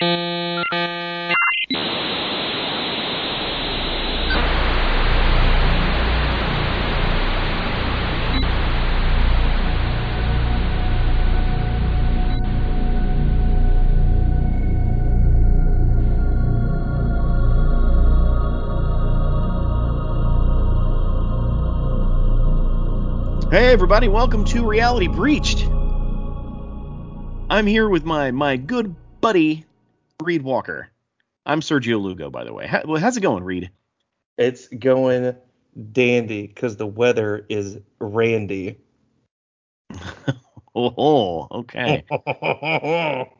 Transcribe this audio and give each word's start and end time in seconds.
Hey 0.00 0.06
everybody, 23.72 24.06
welcome 24.06 24.44
to 24.44 24.64
Reality 24.64 25.08
Breached. 25.08 25.66
I'm 27.50 27.66
here 27.66 27.88
with 27.88 28.04
my 28.04 28.30
my 28.30 28.56
good 28.56 28.94
buddy 29.20 29.64
Reed 30.22 30.42
Walker. 30.42 30.88
I'm 31.46 31.60
Sergio 31.60 32.00
Lugo, 32.00 32.28
by 32.28 32.42
the 32.42 32.52
way. 32.52 32.66
How, 32.66 32.82
how's 32.96 33.16
it 33.16 33.20
going, 33.20 33.44
Reed? 33.44 33.70
It's 34.36 34.66
going 34.66 35.36
dandy 35.92 36.48
because 36.48 36.76
the 36.76 36.86
weather 36.86 37.46
is 37.48 37.78
randy. 38.00 38.78
oh, 40.74 41.46
okay. 41.52 42.04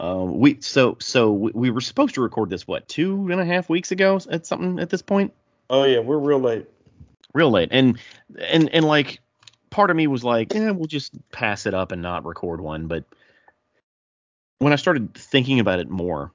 um, 0.00 0.38
we 0.38 0.58
so 0.60 0.96
so 1.00 1.32
we, 1.32 1.52
we 1.54 1.70
were 1.70 1.82
supposed 1.82 2.14
to 2.14 2.22
record 2.22 2.48
this 2.48 2.66
what 2.66 2.88
two 2.88 3.28
and 3.30 3.40
a 3.40 3.44
half 3.44 3.68
weeks 3.68 3.92
ago 3.92 4.18
at 4.30 4.46
something 4.46 4.78
at 4.78 4.88
this 4.88 5.02
point. 5.02 5.34
oh 5.68 5.84
yeah, 5.84 6.00
we're 6.00 6.18
real 6.18 6.40
late. 6.40 6.66
real 7.34 7.50
late 7.50 7.68
and 7.72 7.98
and 8.48 8.70
and 8.70 8.86
like 8.86 9.20
part 9.70 9.90
of 9.90 9.96
me 9.96 10.06
was 10.06 10.24
like 10.24 10.52
yeah 10.52 10.70
we'll 10.70 10.86
just 10.86 11.12
pass 11.30 11.66
it 11.66 11.74
up 11.74 11.92
and 11.92 12.02
not 12.02 12.24
record 12.24 12.60
one 12.60 12.86
but 12.86 13.04
when 14.62 14.72
i 14.72 14.76
started 14.76 15.12
thinking 15.14 15.58
about 15.60 15.80
it 15.80 15.88
more 15.88 16.32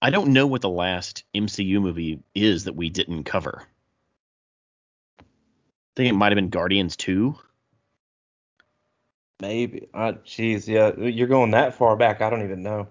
i 0.00 0.10
don't 0.10 0.32
know 0.32 0.46
what 0.46 0.60
the 0.60 0.68
last 0.68 1.24
mcu 1.34 1.80
movie 1.80 2.20
is 2.34 2.64
that 2.64 2.74
we 2.74 2.90
didn't 2.90 3.24
cover 3.24 3.62
i 5.20 5.24
think 5.96 6.10
it 6.10 6.14
might 6.14 6.32
have 6.32 6.36
been 6.36 6.48
guardians 6.50 6.96
2 6.96 7.34
Maybe. 9.40 9.88
Uh, 9.92 10.12
jeez, 10.24 10.68
yeah, 10.68 10.92
you're 11.04 11.26
going 11.26 11.50
that 11.50 11.74
far 11.74 11.96
back. 11.96 12.20
I 12.20 12.30
don't 12.30 12.44
even 12.44 12.62
know. 12.62 12.86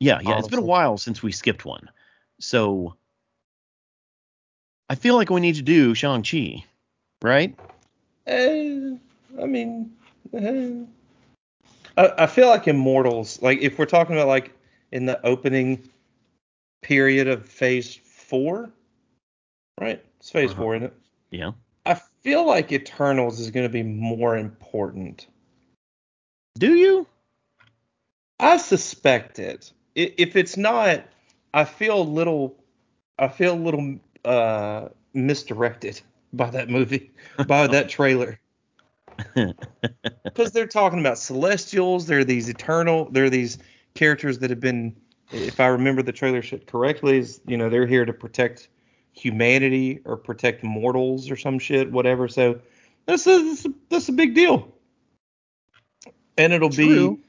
yeah 0.00 0.20
yeah 0.22 0.38
it's 0.38 0.48
been 0.48 0.58
a 0.58 0.62
while 0.62 0.96
since 0.96 1.22
we 1.22 1.30
skipped 1.32 1.66
one 1.66 1.90
so 2.40 2.96
i 4.88 4.94
feel 4.94 5.16
like 5.16 5.28
we 5.28 5.40
need 5.40 5.56
to 5.56 5.62
do 5.62 5.94
shang-chi 5.94 6.64
right 7.22 7.58
Eh, 8.26 8.96
I 9.40 9.46
mean, 9.46 9.92
eh. 10.34 10.82
I, 11.96 12.12
I 12.18 12.26
feel 12.26 12.48
like 12.48 12.68
Immortals. 12.68 13.40
Like 13.42 13.60
if 13.60 13.78
we're 13.78 13.86
talking 13.86 14.14
about 14.16 14.28
like 14.28 14.52
in 14.92 15.06
the 15.06 15.24
opening 15.26 15.88
period 16.82 17.28
of 17.28 17.46
Phase 17.46 17.94
Four, 17.94 18.70
right? 19.80 20.04
It's 20.18 20.30
Phase 20.30 20.50
Uh-huh. 20.52 20.62
Four, 20.62 20.76
isn't 20.76 20.86
it? 20.88 20.94
yeah 21.30 21.52
I 21.84 21.94
feel 22.22 22.46
like 22.46 22.72
Eternals 22.72 23.38
is 23.40 23.50
going 23.50 23.66
to 23.66 23.72
be 23.72 23.82
more 23.82 24.36
important. 24.36 25.26
do 26.58 26.74
you 26.74 27.06
I 28.38 28.56
suspect 28.58 29.38
it. 29.38 29.72
If 29.94 30.36
it's 30.36 30.56
not, 30.58 31.04
I 31.54 31.64
feel 31.64 32.02
a 32.02 32.02
little, 32.02 32.54
I 33.18 33.28
feel 33.28 33.54
a 33.54 33.56
little 33.56 33.98
uh, 34.26 34.88
misdirected 35.14 36.00
by 36.34 36.50
that 36.50 36.68
movie, 36.68 37.12
by 37.46 37.66
that 37.66 37.88
trailer. 37.96 38.38
Because 40.24 40.52
they're 40.52 40.66
talking 40.66 41.00
about 41.00 41.18
Celestials, 41.18 42.06
they're 42.06 42.24
these 42.24 42.50
eternal, 42.50 43.08
they're 43.10 43.30
these 43.30 43.56
characters 43.94 44.38
that 44.40 44.50
have 44.50 44.60
been, 44.60 44.94
if 45.32 45.60
I 45.60 45.66
remember 45.68 46.02
the 46.02 46.12
trailer 46.12 46.42
shit 46.42 46.66
correctly, 46.66 47.18
is 47.18 47.40
you 47.46 47.56
know 47.56 47.70
they're 47.70 47.86
here 47.86 48.04
to 48.04 48.12
protect 48.12 48.68
humanity 49.12 50.00
or 50.04 50.18
protect 50.18 50.62
mortals 50.62 51.30
or 51.30 51.36
some 51.36 51.58
shit, 51.58 51.90
whatever. 51.90 52.28
So 52.28 52.60
that's 53.06 53.26
a, 53.26 53.42
that's 53.42 53.64
a, 53.64 53.68
that's 53.88 54.08
a 54.10 54.12
big 54.12 54.34
deal. 54.34 54.68
And 56.36 56.52
it'll 56.52 56.68
True. 56.68 57.16
be 57.16 57.26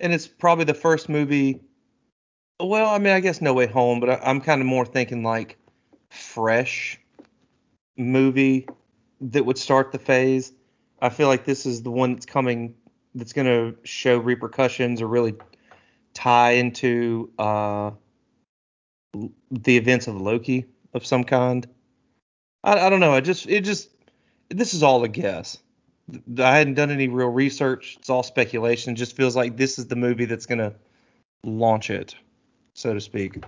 and 0.00 0.12
it's 0.12 0.26
probably 0.26 0.64
the 0.64 0.74
first 0.74 1.08
movie. 1.08 1.60
Well, 2.60 2.90
I 2.90 2.98
mean, 2.98 3.12
I 3.12 3.20
guess 3.20 3.40
No 3.40 3.52
Way 3.52 3.66
Home, 3.66 4.00
but 4.00 4.10
I, 4.10 4.20
I'm 4.22 4.40
kind 4.40 4.60
of 4.60 4.66
more 4.66 4.86
thinking 4.86 5.22
like 5.22 5.58
fresh 6.10 7.00
movie 7.96 8.68
that 9.20 9.44
would 9.44 9.58
start 9.58 9.92
the 9.92 9.98
phase. 9.98 10.52
I 11.04 11.10
feel 11.10 11.28
like 11.28 11.44
this 11.44 11.66
is 11.66 11.82
the 11.82 11.90
one 11.90 12.14
that's 12.14 12.24
coming 12.24 12.74
that's 13.14 13.34
going 13.34 13.46
to 13.46 13.76
show 13.86 14.16
repercussions 14.16 15.02
or 15.02 15.06
really 15.06 15.34
tie 16.14 16.52
into 16.52 17.30
uh, 17.38 17.90
the 19.50 19.76
events 19.76 20.06
of 20.06 20.18
Loki 20.18 20.64
of 20.94 21.04
some 21.04 21.22
kind. 21.22 21.68
I, 22.64 22.86
I 22.86 22.88
don't 22.88 23.00
know. 23.00 23.12
I 23.12 23.20
just 23.20 23.46
it 23.46 23.64
just 23.64 23.90
this 24.48 24.72
is 24.72 24.82
all 24.82 25.04
a 25.04 25.08
guess. 25.08 25.58
I 26.38 26.56
hadn't 26.56 26.74
done 26.74 26.90
any 26.90 27.08
real 27.08 27.28
research. 27.28 27.96
It's 27.98 28.08
all 28.08 28.22
speculation. 28.22 28.94
It 28.94 28.96
just 28.96 29.14
feels 29.14 29.36
like 29.36 29.58
this 29.58 29.78
is 29.78 29.88
the 29.88 29.96
movie 29.96 30.24
that's 30.24 30.46
gonna 30.46 30.72
launch 31.44 31.90
it, 31.90 32.14
so 32.72 32.94
to 32.94 33.00
speak. 33.02 33.44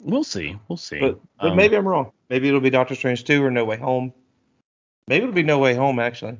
we'll 0.00 0.24
see 0.24 0.56
we'll 0.68 0.78
see 0.78 0.98
But, 0.98 1.20
but 1.38 1.50
Um, 1.50 1.56
maybe 1.58 1.76
I'm 1.76 1.86
wrong. 1.86 2.12
Maybe 2.30 2.48
it'll 2.48 2.60
be 2.60 2.70
Doctor 2.70 2.94
Strange 2.94 3.24
2 3.24 3.44
or 3.44 3.50
No 3.50 3.66
Way 3.66 3.76
Home. 3.76 4.14
Maybe 5.08 5.24
it'll 5.24 5.34
be 5.34 5.42
No 5.42 5.58
Way 5.58 5.74
Home 5.74 5.98
actually. 5.98 6.38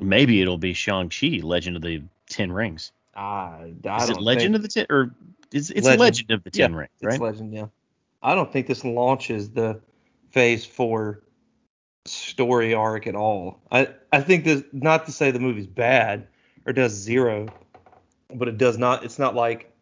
Maybe 0.00 0.42
it'll 0.42 0.58
be 0.58 0.74
Shang-Chi, 0.74 1.40
Legend 1.42 1.76
of 1.76 1.82
the 1.82 2.02
Ten 2.28 2.52
Rings. 2.52 2.92
I, 3.14 3.74
I 3.88 4.02
Is 4.04 4.10
it 4.10 4.20
Legend 4.20 4.54
think, 4.54 4.56
of 4.56 4.62
the 4.62 4.68
Ten 4.68 4.86
or 4.90 5.14
is 5.52 5.70
it's 5.70 5.86
Legend. 5.86 6.00
Legend, 6.00 6.30
of 6.30 6.44
the 6.44 6.50
Ten 6.50 6.72
Yeah, 6.72 6.78
Rings, 6.78 6.90
it's? 7.00 7.18
Legend, 7.18 7.54
yeah. 7.54 7.66
I 8.22 8.34
don't 8.34 8.52
think 8.52 8.66
this 8.66 8.84
launches 8.84 9.50
the 9.50 9.80
Phase 10.30 10.64
Four 10.64 11.22
story 12.04 12.74
arc 12.74 13.06
at 13.06 13.14
all. 13.14 13.60
I 13.70 13.88
I 14.12 14.20
think 14.20 14.44
this 14.44 14.62
not 14.72 15.06
to 15.06 15.12
say 15.12 15.30
the 15.30 15.40
movie's 15.40 15.66
bad 15.66 16.28
or 16.66 16.72
does 16.72 16.92
zero, 16.92 17.48
but 18.34 18.48
it 18.48 18.58
does 18.58 18.78
not. 18.78 19.04
It's 19.04 19.18
not 19.18 19.34
like 19.34 19.72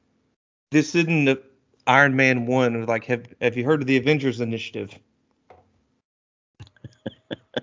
this 0.71 0.95
isn't 0.95 1.39
Iron 1.87 2.17
Man 2.17 2.47
one 2.47 2.77
or 2.77 2.85
like 2.85 3.05
have 3.05 3.27
have 3.41 3.57
you 3.57 3.65
heard 3.65 3.81
of 3.81 3.87
the 3.87 3.97
Avengers 3.97 4.41
Initiative? 4.41 4.99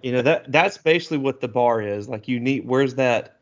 You 0.03 0.11
know 0.11 0.21
that 0.21 0.51
that's 0.51 0.77
basically 0.77 1.17
what 1.17 1.39
the 1.41 1.47
bar 1.47 1.81
is. 1.81 2.07
Like 2.07 2.27
you 2.27 2.39
need 2.39 2.67
where's 2.67 2.95
that? 2.95 3.39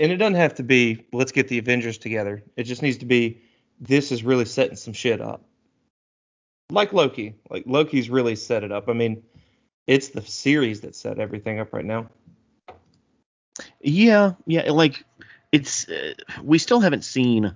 And 0.00 0.10
it 0.10 0.16
doesn't 0.16 0.34
have 0.34 0.56
to 0.56 0.62
be 0.62 1.06
let's 1.12 1.32
get 1.32 1.48
the 1.48 1.58
Avengers 1.58 1.96
together. 1.96 2.42
It 2.56 2.64
just 2.64 2.82
needs 2.82 2.98
to 2.98 3.06
be 3.06 3.40
this 3.80 4.12
is 4.12 4.24
really 4.24 4.44
setting 4.44 4.76
some 4.76 4.92
shit 4.92 5.20
up. 5.20 5.44
Like 6.70 6.92
Loki. 6.92 7.36
Like 7.48 7.64
Loki's 7.66 8.10
really 8.10 8.36
set 8.36 8.64
it 8.64 8.72
up. 8.72 8.88
I 8.88 8.92
mean, 8.92 9.22
it's 9.86 10.08
the 10.08 10.22
series 10.22 10.80
that 10.82 10.96
set 10.96 11.18
everything 11.18 11.60
up 11.60 11.72
right 11.72 11.84
now. 11.84 12.10
Yeah, 13.80 14.32
yeah. 14.46 14.70
Like 14.72 15.04
it's 15.52 15.88
uh, 15.88 16.14
we 16.42 16.58
still 16.58 16.80
haven't 16.80 17.04
seen 17.04 17.54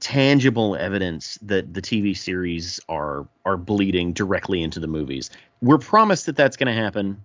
tangible 0.00 0.76
evidence 0.76 1.38
that 1.42 1.74
the 1.74 1.82
TV 1.82 2.16
series 2.16 2.80
are 2.88 3.28
are 3.44 3.56
bleeding 3.56 4.12
directly 4.12 4.62
into 4.62 4.80
the 4.80 4.86
movies. 4.86 5.30
We're 5.60 5.78
promised 5.78 6.26
that 6.26 6.36
that's 6.36 6.56
going 6.56 6.68
to 6.74 6.80
happen, 6.80 7.24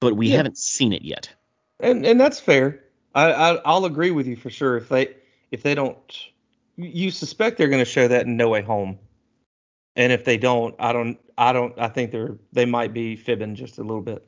but 0.00 0.14
we 0.16 0.28
Yeah. 0.30 0.38
haven't 0.38 0.58
seen 0.58 0.92
it 0.92 1.02
yet. 1.02 1.30
And 1.80 2.06
and 2.06 2.20
that's 2.20 2.40
fair. 2.40 2.80
I, 3.14 3.32
I 3.32 3.54
I'll 3.64 3.84
agree 3.84 4.10
with 4.10 4.26
you 4.26 4.36
for 4.36 4.50
sure. 4.50 4.76
If 4.76 4.88
they 4.88 5.14
if 5.50 5.62
they 5.62 5.74
don't, 5.74 5.98
you 6.76 7.10
suspect 7.10 7.58
they're 7.58 7.68
going 7.68 7.84
to 7.84 7.90
show 7.90 8.08
that 8.08 8.26
in 8.26 8.36
No 8.36 8.48
Way 8.48 8.62
Home. 8.62 8.98
And 9.96 10.12
if 10.12 10.24
they 10.24 10.36
don't, 10.38 10.74
I 10.78 10.92
don't 10.92 11.18
I 11.36 11.52
don't 11.52 11.78
I 11.78 11.88
think 11.88 12.10
they're 12.10 12.36
they 12.52 12.64
might 12.64 12.92
be 12.92 13.16
fibbing 13.16 13.54
just 13.54 13.78
a 13.78 13.82
little 13.82 14.02
bit. 14.02 14.26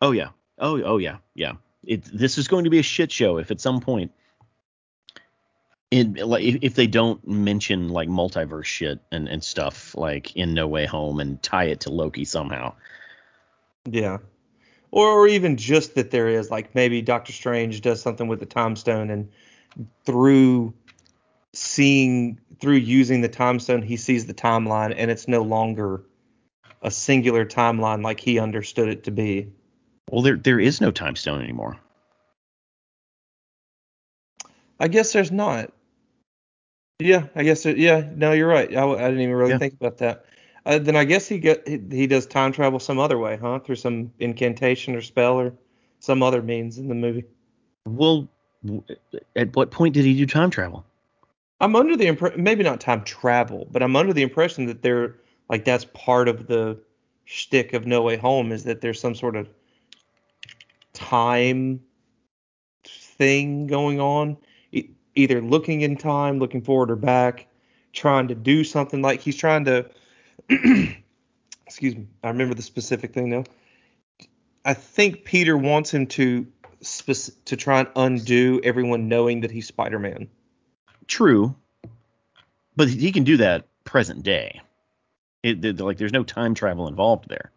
Oh 0.00 0.12
yeah. 0.12 0.28
Oh 0.58 0.80
oh 0.82 0.98
yeah. 0.98 1.18
Yeah. 1.34 1.52
It 1.82 2.04
this 2.04 2.38
is 2.38 2.48
going 2.48 2.64
to 2.64 2.70
be 2.70 2.78
a 2.78 2.82
shit 2.84 3.10
show 3.10 3.38
if 3.38 3.50
at 3.50 3.60
some 3.60 3.80
point 3.80 4.12
in 5.94 6.14
like 6.14 6.42
if, 6.42 6.74
they 6.74 6.88
don't 6.88 7.24
mention 7.26 7.88
like 7.88 8.08
multiverse 8.08 8.64
shit 8.64 8.98
and 9.12 9.28
and 9.28 9.44
stuff 9.44 9.94
like 9.94 10.34
in 10.34 10.52
No 10.52 10.66
Way 10.66 10.86
Home 10.86 11.20
and 11.20 11.40
tie 11.40 11.66
it 11.66 11.80
to 11.80 11.90
Loki 11.90 12.24
somehow. 12.24 12.74
Yeah. 13.88 14.18
Or, 14.90 15.08
or 15.08 15.28
even 15.28 15.56
just 15.56 15.94
that 15.94 16.10
there 16.10 16.28
is 16.28 16.50
like 16.50 16.74
maybe 16.74 17.00
Doctor 17.00 17.32
Strange 17.32 17.80
does 17.80 18.02
something 18.02 18.26
with 18.26 18.40
the 18.40 18.46
time 18.46 18.74
stone 18.74 19.08
and 19.08 19.30
through 20.04 20.74
seeing 21.52 22.40
through 22.60 22.76
using 22.76 23.20
the 23.20 23.28
time 23.28 23.60
stone 23.60 23.80
he 23.80 23.96
sees 23.96 24.26
the 24.26 24.34
timeline 24.34 24.92
and 24.96 25.12
it's 25.12 25.28
no 25.28 25.42
longer 25.42 26.02
a 26.82 26.90
singular 26.90 27.46
timeline 27.46 28.02
like 28.02 28.18
he 28.18 28.40
understood 28.40 28.88
it 28.88 29.04
to 29.04 29.12
be. 29.12 29.52
Well, 30.10 30.22
there 30.22 30.36
there 30.36 30.58
is 30.58 30.80
no 30.80 30.90
time 30.90 31.14
stone 31.14 31.40
anymore. 31.40 31.76
I 34.80 34.88
guess 34.88 35.12
there's 35.12 35.30
not. 35.30 35.72
Yeah, 37.00 37.26
I 37.34 37.42
guess 37.42 37.66
it, 37.66 37.76
yeah, 37.76 38.08
no, 38.14 38.32
you're 38.32 38.48
right. 38.48 38.74
I, 38.74 38.88
I 38.88 39.08
didn't 39.08 39.20
even 39.20 39.34
really 39.34 39.52
Yeah. 39.52 39.58
think 39.58 39.74
about 39.74 39.98
that. 39.98 40.26
Uh, 40.64 40.78
then 40.78 40.96
I 40.96 41.04
guess 41.04 41.26
he 41.26 41.38
get 41.38 41.66
he, 41.66 41.80
he 41.90 42.06
does 42.06 42.24
time 42.26 42.52
travel 42.52 42.78
some 42.78 42.98
other 42.98 43.18
way, 43.18 43.36
huh? 43.36 43.58
Through 43.58 43.76
some 43.76 44.12
incantation 44.18 44.94
or 44.94 45.02
spell 45.02 45.38
or 45.38 45.52
some 45.98 46.22
other 46.22 46.40
means 46.40 46.78
in 46.78 46.88
the 46.88 46.94
movie. 46.94 47.24
Well, 47.84 48.28
at 49.36 49.54
what 49.54 49.70
point 49.70 49.94
did 49.94 50.04
he 50.04 50.16
do 50.16 50.24
time 50.24 50.50
travel? 50.50 50.86
I'm 51.60 51.76
under 51.76 51.96
the 51.96 52.06
impression, 52.06 52.42
maybe 52.42 52.62
not 52.62 52.80
time 52.80 53.04
travel, 53.04 53.68
but 53.70 53.82
I'm 53.82 53.96
under 53.96 54.12
the 54.12 54.22
impression 54.22 54.66
that 54.66 54.82
they're 54.82 55.16
like 55.48 55.64
that's 55.64 55.86
part 55.92 56.28
of 56.28 56.46
the 56.46 56.78
shtick 57.24 57.72
of 57.72 57.86
No 57.86 58.02
Way 58.02 58.16
Home 58.16 58.52
is 58.52 58.64
that 58.64 58.80
there's 58.80 59.00
some 59.00 59.14
sort 59.14 59.36
of 59.36 59.48
time 60.92 61.80
thing 62.84 63.66
going 63.66 64.00
on, 64.00 64.36
either 65.14 65.40
looking 65.40 65.82
in 65.82 65.96
time, 65.96 66.38
looking 66.38 66.62
forward 66.62 66.90
or 66.90 66.96
back, 66.96 67.46
trying 67.92 68.28
to 68.28 68.34
do 68.34 68.64
something 68.64 69.02
like 69.02 69.20
he's 69.20 69.36
trying 69.36 69.64
to. 69.66 69.88
excuse 71.66 71.96
me, 71.96 72.06
I 72.22 72.28
remember 72.28 72.54
the 72.54 72.62
specific 72.62 73.14
thing 73.14 73.30
now. 73.30 73.44
I 74.64 74.74
think 74.74 75.24
Peter 75.24 75.56
wants 75.56 75.92
him 75.92 76.06
to 76.08 76.46
spec- 76.80 77.44
to 77.46 77.56
try 77.56 77.80
and 77.80 77.88
undo 77.96 78.60
everyone 78.64 79.08
knowing 79.08 79.40
that 79.40 79.50
he's 79.50 79.66
Spider-Man. 79.66 80.28
True, 81.06 81.54
but 82.76 82.88
he 82.88 83.12
can 83.12 83.24
do 83.24 83.36
that 83.38 83.66
present 83.84 84.22
day. 84.22 84.60
It, 85.42 85.78
like 85.78 85.98
there's 85.98 86.12
no 86.12 86.24
time 86.24 86.54
travel 86.54 86.88
involved 86.88 87.28
there. 87.28 87.50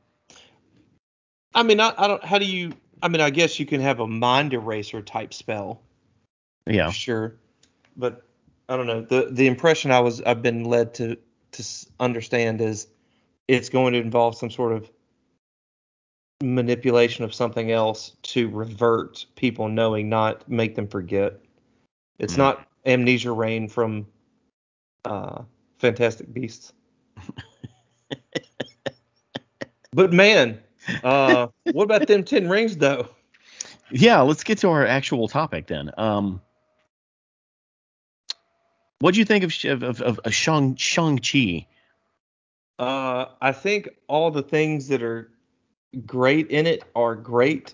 I 1.53 1.63
mean, 1.63 1.79
I, 1.79 1.93
I 1.97 2.07
don't. 2.07 2.23
How 2.23 2.37
do 2.37 2.45
you? 2.45 2.73
I 3.01 3.07
mean, 3.07 3.21
I 3.21 3.29
guess 3.29 3.59
you 3.59 3.65
can 3.65 3.79
have 3.79 3.99
a 3.99 4.07
mind 4.07 4.53
eraser 4.53 5.01
type 5.01 5.33
spell, 5.33 5.81
Yeah. 6.65 6.91
sure, 6.91 7.35
but 7.97 8.23
I 8.69 8.77
don't 8.77 8.87
know. 8.87 9.01
the 9.01 9.29
The 9.31 9.47
impression 9.47 9.91
I 9.91 9.99
was 9.99 10.21
I've 10.21 10.41
been 10.41 10.63
led 10.63 10.93
to 10.95 11.17
to 11.53 11.63
understand 11.99 12.61
is 12.61 12.87
it's 13.47 13.69
going 13.69 13.93
to 13.93 13.99
involve 13.99 14.37
some 14.37 14.51
sort 14.51 14.73
of 14.73 14.89
manipulation 16.43 17.23
of 17.23 17.33
something 17.33 17.71
else 17.71 18.15
to 18.21 18.49
revert 18.49 19.25
people 19.35 19.67
knowing, 19.69 20.09
not 20.09 20.47
make 20.49 20.75
them 20.75 20.87
forget. 20.87 21.39
It's 22.19 22.33
Hmm. 22.33 22.39
not 22.41 22.67
amnesia 22.85 23.31
rain 23.31 23.67
from 23.67 24.07
uh, 25.05 25.43
Fantastic 25.79 26.31
Beasts. 26.33 26.73
but 29.93 30.13
man, 30.13 30.61
uh, 31.03 31.47
what 31.71 31.83
about 31.85 32.07
them 32.07 32.23
ten 32.23 32.47
rings 32.49 32.77
though? 32.77 33.07
Yeah, 33.89 34.21
let's 34.21 34.43
get 34.43 34.57
to 34.59 34.69
our 34.69 34.85
actual 34.85 35.27
topic 35.29 35.67
then. 35.67 35.91
Um, 35.97 36.41
what 38.99 39.13
do 39.13 39.19
you 39.19 39.25
think 39.25 39.43
of 39.43 39.83
of, 39.83 40.01
of, 40.01 40.19
of 40.19 40.33
Shang 40.33 40.75
Shang 40.75 41.19
Chi? 41.19 41.67
Uh, 42.79 43.25
I 43.41 43.51
think 43.51 43.89
all 44.07 44.31
the 44.31 44.43
things 44.43 44.87
that 44.89 45.01
are 45.01 45.31
great 46.05 46.49
in 46.49 46.67
it 46.67 46.83
are 46.95 47.15
great, 47.15 47.73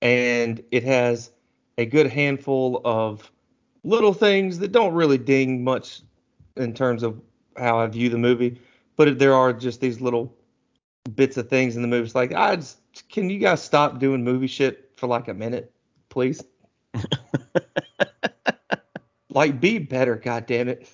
and 0.00 0.62
it 0.70 0.84
has 0.84 1.30
a 1.78 1.84
good 1.84 2.06
handful 2.06 2.80
of 2.84 3.30
little 3.84 4.14
things 4.14 4.58
that 4.58 4.72
don't 4.72 4.94
really 4.94 5.18
ding 5.18 5.64
much 5.64 6.02
in 6.56 6.72
terms 6.74 7.02
of 7.02 7.20
how 7.56 7.78
I 7.78 7.86
view 7.86 8.08
the 8.08 8.18
movie. 8.18 8.60
But 8.96 9.18
there 9.18 9.34
are 9.34 9.52
just 9.52 9.80
these 9.80 10.00
little 10.00 10.34
bits 11.14 11.36
of 11.36 11.48
things 11.48 11.76
in 11.76 11.82
the 11.82 11.88
movie. 11.88 12.04
It's 12.04 12.14
like, 12.14 12.32
I 12.32 12.56
just, 12.56 12.78
can 13.08 13.30
you 13.30 13.38
guys 13.38 13.62
stop 13.62 13.98
doing 13.98 14.22
movie 14.22 14.46
shit 14.46 14.90
for 14.96 15.06
like 15.06 15.28
a 15.28 15.34
minute, 15.34 15.72
please? 16.08 16.42
like, 19.34 19.60
be 19.60 19.78
better, 19.78 20.16
God 20.16 20.46
damn 20.46 20.68
it. 20.68 20.88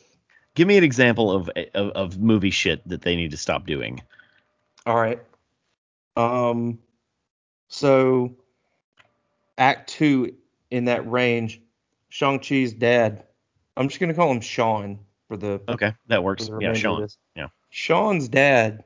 Give 0.55 0.67
me 0.67 0.77
an 0.77 0.85
example 0.85 1.31
of, 1.31 1.51
of 1.75 1.91
of 1.91 2.19
movie 2.19 2.51
shit 2.51 2.87
that 2.89 3.03
they 3.03 3.15
need 3.15 3.31
to 3.31 3.37
stop 3.37 3.67
doing. 3.67 4.03
All 4.87 4.97
right. 4.97 5.21
Um. 6.17 6.79
So, 7.69 8.35
Act 9.57 9.91
Two 9.91 10.35
in 10.71 10.87
that 10.87 11.09
range, 11.09 11.61
Shang 12.09 12.41
Chi's 12.41 12.73
dad. 12.73 13.25
I'm 13.77 13.89
just 13.89 14.01
gonna 14.01 14.15
call 14.15 14.31
him 14.31 14.41
Sean 14.41 14.99
for 15.29 15.37
the, 15.37 15.61
Okay, 15.69 15.93
that 16.09 16.25
works. 16.25 16.51
Yeah, 16.61 16.73
Sean. 16.73 17.07
Yeah. 17.37 17.49
Sean's 17.71 18.29
dad 18.29 18.83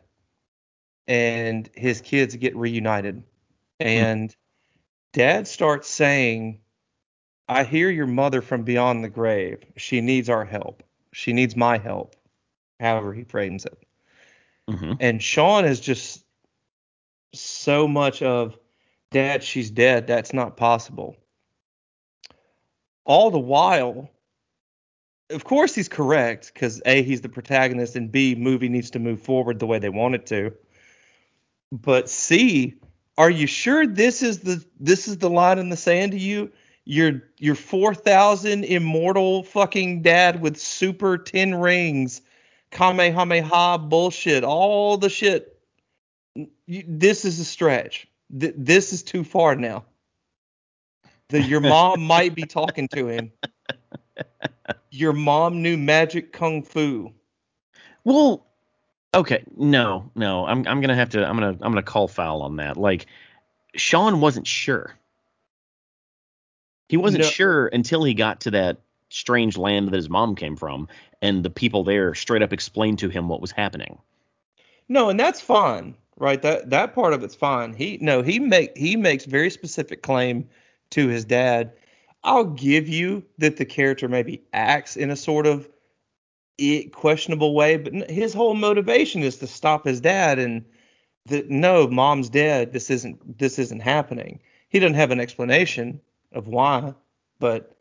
and 1.06 1.70
his 1.74 2.00
kids 2.00 2.36
get 2.36 2.54
reunited, 2.56 3.22
and 3.80 4.34
dad 5.12 5.48
starts 5.48 5.88
saying, 5.88 6.60
"I 7.52 7.64
hear 7.64 7.90
your 7.90 8.06
mother 8.06 8.42
from 8.42 8.62
beyond 8.62 9.04
the 9.04 9.08
grave. 9.08 9.64
She 9.76 10.00
needs 10.00 10.28
our 10.28 10.44
help. 10.44 10.82
She 11.12 11.32
needs 11.32 11.56
my 11.56 11.78
help." 11.78 12.16
However 12.80 13.12
he 13.12 13.24
frames 13.24 13.64
it. 13.64 13.78
hmm 14.68 14.94
And 15.00 15.22
Sean 15.22 15.64
is 15.64 15.80
just 15.80 16.24
so 17.32 17.86
much 17.86 18.22
of, 18.22 18.58
Dad, 19.10 19.42
she's 19.44 19.70
dead. 19.70 20.06
That's 20.06 20.32
not 20.32 20.56
possible. 20.56 21.16
All 23.04 23.30
the 23.30 23.38
while, 23.38 24.10
of 25.30 25.44
course, 25.44 25.74
he's 25.74 25.88
correct 25.88 26.52
because 26.52 26.82
A, 26.86 27.02
he's 27.02 27.20
the 27.20 27.28
protagonist, 27.28 27.96
and 27.96 28.10
B, 28.10 28.34
movie 28.34 28.68
needs 28.68 28.90
to 28.90 28.98
move 28.98 29.20
forward 29.22 29.58
the 29.58 29.66
way 29.66 29.78
they 29.78 29.88
want 29.88 30.14
it 30.14 30.26
to. 30.26 30.52
But 31.70 32.08
C, 32.08 32.74
are 33.16 33.30
you 33.30 33.46
sure 33.46 33.86
this 33.86 34.22
is 34.22 34.40
the 34.40 34.64
this 34.78 35.08
is 35.08 35.18
the 35.18 35.30
line 35.30 35.58
in 35.58 35.68
the 35.68 35.76
sand 35.76 36.12
to 36.12 36.18
you? 36.18 36.50
Your 36.84 37.22
your 37.38 37.54
four 37.54 37.94
thousand 37.94 38.64
immortal 38.64 39.44
fucking 39.44 40.02
dad 40.02 40.40
with 40.40 40.58
super 40.58 41.16
ten 41.16 41.54
rings, 41.54 42.22
Kamehameha 42.72 43.78
bullshit, 43.78 44.42
all 44.42 44.96
the 44.96 45.08
shit. 45.08 45.58
You, 46.66 46.84
this 46.86 47.24
is 47.24 47.38
a 47.38 47.44
stretch. 47.44 48.08
Th- 48.38 48.54
this 48.56 48.92
is 48.92 49.02
too 49.02 49.22
far 49.22 49.54
now. 49.54 49.84
That 51.28 51.42
your 51.42 51.60
mom 51.60 52.02
might 52.06 52.34
be 52.34 52.46
talking 52.46 52.88
to 52.88 53.06
him. 53.08 53.32
Your 54.90 55.12
mom 55.12 55.62
knew 55.62 55.76
magic 55.76 56.32
kung 56.32 56.62
fu. 56.62 57.12
Well, 58.04 58.46
okay, 59.14 59.44
no, 59.56 60.10
no, 60.14 60.46
I'm 60.46 60.66
I'm 60.66 60.80
gonna 60.80 60.96
have 60.96 61.10
to 61.10 61.24
I'm 61.24 61.36
gonna 61.36 61.56
I'm 61.60 61.72
gonna 61.72 61.82
call 61.82 62.08
foul 62.08 62.42
on 62.42 62.56
that. 62.56 62.76
Like, 62.76 63.06
Sean 63.76 64.20
wasn't 64.20 64.46
sure. 64.46 64.94
He 66.92 66.98
wasn't 66.98 67.24
No. 67.24 67.30
sure 67.30 67.68
until 67.68 68.04
he 68.04 68.12
got 68.12 68.42
to 68.42 68.50
that 68.50 68.76
strange 69.08 69.56
land 69.56 69.86
that 69.88 69.94
his 69.94 70.10
mom 70.10 70.34
came 70.34 70.56
from, 70.56 70.88
and 71.22 71.42
the 71.42 71.48
people 71.48 71.84
there 71.84 72.14
straight 72.14 72.42
up 72.42 72.52
explained 72.52 72.98
to 72.98 73.08
him 73.08 73.28
what 73.30 73.40
was 73.40 73.50
happening. 73.50 73.96
No, 74.90 75.08
and 75.08 75.18
that's 75.18 75.40
fine, 75.40 75.94
right? 76.18 76.42
That 76.42 76.68
that 76.68 76.94
part 76.94 77.14
of 77.14 77.24
it's 77.24 77.34
fine. 77.34 77.72
He 77.72 77.96
no, 78.02 78.20
he 78.20 78.38
make 78.38 78.76
he 78.76 78.96
makes 78.96 79.24
very 79.24 79.48
specific 79.48 80.02
claim 80.02 80.46
to 80.90 81.08
his 81.08 81.24
dad. 81.24 81.72
I'll 82.24 82.44
give 82.44 82.88
you 82.90 83.24
that 83.38 83.56
the 83.56 83.64
character 83.64 84.06
maybe 84.06 84.42
acts 84.52 84.94
in 84.94 85.08
a 85.08 85.16
sort 85.16 85.46
of 85.46 85.70
i- 86.60 86.90
questionable 86.92 87.54
way, 87.54 87.78
but 87.78 88.10
his 88.10 88.34
whole 88.34 88.52
motivation 88.52 89.22
is 89.22 89.38
to 89.38 89.46
stop 89.46 89.86
his 89.86 89.98
dad 90.02 90.38
and 90.38 90.62
that 91.24 91.48
no, 91.48 91.86
mom's 91.88 92.28
dead. 92.28 92.74
This 92.74 92.90
isn't 92.90 93.38
this 93.38 93.58
isn't 93.58 93.80
happening. 93.80 94.40
He 94.68 94.78
doesn't 94.78 94.92
have 94.96 95.10
an 95.10 95.20
explanation 95.20 95.98
of 96.34 96.48
why, 96.48 96.94
but 97.38 97.76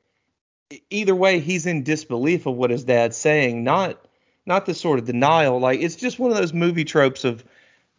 either 0.89 1.15
way, 1.15 1.39
he's 1.39 1.65
in 1.65 1.83
disbelief 1.83 2.45
of 2.45 2.55
what 2.55 2.69
his 2.69 2.83
dad's 2.83 3.17
saying, 3.17 3.63
not 3.63 4.05
not 4.45 4.65
this 4.65 4.81
sort 4.81 4.99
of 4.99 5.05
denial. 5.05 5.59
Like 5.59 5.81
it's 5.81 5.95
just 5.95 6.19
one 6.19 6.31
of 6.31 6.37
those 6.37 6.53
movie 6.53 6.83
tropes 6.83 7.23
of 7.23 7.43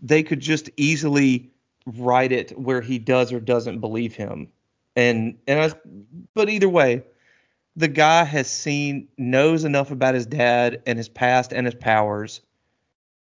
they 0.01 0.23
could 0.23 0.41
just 0.41 0.71
easily 0.77 1.51
write 1.87 2.33
it 2.33 2.59
where 2.59 2.81
he 2.81 2.99
does 2.99 3.33
or 3.33 3.41
doesn't 3.41 3.81
believe 3.81 4.15
him. 4.15 4.49
And 4.97 5.39
and 5.47 5.61
I, 5.61 5.79
but 6.35 6.49
either 6.49 6.69
way, 6.69 7.03
the 7.77 7.89
guy 7.89 8.25
has 8.25 8.51
seen 8.51 9.09
knows 9.17 9.65
enough 9.65 9.91
about 9.91 10.15
his 10.15 10.27
dad 10.27 10.83
and 10.87 10.99
his 10.99 11.09
past 11.09 11.53
and 11.53 11.67
his 11.67 11.75
powers 11.75 12.41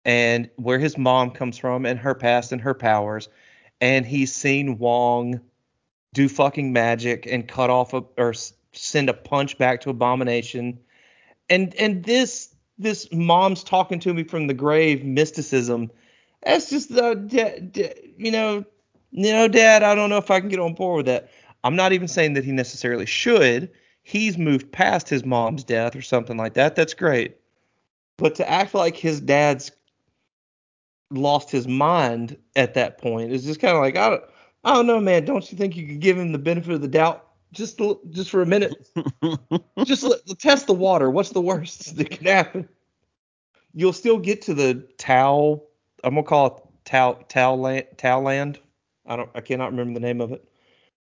and 0.03 0.49
where 0.57 0.77
his 0.77 0.97
mom 0.97 1.31
comes 1.31 1.57
from 1.57 1.85
and 1.85 1.99
her 1.99 2.13
past 2.13 2.51
and 2.51 2.61
her 2.61 2.75
powers 2.75 3.27
and 3.81 4.05
he's 4.05 4.33
seen 4.33 4.77
Wong 4.77 5.41
do 6.15 6.27
fucking 6.29 6.73
magic 6.73 7.27
and 7.27 7.47
cut 7.47 7.69
off 7.69 7.93
a 7.93 8.03
or 8.17 8.33
send 8.73 9.09
a 9.09 9.13
punch 9.13 9.57
back 9.59 9.81
to 9.81 9.91
Abomination. 9.91 10.79
And 11.49 11.75
and 11.75 12.03
this 12.03 12.55
this 12.79 13.07
mom's 13.11 13.63
talking 13.63 13.99
to 13.99 14.13
me 14.13 14.23
from 14.23 14.47
the 14.47 14.53
grave 14.53 15.05
mysticism. 15.05 15.91
That's 16.43 16.69
just 16.69 16.93
the 16.93 17.15
da- 17.15 17.59
da- 17.59 18.13
you 18.17 18.31
know, 18.31 18.65
you 19.11 19.31
know, 19.31 19.47
Dad. 19.47 19.83
I 19.83 19.93
don't 19.93 20.09
know 20.09 20.17
if 20.17 20.31
I 20.31 20.39
can 20.39 20.49
get 20.49 20.59
on 20.59 20.73
board 20.73 20.97
with 20.97 21.05
that. 21.07 21.29
I'm 21.63 21.75
not 21.75 21.93
even 21.93 22.07
saying 22.07 22.33
that 22.33 22.43
he 22.43 22.51
necessarily 22.51 23.05
should. 23.05 23.69
He's 24.03 24.37
moved 24.37 24.71
past 24.71 25.09
his 25.09 25.25
mom's 25.25 25.63
death 25.63 25.95
or 25.95 26.01
something 26.01 26.37
like 26.37 26.53
that. 26.53 26.75
That's 26.75 26.93
great. 26.93 27.37
But 28.17 28.35
to 28.35 28.49
act 28.49 28.73
like 28.73 28.95
his 28.95 29.19
dad's 29.19 29.71
lost 31.11 31.51
his 31.51 31.67
mind 31.67 32.37
at 32.55 32.75
that 32.75 32.99
point 32.99 33.31
is 33.31 33.43
just 33.43 33.59
kind 33.59 33.75
of 33.75 33.81
like 33.81 33.97
I 33.97 34.11
don't, 34.11 34.23
I 34.65 34.73
don't 34.73 34.87
know, 34.87 34.99
man. 34.99 35.25
Don't 35.25 35.49
you 35.51 35.57
think 35.57 35.77
you 35.77 35.85
could 35.85 35.99
give 35.99 36.17
him 36.17 36.31
the 36.31 36.39
benefit 36.39 36.73
of 36.73 36.81
the 36.81 36.87
doubt 36.87 37.27
just 37.53 37.79
just 38.09 38.31
for 38.31 38.41
a 38.41 38.45
minute? 38.45 38.73
just 39.85 40.03
let, 40.03 40.19
test 40.39 40.65
the 40.65 40.73
water. 40.73 41.09
What's 41.11 41.29
the 41.29 41.41
worst 41.41 41.95
that 41.97 42.09
can 42.09 42.25
happen? 42.25 42.67
You'll 43.73 43.93
still 43.93 44.17
get 44.17 44.41
to 44.43 44.55
the 44.55 44.87
towel. 44.97 45.67
I'm 46.03 46.15
gonna 46.15 46.23
call 46.25 46.47
it 46.85 47.29
towel 47.29 47.59
land. 47.59 47.85
Tau 47.97 48.19
land. 48.19 48.59
I 49.05 49.15
don't. 49.15 49.29
I 49.35 49.41
cannot 49.41 49.69
remember 49.69 49.93
the 49.93 50.05
name 50.05 50.19
of 50.19 50.31
it. 50.31 50.43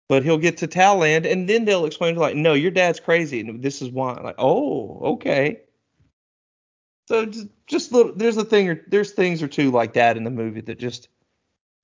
But 0.08 0.24
he'll 0.24 0.38
get 0.38 0.58
to 0.58 0.68
Talland, 0.68 1.30
and 1.30 1.48
then 1.48 1.64
they'll 1.64 1.86
explain 1.86 2.14
to 2.14 2.20
like, 2.20 2.36
no, 2.36 2.52
your 2.52 2.72
dad's 2.72 3.00
crazy, 3.00 3.40
and 3.40 3.62
this 3.62 3.80
is 3.80 3.88
why. 3.88 4.20
Like, 4.20 4.34
oh, 4.36 4.98
okay. 5.14 5.60
So 7.08 7.24
just, 7.26 7.46
just 7.66 7.92
little, 7.92 8.12
there's 8.14 8.36
a 8.36 8.44
thing 8.44 8.68
or 8.68 8.84
there's 8.88 9.12
things 9.12 9.42
or 9.42 9.48
two 9.48 9.70
like 9.70 9.94
that 9.94 10.16
in 10.16 10.24
the 10.24 10.30
movie 10.30 10.60
that 10.62 10.78
just, 10.78 11.08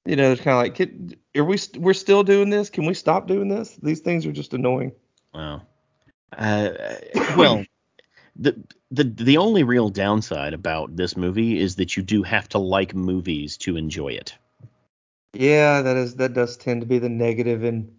you 0.08 0.16
know, 0.16 0.32
it's 0.32 0.40
kind 0.40 0.56
of 0.56 0.62
like, 0.62 0.74
can, 0.74 1.14
are 1.36 1.44
we 1.44 1.58
st- 1.58 1.82
we're 1.82 1.92
still 1.92 2.22
doing 2.22 2.48
this? 2.48 2.70
Can 2.70 2.86
we 2.86 2.94
stop 2.94 3.26
doing 3.26 3.48
this? 3.48 3.76
These 3.82 4.00
things 4.00 4.24
are 4.24 4.32
just 4.32 4.54
annoying. 4.54 4.92
Wow. 5.34 5.62
Uh, 6.36 6.70
well, 7.36 7.62
the 8.36 8.56
the 8.90 9.04
the 9.04 9.36
only 9.36 9.64
real 9.64 9.90
downside 9.90 10.54
about 10.54 10.96
this 10.96 11.14
movie 11.14 11.60
is 11.60 11.76
that 11.76 11.96
you 11.96 12.02
do 12.02 12.22
have 12.22 12.48
to 12.50 12.58
like 12.58 12.94
movies 12.94 13.58
to 13.58 13.76
enjoy 13.76 14.08
it. 14.08 14.34
Yeah, 15.34 15.82
that 15.82 15.96
is 15.96 16.16
that 16.16 16.32
does 16.32 16.56
tend 16.56 16.80
to 16.80 16.86
be 16.86 16.98
the 16.98 17.10
negative 17.10 17.62
in 17.64 17.94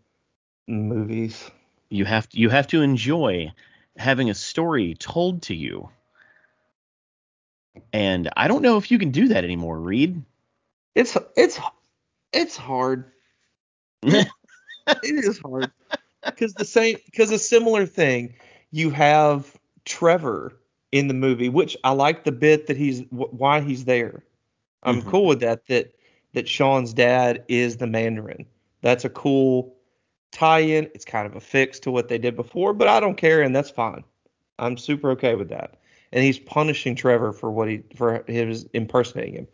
movies. 0.67 1.51
You 1.89 2.05
have 2.05 2.27
to, 2.29 2.39
you 2.39 2.49
have 2.49 2.67
to 2.67 2.81
enjoy 2.81 3.53
having 3.97 4.31
a 4.31 4.35
story 4.35 4.95
told 4.95 5.43
to 5.43 5.53
you. 5.53 5.89
And 7.93 8.29
I 8.35 8.47
don't 8.47 8.63
know 8.63 8.77
if 8.77 8.89
you 8.89 8.97
can 8.97 9.11
do 9.11 9.27
that 9.27 9.43
anymore, 9.43 9.79
Reed. 9.79 10.23
It's 10.95 11.15
it's 11.37 11.59
it's 12.33 12.55
hard. 12.57 13.12
it 14.03 14.27
is 15.03 15.39
hard 15.39 15.71
because 16.24 16.53
the 16.53 16.65
same 16.65 16.98
because 17.05 17.31
a 17.31 17.39
similar 17.39 17.86
thing 17.86 18.36
you 18.71 18.89
have 18.89 19.57
Trevor 19.86 20.57
in 20.91 21.07
the 21.07 21.13
movie, 21.13 21.50
which 21.50 21.77
I 21.83 21.91
like 21.91 22.24
the 22.24 22.31
bit 22.31 22.67
that 22.67 22.77
he's 22.77 23.01
why 23.09 23.62
he's 23.62 23.86
there. 23.86 24.24
I'm 24.83 25.01
Mhm. 25.01 25.09
cool 25.09 25.25
with 25.25 25.41
that. 25.41 25.65
That 25.67 25.91
that 26.33 26.48
Sean's 26.48 26.93
dad 26.93 27.43
is 27.48 27.77
the 27.77 27.88
Mandarin. 27.88 28.45
That's 28.81 29.03
a 29.05 29.09
cool 29.09 29.75
tie-in. 30.31 30.86
It's 30.93 31.05
kind 31.05 31.25
of 31.25 31.36
a 31.36 31.41
fix 31.41 31.79
to 31.81 31.91
what 31.91 32.07
they 32.07 32.17
did 32.17 32.36
before, 32.36 32.74
but 32.74 32.88
I 32.88 33.00
don't 33.00 33.17
care, 33.17 33.41
and 33.41 33.55
that's 33.55 33.71
fine. 33.71 34.03
I'm 34.59 34.77
super 34.77 35.12
okay 35.12 35.36
with 35.36 35.50
that. 35.50 35.75
And 36.12 36.24
he's 36.24 36.39
punishing 36.39 36.95
Trevor 36.95 37.33
for 37.33 37.51
what 37.51 37.67
he 37.67 37.83
for 37.95 38.24
his 38.27 38.65
impersonating 38.74 39.33
him. 39.36 39.48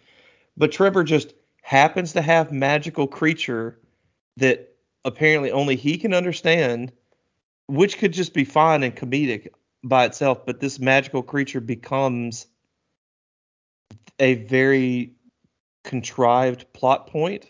But 0.58 0.72
Trevor 0.72 1.04
just 1.04 1.34
happens 1.66 2.14
to 2.14 2.22
have 2.22 2.52
magical 2.52 3.08
creature 3.08 3.80
that 4.38 4.76
apparently 5.04 5.52
only 5.52 5.76
he 5.76 5.98
can 5.98 6.14
understand, 6.14 6.92
which 7.66 7.98
could 7.98 8.14
just 8.14 8.36
be 8.36 8.46
fine 8.46 8.84
and 8.84 8.96
comedic 8.96 9.48
by 9.84 10.06
itself, 10.06 10.46
but 10.46 10.60
this 10.60 10.78
magical 10.78 11.24
creature 11.24 11.60
becomes 11.60 12.46
a 14.20 14.36
very 14.36 15.16
contrived 15.84 16.72
plot 16.72 17.08
point 17.08 17.50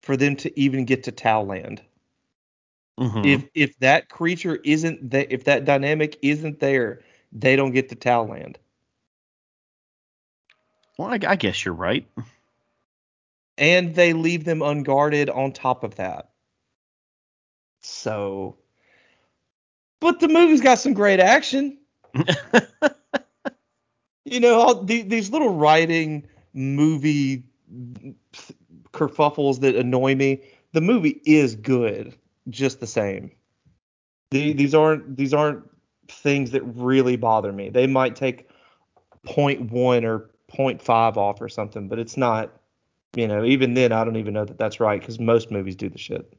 for 0.00 0.16
them 0.16 0.36
to 0.36 0.58
even 0.58 0.86
get 0.86 1.02
to 1.02 1.12
Towland. 1.12 1.82
Mhm. 2.98 3.26
If 3.26 3.44
if 3.54 3.78
that 3.80 4.08
creature 4.08 4.58
isn't 4.64 5.10
that 5.10 5.30
if 5.30 5.44
that 5.44 5.66
dynamic 5.66 6.18
isn't 6.22 6.60
there, 6.60 7.02
they 7.30 7.56
don't 7.56 7.72
get 7.72 7.90
to 7.90 7.94
Towland. 7.94 8.58
well, 10.96 11.08
I, 11.08 11.18
I 11.26 11.36
guess 11.36 11.62
you're 11.62 11.74
right. 11.74 12.06
And 13.60 13.94
they 13.94 14.12
leave 14.12 14.44
them 14.44 14.62
unguarded 14.62 15.30
on 15.30 15.52
top 15.52 15.84
of 15.84 15.94
that. 15.96 16.30
So 17.82 18.56
but 20.00 20.18
the 20.20 20.28
movie's 20.28 20.62
got 20.62 20.78
some 20.78 20.94
great 20.94 21.20
action. 21.20 21.76
you 24.24 24.40
know, 24.40 24.58
all 24.58 24.82
the, 24.82 25.02
these 25.02 25.30
little 25.30 25.54
writing 25.54 26.26
movie 26.54 27.44
kerfuffles 28.92 29.60
that 29.60 29.76
annoy 29.76 30.14
me. 30.14 30.42
The 30.72 30.80
movie 30.80 31.20
is 31.24 31.54
good, 31.54 32.14
just 32.48 32.80
the 32.80 32.86
same. 32.86 33.30
The, 34.30 34.52
these 34.52 34.74
aren't 34.74 35.16
these 35.16 35.34
aren't 35.34 35.64
things 36.08 36.52
that 36.52 36.62
really 36.62 37.16
bother 37.16 37.52
me. 37.52 37.68
They 37.68 37.86
might 37.86 38.16
take 38.16 38.48
0.1 39.26 40.04
or 40.04 40.30
0.5 40.50 41.16
off 41.16 41.40
or 41.40 41.48
something, 41.48 41.88
but 41.88 41.98
it's 41.98 42.16
not. 42.16 42.52
You 43.16 43.26
know, 43.28 43.44
even 43.44 43.74
then, 43.74 43.92
I 43.92 44.04
don't 44.04 44.16
even 44.16 44.34
know 44.34 44.44
that 44.44 44.58
that's 44.58 44.80
right 44.80 45.00
because 45.00 45.18
most 45.18 45.50
movies 45.50 45.76
do 45.76 45.88
the 45.88 45.98
shit. 45.98 46.32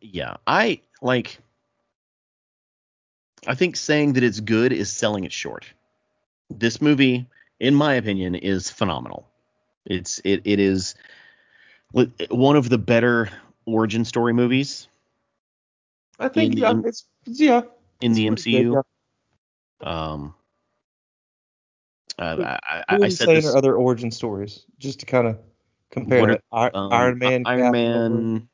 yeah, 0.00 0.36
I 0.46 0.80
like. 1.00 1.38
I 3.46 3.54
think 3.54 3.76
saying 3.76 4.12
that 4.14 4.22
it's 4.22 4.40
good 4.40 4.72
is 4.72 4.92
selling 4.92 5.24
it 5.24 5.32
short. 5.32 5.66
This 6.50 6.80
movie, 6.80 7.26
in 7.58 7.74
my 7.74 7.94
opinion, 7.94 8.34
is 8.34 8.70
phenomenal. 8.70 9.26
It's 9.86 10.20
it 10.24 10.42
it 10.44 10.60
is 10.60 10.94
one 12.30 12.56
of 12.56 12.68
the 12.68 12.78
better 12.78 13.30
origin 13.66 14.04
story 14.04 14.32
movies 14.32 14.88
I 16.18 16.28
think 16.28 16.54
In- 16.54 16.58
yeah, 16.58 16.70
in- 16.70 16.84
it's 16.84 17.04
yeah. 17.26 17.62
in 18.00 18.12
the 18.12 18.26
it's 18.28 18.44
pretty 18.44 18.62
MCU. 18.62 18.82
good, 19.80 19.88
Um, 19.88 20.34
Who- 22.36 22.44
I, 22.44 22.58
I, 22.88 22.96
I 23.02 23.08
said 23.08 23.28
this. 23.28 23.46
are 23.46 23.56
other 23.56 23.74
origin 23.74 24.10
stories 24.10 24.64
just 24.78 25.00
to 25.00 25.06
kind 25.06 25.26
of 25.28 25.38
compare 25.90 26.22
are- 26.22 26.30
it? 26.30 26.74
Um, 26.74 26.92
Iron 26.92 27.18
Man, 27.18 27.42
Iron 27.46 27.60
Captain 27.60 28.32
Man, 28.34 28.48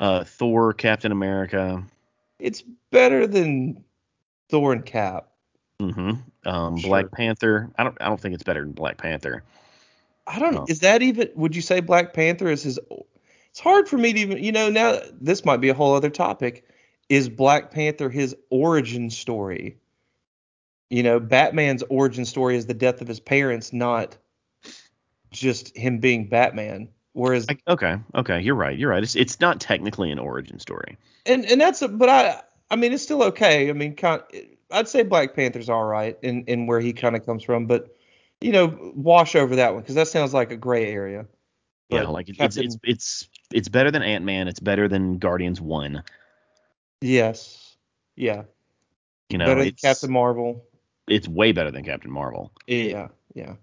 uh, 0.00 0.24
Thor, 0.24 0.72
Captain 0.72 1.12
America. 1.12 1.82
It's 2.38 2.62
better 2.90 3.26
than 3.26 3.84
Thor 4.48 4.72
and 4.72 4.84
Cap. 4.86 5.28
Mm-hmm. 5.80 6.48
Um, 6.48 6.76
Sure. 6.78 6.88
Black 6.88 7.12
Panther. 7.12 7.70
I 7.78 7.84
don't. 7.84 7.96
I 8.00 8.06
don't 8.08 8.20
think 8.20 8.34
it's 8.34 8.42
better 8.42 8.60
than 8.62 8.72
Black 8.72 8.96
Panther. 8.98 9.42
I 10.26 10.38
don't 10.38 10.54
know. 10.54 10.62
Oh. 10.62 10.66
Is 10.68 10.80
that 10.80 11.02
even? 11.02 11.30
Would 11.34 11.56
you 11.56 11.62
say 11.62 11.80
Black 11.80 12.12
Panther 12.14 12.48
is 12.48 12.62
his? 12.62 12.78
It's 13.50 13.60
hard 13.60 13.88
for 13.88 13.96
me 13.96 14.12
to 14.12 14.18
even. 14.20 14.42
You 14.42 14.52
know, 14.52 14.70
now 14.70 14.98
this 15.20 15.44
might 15.44 15.58
be 15.58 15.68
a 15.68 15.74
whole 15.74 15.94
other 15.94 16.10
topic. 16.10 16.64
Is 17.08 17.28
Black 17.28 17.70
Panther 17.70 18.10
his 18.10 18.36
origin 18.50 19.08
story? 19.10 19.78
You 20.90 21.02
know, 21.02 21.20
Batman's 21.20 21.82
origin 21.90 22.24
story 22.24 22.56
is 22.56 22.66
the 22.66 22.74
death 22.74 23.00
of 23.00 23.08
his 23.08 23.20
parents, 23.20 23.72
not 23.72 24.16
just 25.30 25.76
him 25.76 25.98
being 25.98 26.28
Batman. 26.28 26.88
Whereas, 27.12 27.46
I, 27.48 27.58
okay. 27.72 27.96
Okay. 28.14 28.40
You're 28.40 28.54
right. 28.54 28.78
You're 28.78 28.90
right. 28.90 29.02
It's 29.02 29.16
it's 29.16 29.40
not 29.40 29.60
technically 29.60 30.10
an 30.10 30.18
origin 30.18 30.58
story. 30.58 30.96
and 31.26 31.44
and 31.44 31.60
that's 31.60 31.82
a, 31.82 31.88
but 31.88 32.08
I 32.08 32.40
I 32.70 32.76
mean 32.76 32.92
it's 32.92 33.02
still 33.02 33.22
okay. 33.24 33.68
I 33.68 33.72
mean, 33.72 33.96
kind 33.96 34.22
I'd 34.70 34.88
say 34.88 35.02
Black 35.02 35.34
Panther's 35.34 35.68
all 35.68 35.84
right 35.84 36.16
in 36.22 36.44
in 36.44 36.66
where 36.66 36.80
he 36.80 36.92
kind 36.92 37.16
of 37.16 37.26
comes 37.26 37.42
from, 37.42 37.66
but 37.66 37.94
you 38.40 38.52
know, 38.52 38.92
wash 38.94 39.34
over 39.34 39.56
that 39.56 39.74
one 39.74 39.82
because 39.82 39.96
that 39.96 40.08
sounds 40.08 40.32
like 40.32 40.52
a 40.52 40.56
gray 40.56 40.92
area. 40.92 41.26
Yeah. 41.88 42.02
Like 42.02 42.28
it, 42.28 42.38
Captain- 42.38 42.64
it's 42.64 42.76
it's 42.76 42.84
it's 42.84 43.28
it's 43.52 43.68
better 43.68 43.90
than 43.90 44.02
Ant 44.02 44.24
Man. 44.24 44.46
It's 44.46 44.60
better 44.60 44.88
than 44.88 45.18
Guardians 45.18 45.60
One. 45.60 46.04
Yes. 47.00 47.76
Yeah. 48.14 48.42
You 49.30 49.38
know, 49.38 49.46
Better 49.46 49.60
than 49.60 49.68
it's 49.68 49.82
Captain 49.82 50.10
Marvel. 50.10 50.64
It's 51.08 51.28
way 51.28 51.52
better 51.52 51.70
than 51.70 51.84
Captain 51.84 52.10
Marvel. 52.10 52.52
Yeah. 52.66 53.08
Yeah. 53.34 53.54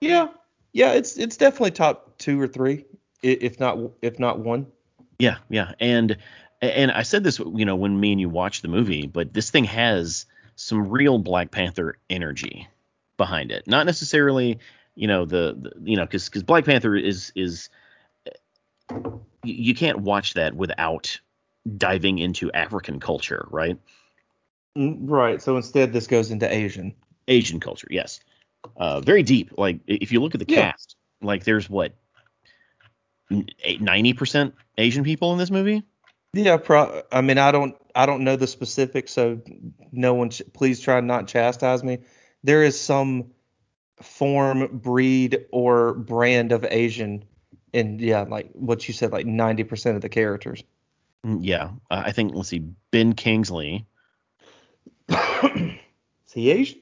Yeah. 0.00 0.28
Yeah. 0.72 0.92
It's 0.92 1.16
it's 1.16 1.36
definitely 1.36 1.72
top 1.72 2.18
two 2.18 2.40
or 2.40 2.46
three, 2.46 2.84
if 3.22 3.60
not 3.60 3.78
if 4.02 4.18
not 4.18 4.38
one. 4.40 4.66
Yeah, 5.20 5.36
yeah, 5.50 5.72
and 5.78 6.16
and 6.62 6.90
I 6.90 7.02
said 7.02 7.24
this, 7.24 7.38
you 7.38 7.66
know, 7.66 7.76
when 7.76 8.00
me 8.00 8.12
and 8.12 8.20
you 8.20 8.30
watched 8.30 8.62
the 8.62 8.68
movie, 8.68 9.06
but 9.06 9.34
this 9.34 9.50
thing 9.50 9.64
has 9.64 10.24
some 10.56 10.88
real 10.88 11.18
Black 11.18 11.50
Panther 11.50 11.98
energy 12.08 12.66
behind 13.18 13.52
it. 13.52 13.66
Not 13.66 13.84
necessarily, 13.84 14.58
you 14.94 15.06
know, 15.06 15.26
the, 15.26 15.56
the 15.58 15.72
you 15.82 15.96
know, 15.96 16.06
because 16.06 16.26
because 16.30 16.42
Black 16.42 16.64
Panther 16.64 16.96
is 16.96 17.32
is 17.36 17.68
you, 18.90 19.20
you 19.42 19.74
can't 19.74 20.00
watch 20.00 20.34
that 20.34 20.54
without 20.54 21.20
diving 21.76 22.18
into 22.18 22.50
African 22.52 22.98
culture, 22.98 23.46
right? 23.50 23.78
Mm, 24.76 24.98
Right. 25.00 25.42
So 25.42 25.56
instead, 25.56 25.92
this 25.92 26.06
goes 26.06 26.30
into 26.30 26.52
Asian. 26.52 26.94
Asian 27.28 27.60
culture, 27.60 27.88
yes, 27.90 28.20
uh, 28.76 29.00
very 29.00 29.22
deep. 29.22 29.52
Like 29.56 29.80
if 29.86 30.10
you 30.12 30.20
look 30.20 30.34
at 30.34 30.40
the 30.40 30.52
Yeah. 30.52 30.72
cast, 30.72 30.96
like 31.22 31.44
there's 31.44 31.70
what 31.70 31.94
ninety 33.80 34.12
percent 34.12 34.54
Asian 34.78 35.04
people 35.04 35.32
in 35.32 35.38
this 35.38 35.50
movie. 35.50 35.82
Yeah. 36.32 36.56
Pro- 36.56 37.02
I 37.12 37.20
mean, 37.20 37.38
I 37.38 37.52
don't 37.52 37.76
I 37.94 38.06
don't 38.06 38.24
know 38.24 38.36
the 38.36 38.46
specifics, 38.46 39.12
so 39.12 39.40
no 39.92 40.14
one 40.14 40.30
ch- 40.30 40.42
please 40.52 40.80
try 40.80 41.00
not 41.00 41.28
chastise 41.28 41.84
me. 41.84 41.98
There 42.42 42.64
is 42.64 42.80
some 42.80 43.32
form, 44.00 44.78
breed, 44.78 45.46
or 45.52 45.94
brand 45.94 46.52
of 46.52 46.64
Asian, 46.64 47.24
and 47.74 48.00
yeah, 48.00 48.22
like 48.22 48.50
what 48.54 48.88
you 48.88 48.94
said, 48.94 49.12
like 49.12 49.26
ninety 49.26 49.64
percent 49.64 49.96
of 49.96 50.02
the 50.02 50.08
characters. 50.08 50.64
Mm, 51.24 51.40
Yeah, 51.42 51.70
uh, 51.90 52.02
I 52.06 52.12
think 52.12 52.34
let's 52.34 52.48
see, 52.48 52.64
Ben 52.90 53.12
Kingsley. 53.12 53.86
Is 55.10 56.32
he 56.32 56.50
Asian? 56.50 56.80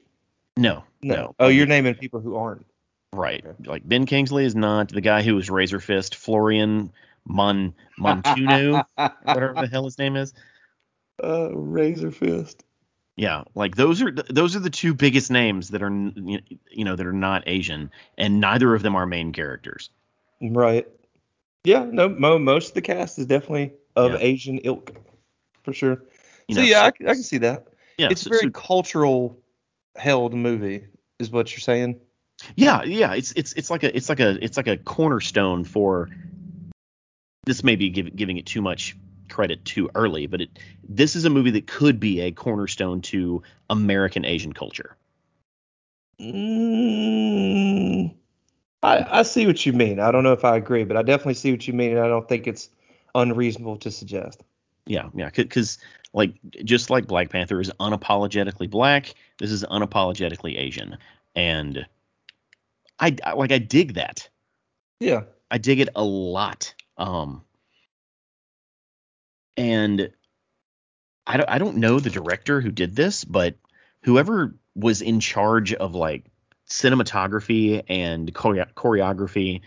No, 0.57 0.83
no. 1.01 1.35
Oh, 1.39 1.47
you're 1.47 1.65
naming 1.67 1.95
people 1.95 2.19
who 2.19 2.35
aren't. 2.35 2.65
right. 3.13 3.43
okay. 3.45 3.69
Like 3.69 3.87
Ben 3.87 4.05
Kingsley 4.05 4.45
is 4.45 4.55
not 4.55 4.89
the 4.89 5.01
guy 5.01 5.21
who 5.21 5.35
was 5.35 5.49
Razor 5.49 5.79
Fist. 5.79 6.15
Florian 6.15 6.91
Mon 7.25 7.73
Montunu, 7.99 8.83
whatever 9.23 9.53
the 9.53 9.67
hell 9.71 9.85
his 9.85 9.97
name 9.97 10.15
is. 10.15 10.33
Uh, 11.23 11.49
Razor 11.53 12.11
Fist. 12.11 12.63
Yeah, 13.15 13.43
like 13.55 13.75
those 13.75 14.01
are 14.01 14.11
those 14.11 14.55
are 14.55 14.59
the 14.59 14.69
two 14.69 14.93
biggest 14.93 15.29
names 15.29 15.69
that 15.69 15.81
are 15.83 15.91
you 15.91 16.85
know 16.85 16.95
that 16.95 17.05
are 17.05 17.11
not 17.13 17.43
Asian, 17.47 17.91
and 18.17 18.39
neither 18.39 18.73
of 18.73 18.81
them 18.81 18.95
are 18.95 19.05
main 19.05 19.33
characters. 19.33 19.89
Right. 20.41 20.87
Yeah, 21.65 21.85
no, 21.91 22.07
mo- 22.07 22.39
most 22.39 22.69
of 22.69 22.73
the 22.75 22.81
cast 22.81 23.19
is 23.19 23.25
definitely 23.25 23.73
of 23.97 24.13
Yeah. 24.13 24.17
Asian 24.21 24.59
ilk, 24.59 24.93
for 25.63 25.73
sure. 25.73 26.01
You 26.47 26.55
so 26.55 26.61
know, 26.61 26.67
yeah, 26.67 26.79
so- 26.79 27.05
I, 27.05 27.11
I 27.11 27.13
can 27.15 27.23
see 27.23 27.37
that. 27.39 27.67
Yeah, 27.99 28.07
it's 28.11 28.21
so- 28.21 28.29
a 28.29 28.31
very 28.31 28.43
so- 28.45 28.51
cultural 28.51 29.37
held 29.95 30.33
movie, 30.33 30.85
is 31.19 31.29
what 31.29 31.51
you're 31.51 31.59
saying. 31.59 31.99
Yeah, 32.55 32.83
yeah, 32.83 33.13
it's 33.15 33.33
it's 33.33 33.51
it's 33.53 33.69
like 33.69 33.83
a 33.83 33.95
it's 33.95 34.07
like 34.07 34.21
a 34.21 34.43
it's 34.43 34.55
like 34.55 34.67
a 34.67 34.77
cornerstone 34.77 35.65
for 35.65 36.09
this 37.45 37.63
may 37.63 37.75
be 37.75 37.89
give, 37.89 38.15
giving 38.15 38.37
it 38.37 38.45
too 38.45 38.61
much 38.61 38.95
credit 39.29 39.65
too 39.65 39.89
early, 39.93 40.25
but 40.25 40.39
it 40.41 40.59
this 40.87 41.17
is 41.17 41.25
a 41.25 41.29
movie 41.29 41.51
that 41.51 41.67
could 41.67 41.99
be 41.99 42.21
a 42.21 42.31
cornerstone 42.31 43.01
to 43.01 43.43
American 43.69 44.23
Asian 44.23 44.53
culture. 44.53 44.95
Mm, 46.21 48.13
I, 48.83 49.19
I 49.19 49.23
see 49.23 49.45
what 49.45 49.65
you 49.65 49.73
mean. 49.73 49.99
I 49.99 50.11
don't 50.11 50.23
know 50.23 50.33
if 50.33 50.45
I 50.45 50.55
agree, 50.55 50.83
but 50.85 50.95
I 50.97 51.01
definitely 51.01 51.33
see 51.33 51.51
what 51.51 51.67
you 51.67 51.73
mean, 51.73 51.91
and 51.91 51.99
I 51.99 52.07
don't 52.07 52.27
think 52.27 52.47
it's 52.47 52.69
unreasonable 53.15 53.77
to 53.77 53.91
suggest. 53.91 54.43
Yeah, 54.89 55.09
yeah, 55.13 55.29
because 55.33 55.77
like 56.13 56.33
just 56.65 56.89
like 56.89 57.05
Black 57.05 57.29
Panther 57.29 57.61
is 57.61 57.71
unapologetically 57.79 58.69
black, 58.69 59.13
this 59.37 59.51
is 59.51 59.63
unapologetically 59.63 60.57
Asian, 60.57 60.97
and 61.35 61.85
I, 62.99 63.15
I 63.23 63.33
like 63.33 63.51
I 63.51 63.59
dig 63.59 63.93
that. 63.93 64.27
Yeah. 64.99 65.21
I 65.51 65.59
dig 65.59 65.79
it 65.79 65.89
a 65.95 66.03
lot. 66.03 66.73
Um, 66.97 67.43
and 69.57 70.11
I 71.27 71.37
don't, 71.37 71.49
I 71.49 71.57
don't 71.57 71.77
know 71.77 71.99
the 71.99 72.09
director 72.09 72.61
who 72.61 72.71
did 72.71 72.95
this, 72.95 73.23
but 73.23 73.55
whoever 74.03 74.55
was 74.75 75.01
in 75.01 75.19
charge 75.19 75.73
of 75.73 75.95
like 75.95 76.25
cinematography 76.69 77.83
and 77.87 78.33
choreo- 78.33 78.73
choreography, 78.73 79.61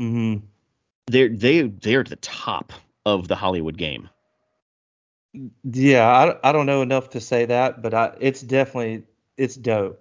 Mm-hmm. 0.00 0.46
they're 1.08 1.28
they 1.28 1.62
they're 1.62 2.00
at 2.00 2.08
the 2.08 2.16
top 2.16 2.72
of 3.04 3.28
the 3.28 3.36
Hollywood 3.36 3.76
game. 3.76 4.08
Yeah, 5.64 6.06
I, 6.06 6.48
I 6.48 6.52
don't 6.52 6.66
know 6.66 6.82
enough 6.82 7.10
to 7.10 7.20
say 7.20 7.46
that, 7.46 7.82
but 7.82 7.94
I, 7.94 8.14
it's 8.20 8.42
definitely 8.42 9.04
it's 9.36 9.54
dope 9.54 9.98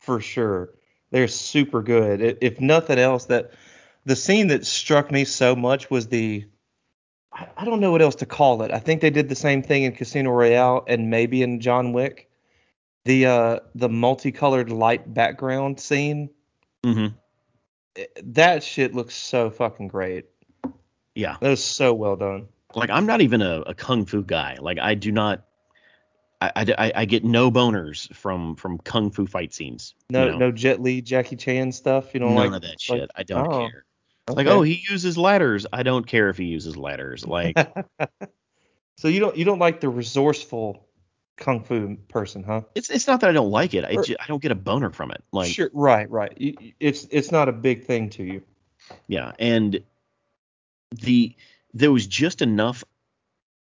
for 0.00 0.20
sure. 0.20 0.70
They're 1.10 1.28
super 1.28 1.82
good. 1.82 2.38
If 2.40 2.60
nothing 2.60 2.98
else, 2.98 3.26
that 3.26 3.52
the 4.06 4.16
scene 4.16 4.48
that 4.48 4.64
struck 4.64 5.10
me 5.10 5.24
so 5.24 5.54
much 5.54 5.90
was 5.90 6.08
the 6.08 6.46
I, 7.32 7.48
I 7.56 7.64
don't 7.64 7.80
know 7.80 7.92
what 7.92 8.02
else 8.02 8.14
to 8.16 8.26
call 8.26 8.62
it. 8.62 8.70
I 8.70 8.78
think 8.78 9.00
they 9.00 9.10
did 9.10 9.28
the 9.28 9.34
same 9.34 9.62
thing 9.62 9.82
in 9.82 9.92
Casino 9.92 10.30
Royale 10.30 10.84
and 10.88 11.10
maybe 11.10 11.42
in 11.42 11.60
John 11.60 11.92
Wick. 11.92 12.30
The 13.04 13.26
uh 13.26 13.58
the 13.74 13.88
multicolored 13.88 14.70
light 14.70 15.12
background 15.12 15.80
scene. 15.80 16.30
Mm-hmm. 16.84 17.14
That 18.24 18.62
shit 18.62 18.94
looks 18.94 19.14
so 19.14 19.50
fucking 19.50 19.88
great. 19.88 20.26
Yeah, 21.14 21.36
That 21.40 21.50
was 21.50 21.62
so 21.62 21.92
well 21.92 22.16
done. 22.16 22.48
Like 22.74 22.90
I'm 22.90 23.06
not 23.06 23.20
even 23.20 23.42
a, 23.42 23.60
a 23.60 23.74
kung 23.74 24.04
fu 24.06 24.22
guy. 24.22 24.56
Like 24.60 24.78
I 24.78 24.94
do 24.94 25.12
not. 25.12 25.44
I, 26.40 26.50
I, 26.76 26.92
I- 26.96 27.04
get 27.04 27.24
no 27.24 27.52
boners 27.52 28.12
from 28.14 28.56
from 28.56 28.78
kung 28.78 29.10
fu 29.12 29.26
fight 29.26 29.54
scenes. 29.54 29.94
you 30.08 30.18
No 30.18 30.30
know? 30.30 30.38
no 30.38 30.52
Jet 30.52 30.82
Li, 30.82 31.00
Jackie 31.00 31.36
Chan 31.36 31.70
stuff. 31.72 32.14
You 32.14 32.20
know, 32.20 32.28
none 32.28 32.36
like 32.36 32.52
of 32.54 32.62
that 32.62 32.80
shit. 32.80 33.00
like- 33.00 33.10
I 33.14 33.22
don't 33.22 33.46
oh, 33.46 33.68
care. 33.68 33.84
Like, 34.28 34.46
oh, 34.46 34.62
he 34.62 34.84
uses 34.88 35.18
ladders. 35.18 35.66
I 35.72 35.82
don't 35.82 36.06
care 36.06 36.28
if 36.30 36.36
he 36.38 36.44
uses 36.44 36.76
ladders. 36.76 37.26
Like, 37.26 37.56
so 38.96 39.08
you 39.08 39.20
don't 39.20 39.36
you 39.36 39.44
don't 39.44 39.58
like 39.58 39.80
the 39.80 39.88
resourceful 39.88 40.86
kung 41.36 41.62
fu 41.64 41.96
person, 42.08 42.42
huh? 42.44 42.62
it's 42.74 42.90
it's 42.90 43.06
not 43.06 43.20
that 43.20 43.30
I 43.30 43.32
don't 43.32 43.50
like 43.50 43.74
it. 43.74 43.84
I 43.84 43.94
Or- 43.94 44.04
I 44.20 44.26
don't 44.26 44.42
get 44.42 44.52
a 44.52 44.56
boner 44.56 44.90
from 44.90 45.10
it. 45.10 45.22
Like, 45.32 45.52
sure, 45.52 45.70
right, 45.72 46.08
right. 46.10 46.32
You- 46.36 46.54
you- 46.60 46.72
It's 46.80 47.06
it's 47.10 47.30
not 47.32 47.48
a 47.48 47.52
big 47.52 47.84
thing 47.84 48.10
to 48.10 48.24
you. 48.24 48.42
yeah, 49.08 49.32
and 49.38 49.80
the 51.02 51.34
there 51.74 51.92
was 51.92 52.06
just 52.06 52.42
enough 52.42 52.84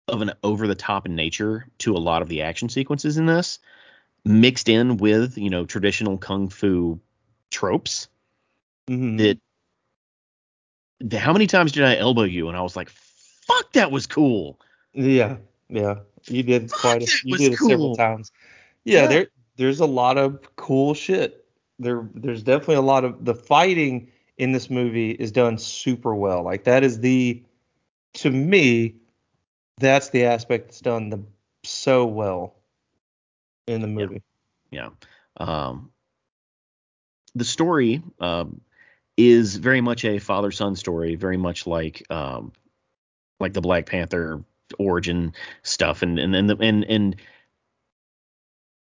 of 0.08 0.22
an 0.22 0.32
over 0.42 0.66
the 0.66 0.74
top 0.74 1.06
nature 1.06 1.66
to 1.78 1.94
a 1.94 1.98
lot 1.98 2.22
of 2.22 2.28
the 2.28 2.42
action 2.42 2.68
sequences 2.68 3.16
in 3.16 3.26
this, 3.26 3.58
mixed 4.24 4.68
in 4.68 4.96
with 4.96 5.38
you 5.38 5.50
know 5.50 5.64
traditional 5.64 6.18
kung 6.18 6.48
fu 6.48 7.00
tropes. 7.50 8.08
Mhm. 8.88 9.18
That 9.18 9.38
the, 11.00 11.18
how 11.18 11.32
many 11.32 11.46
times 11.46 11.72
did 11.72 11.84
I 11.84 11.96
elbow 11.96 12.22
you? 12.22 12.48
And 12.48 12.56
I 12.56 12.62
was 12.62 12.76
like, 12.76 12.88
fuck, 12.90 13.72
that 13.72 13.90
was 13.90 14.06
cool. 14.06 14.58
Yeah, 14.92 15.36
yeah. 15.68 16.00
You 16.26 16.42
did 16.42 16.70
quite 16.70 17.02
a, 17.02 17.06
you 17.24 17.36
did 17.36 17.52
it 17.54 17.58
several 17.58 17.88
cool. 17.88 17.96
times. 17.96 18.30
Yeah, 18.84 19.02
Yeah. 19.02 19.06
there 19.08 19.26
there's 19.56 19.80
a 19.80 19.86
lot 19.86 20.18
of 20.18 20.40
cool 20.56 20.94
shit. 20.94 21.44
There 21.78 22.08
there's 22.14 22.42
definitely 22.42 22.76
a 22.76 22.82
lot 22.82 23.04
of 23.04 23.24
the 23.24 23.34
fighting 23.34 24.10
in 24.38 24.52
this 24.52 24.70
movie 24.70 25.10
is 25.10 25.32
done 25.32 25.58
super 25.58 26.14
well. 26.14 26.42
Like 26.42 26.64
that 26.64 26.82
is 26.82 27.00
the 27.00 27.42
to 28.14 28.30
me 28.30 28.94
that's 29.78 30.10
the 30.10 30.24
aspect 30.24 30.66
that's 30.66 30.80
done 30.80 31.08
the 31.08 31.22
so 31.64 32.04
well 32.06 32.54
in 33.66 33.80
the 33.80 33.86
movie. 33.86 34.22
Yeah. 34.70 34.90
Um, 35.36 35.90
the 37.34 37.44
story 37.44 38.02
um, 38.20 38.60
is 39.16 39.56
very 39.56 39.80
much 39.80 40.04
a 40.04 40.18
father 40.18 40.50
son 40.50 40.76
story, 40.76 41.14
very 41.14 41.36
much 41.36 41.66
like 41.66 42.04
um, 42.10 42.52
like 43.40 43.52
the 43.52 43.60
Black 43.60 43.86
Panther 43.86 44.42
origin 44.78 45.34
stuff, 45.62 46.02
and 46.02 46.18
and 46.18 46.34
and 46.34 46.50
the, 46.50 46.56
and 46.58 46.84
and 46.84 47.16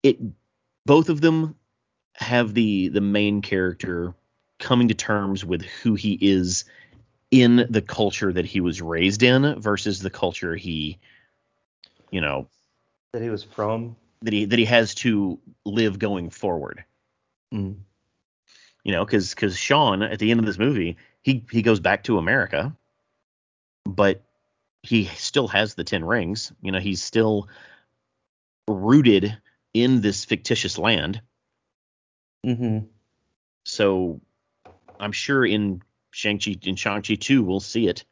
it 0.03 0.19
both 0.87 1.09
of 1.09 1.21
them 1.21 1.57
have 2.15 2.55
the 2.55 2.89
the 2.89 3.01
main 3.01 3.43
character 3.43 4.15
coming 4.59 4.89
to 4.89 4.95
terms 4.95 5.45
with 5.45 5.63
who 5.63 5.95
he 5.95 6.19
is 6.21 6.65
in 7.33 7.67
the 7.71 7.81
culture 7.83 8.31
that 8.33 8.45
he 8.45 8.61
was 8.61 8.81
raised 8.83 9.23
in 9.25 9.59
versus 9.61 9.99
the 10.01 10.11
culture 10.11 10.55
he 10.55 10.99
you 12.13 12.21
know 12.21 12.47
That 13.15 13.23
he 13.23 13.31
was 13.31 13.43
from. 13.43 13.97
that 14.21 14.33
he 14.33 14.45
that 14.45 14.59
he 14.59 14.67
has 14.67 14.95
to 14.97 15.41
live 15.65 15.99
going 15.99 16.31
forward 16.31 16.85
Mm. 17.53 17.77
you 18.85 18.93
know 18.93 19.05
because 19.05 19.35
because 19.35 19.59
sean 19.59 20.03
at 20.03 20.19
the 20.19 20.31
end 20.31 20.41
of 20.41 20.47
this 20.47 20.59
movie 20.59 20.97
he 21.23 21.45
he 21.51 21.61
goes 21.63 21.81
back 21.81 22.05
to 22.05 22.17
america 22.19 22.75
but 23.85 24.23
he 24.83 25.05
still 25.05 25.49
has 25.49 25.75
the 25.75 25.85
ten 25.85 26.03
rings 26.05 26.51
you 26.63 26.73
know 26.73 26.81
he's 26.81 27.03
still 27.03 27.49
rooted 28.69 29.37
in 29.75 30.01
this 30.01 30.25
fictitious 30.25 30.79
land 30.79 31.21
Mm-hmm. 32.47 32.87
so 33.65 34.21
i'm 34.99 35.13
sure 35.13 35.45
in 35.47 35.83
shang-chi 36.13 36.57
in 36.63 36.77
shang-chi 36.77 37.15
2 37.17 37.43
we'll 37.43 37.61
see 37.61 37.89
it 37.89 38.05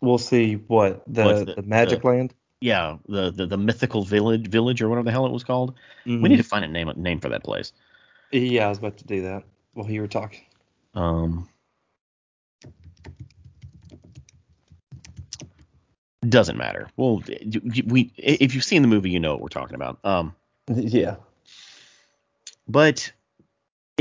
We'll 0.00 0.18
see 0.18 0.54
what 0.56 1.04
the 1.06 1.44
the, 1.44 1.54
the- 1.56 1.62
Magic 1.62 2.02
the- 2.02 2.08
Land. 2.08 2.34
yeah 2.60 2.96
the, 3.08 3.30
the 3.30 3.46
the 3.46 3.56
mythical 3.58 4.02
village 4.04 4.48
village 4.48 4.82
or 4.82 4.88
whatever 4.88 5.04
the 5.04 5.10
hell 5.12 5.26
it 5.26 5.32
was 5.32 5.44
called 5.44 5.74
we 6.04 6.12
Mhm. 6.14 6.28
need 6.30 6.36
to 6.38 6.42
find 6.42 6.64
a 6.64 6.68
name 6.68 6.90
name 6.96 7.20
for 7.20 7.28
that 7.28 7.44
place 7.44 7.72
Yeah, 8.32 8.66
I 8.66 8.68
was 8.70 8.78
about 8.78 8.96
to 8.98 9.04
do 9.04 9.22
that 9.22 9.44
while 9.74 9.90
you 9.90 10.00
were 10.00 10.08
talking. 10.08 10.40
Um, 10.94 11.48
doesn't 16.28 16.56
matter. 16.56 16.88
Well, 16.96 17.22
we 17.86 18.12
if 18.16 18.54
you've 18.54 18.64
seen 18.64 18.82
the 18.82 18.88
movie, 18.88 19.10
you 19.10 19.18
know 19.20 19.32
what 19.32 19.40
we're 19.42 19.48
talking 19.48 19.74
about. 19.74 19.98
Um, 20.04 20.34
Yeah. 20.68 21.16
but 22.68 23.12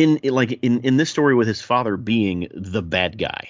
in, 0.02 0.20
like 0.34 0.60
in 0.62 0.82
in 0.82 0.98
this 0.98 1.10
story 1.10 1.36
with 1.36 1.48
his 1.48 1.62
father 1.62 1.98
being 1.98 2.48
the 2.54 2.82
bad 2.82 3.18
guy, 3.18 3.50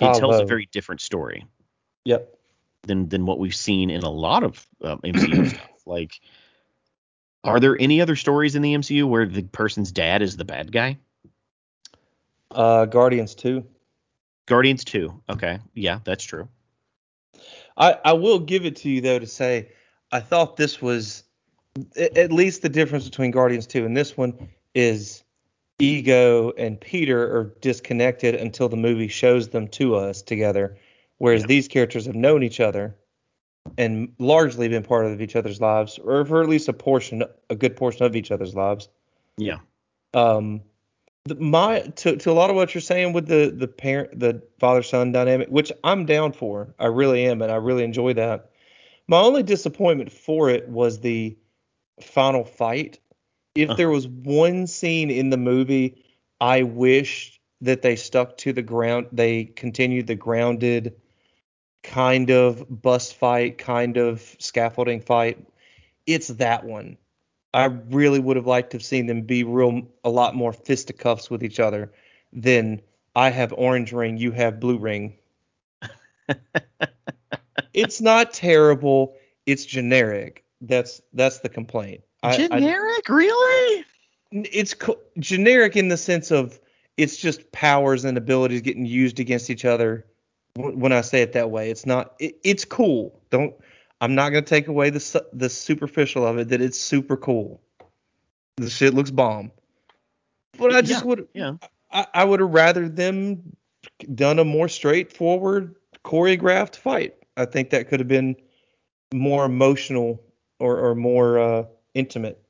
it 0.00 0.14
tells 0.14 0.40
a 0.40 0.44
very 0.44 0.68
different 0.72 1.00
story 1.00 1.46
Yep. 2.04 2.36
than 2.82 3.08
than 3.08 3.26
what 3.26 3.38
we've 3.38 3.54
seen 3.54 3.90
in 3.90 4.02
a 4.02 4.10
lot 4.10 4.42
of 4.42 4.66
um, 4.82 5.00
MCU 5.00 5.48
stuff. 5.54 5.70
Like, 5.86 6.20
are 7.42 7.60
there 7.60 7.76
any 7.78 8.00
other 8.00 8.16
stories 8.16 8.54
in 8.54 8.62
the 8.62 8.74
MCU 8.74 9.08
where 9.08 9.26
the 9.26 9.42
person's 9.42 9.92
dad 9.92 10.22
is 10.22 10.36
the 10.36 10.44
bad 10.44 10.72
guy? 10.72 10.98
Uh, 12.50 12.84
Guardians 12.84 13.34
2. 13.34 13.64
Guardians 14.46 14.84
2. 14.84 15.22
Okay, 15.30 15.58
yeah, 15.74 16.00
that's 16.04 16.24
true. 16.24 16.48
I, 17.76 17.98
I 18.04 18.12
will 18.12 18.38
give 18.38 18.64
it 18.64 18.76
to 18.76 18.88
you 18.88 19.00
though 19.00 19.18
to 19.18 19.26
say 19.26 19.70
I 20.12 20.20
thought 20.20 20.56
this 20.56 20.80
was 20.80 21.24
at 21.96 22.30
least 22.30 22.62
the 22.62 22.68
difference 22.68 23.04
between 23.04 23.32
Guardians 23.32 23.66
2 23.66 23.84
and 23.84 23.96
this 23.96 24.16
one 24.16 24.48
is 24.74 25.23
Ego 25.78 26.52
and 26.52 26.80
Peter 26.80 27.36
are 27.36 27.54
disconnected 27.60 28.34
until 28.34 28.68
the 28.68 28.76
movie 28.76 29.08
shows 29.08 29.48
them 29.48 29.66
to 29.68 29.96
us 29.96 30.22
together, 30.22 30.76
whereas 31.18 31.42
Yeah. 31.42 31.46
these 31.48 31.68
characters 31.68 32.06
have 32.06 32.14
known 32.14 32.42
each 32.42 32.60
other 32.60 32.96
and 33.78 34.12
largely 34.18 34.68
been 34.68 34.82
part 34.82 35.06
of 35.06 35.20
each 35.20 35.36
other's 35.36 35.60
lives, 35.60 35.98
or 35.98 36.24
for 36.24 36.42
at 36.42 36.48
least 36.48 36.68
a 36.68 36.72
portion, 36.72 37.24
a 37.50 37.54
good 37.56 37.76
portion 37.76 38.04
of 38.04 38.14
each 38.14 38.30
other's 38.30 38.54
lives. 38.54 38.88
Yeah. 39.36 39.58
um 40.12 40.62
the, 41.24 41.34
my 41.36 41.80
to, 41.80 42.16
to 42.16 42.30
a 42.30 42.34
lot 42.34 42.50
of 42.50 42.56
what 42.56 42.74
you're 42.74 42.82
saying 42.82 43.14
with 43.14 43.26
the 43.26 43.50
the 43.56 43.66
parent 43.66 44.20
the 44.20 44.42
father 44.60 44.82
son 44.82 45.10
dynamic 45.10 45.48
which 45.48 45.72
i'm 45.82 46.04
down 46.04 46.32
for 46.32 46.74
i 46.78 46.86
really 46.86 47.24
am 47.24 47.40
and 47.42 47.50
i 47.50 47.56
really 47.56 47.82
enjoy 47.82 48.12
that 48.12 48.50
my 49.08 49.18
only 49.18 49.42
disappointment 49.42 50.12
for 50.12 50.50
it 50.50 50.68
was 50.68 51.00
the 51.00 51.34
final 52.02 52.44
fight 52.44 52.98
if 53.54 53.76
there 53.76 53.90
was 53.90 54.06
one 54.08 54.66
scene 54.66 55.10
in 55.10 55.30
the 55.30 55.36
movie 55.36 56.04
i 56.40 56.62
wished 56.62 57.34
that 57.64 57.82
they 57.82 57.96
stuck 57.96 58.36
to 58.38 58.52
the 58.52 58.62
ground. 58.62 59.08
They 59.12 59.44
continued 59.44 60.06
the 60.06 60.14
grounded 60.14 60.94
kind 61.82 62.30
of 62.30 62.64
bust 62.82 63.16
fight, 63.16 63.58
kind 63.58 63.96
of 63.96 64.36
scaffolding 64.38 65.00
fight. 65.00 65.46
It's 66.06 66.28
that 66.28 66.64
one. 66.64 66.98
I 67.52 67.66
really 67.66 68.18
would 68.18 68.36
have 68.36 68.46
liked 68.46 68.70
to 68.70 68.76
have 68.76 68.84
seen 68.84 69.06
them 69.06 69.22
be 69.22 69.44
real 69.44 69.82
a 70.04 70.10
lot 70.10 70.34
more 70.34 70.52
fisticuffs 70.52 71.30
with 71.30 71.42
each 71.42 71.60
other 71.60 71.92
than 72.32 72.82
I 73.14 73.30
have 73.30 73.54
orange 73.56 73.92
ring, 73.92 74.16
you 74.16 74.32
have 74.32 74.60
blue 74.60 74.78
ring. 74.78 75.16
it's 77.72 78.00
not 78.00 78.32
terrible. 78.34 79.14
It's 79.46 79.64
generic. 79.64 80.44
That's 80.60 81.00
that's 81.12 81.38
the 81.38 81.48
complaint. 81.48 82.02
I- 82.24 82.30
I- 82.30 82.36
Generic, 82.36 83.08
really? 83.08 83.84
it's 84.32 84.74
co- 84.74 84.98
generic 85.18 85.76
in 85.76 85.88
the 85.88 85.96
sense 85.96 86.30
of 86.30 86.58
it's 86.96 87.16
just 87.16 87.50
powers 87.52 88.04
and 88.04 88.16
abilities 88.16 88.62
getting 88.62 88.86
used 88.86 89.20
against 89.20 89.50
each 89.50 89.64
other. 89.64 90.06
When 90.56 90.92
I 90.92 91.00
say 91.00 91.22
it 91.22 91.32
that 91.32 91.50
way, 91.50 91.70
it's 91.70 91.84
not. 91.86 92.14
It, 92.20 92.36
it's 92.44 92.64
cool. 92.64 93.20
Don't. 93.30 93.54
I'm 94.00 94.14
not 94.14 94.30
gonna 94.30 94.42
take 94.42 94.68
away 94.68 94.90
the 94.90 95.24
the 95.32 95.48
superficial 95.48 96.26
of 96.26 96.38
it. 96.38 96.48
That 96.48 96.60
it's 96.60 96.78
super 96.78 97.16
cool. 97.16 97.60
The 98.56 98.70
shit 98.70 98.94
looks 98.94 99.10
bomb. 99.10 99.50
But 100.58 100.72
I 100.74 100.82
just 100.82 101.04
would. 101.04 101.26
Yeah. 101.34 101.54
I, 101.92 102.06
I 102.14 102.24
would 102.24 102.40
have 102.40 102.50
rather 102.50 102.88
them 102.88 103.56
done 104.14 104.38
a 104.38 104.44
more 104.44 104.68
straightforward 104.68 105.74
choreographed 106.04 106.76
fight. 106.76 107.14
I 107.36 107.44
think 107.44 107.70
that 107.70 107.88
could 107.88 108.00
have 108.00 108.08
been 108.08 108.36
more 109.12 109.44
emotional 109.44 110.22
or, 110.60 110.78
or 110.78 110.94
more 110.94 111.38
uh, 111.38 111.64
intimate. 111.94 112.42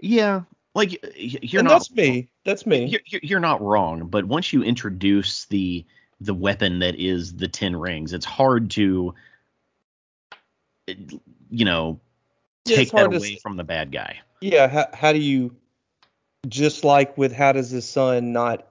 Yeah. 0.00 0.42
Like 0.74 1.04
you're 1.16 1.60
and 1.60 1.68
not 1.68 1.74
that's 1.74 1.90
me. 1.90 2.30
That's 2.44 2.64
me. 2.64 2.86
you're, 2.86 3.20
you're 3.22 3.40
not 3.40 3.60
wrong, 3.60 4.06
but 4.06 4.24
once 4.24 4.52
you 4.52 4.62
introduce 4.62 5.44
the 5.46 5.84
the 6.20 6.32
weapon 6.32 6.78
that 6.78 6.94
is 6.98 7.34
the 7.36 7.48
ten 7.48 7.76
rings, 7.76 8.12
it's 8.12 8.24
hard 8.24 8.70
to 8.70 9.14
you 11.50 11.64
know 11.64 12.00
take 12.64 12.78
it's 12.78 12.90
that 12.92 12.98
hard 12.98 13.10
to 13.10 13.16
away 13.18 13.36
from 13.42 13.56
the 13.56 13.64
bad 13.64 13.92
guy. 13.92 14.18
Yeah, 14.40 14.66
how, 14.68 14.86
how 14.94 15.12
do 15.12 15.18
you 15.18 15.54
just 16.48 16.84
like 16.84 17.16
with 17.18 17.32
how 17.32 17.52
does 17.52 17.70
his 17.70 17.88
son 17.88 18.32
not 18.32 18.66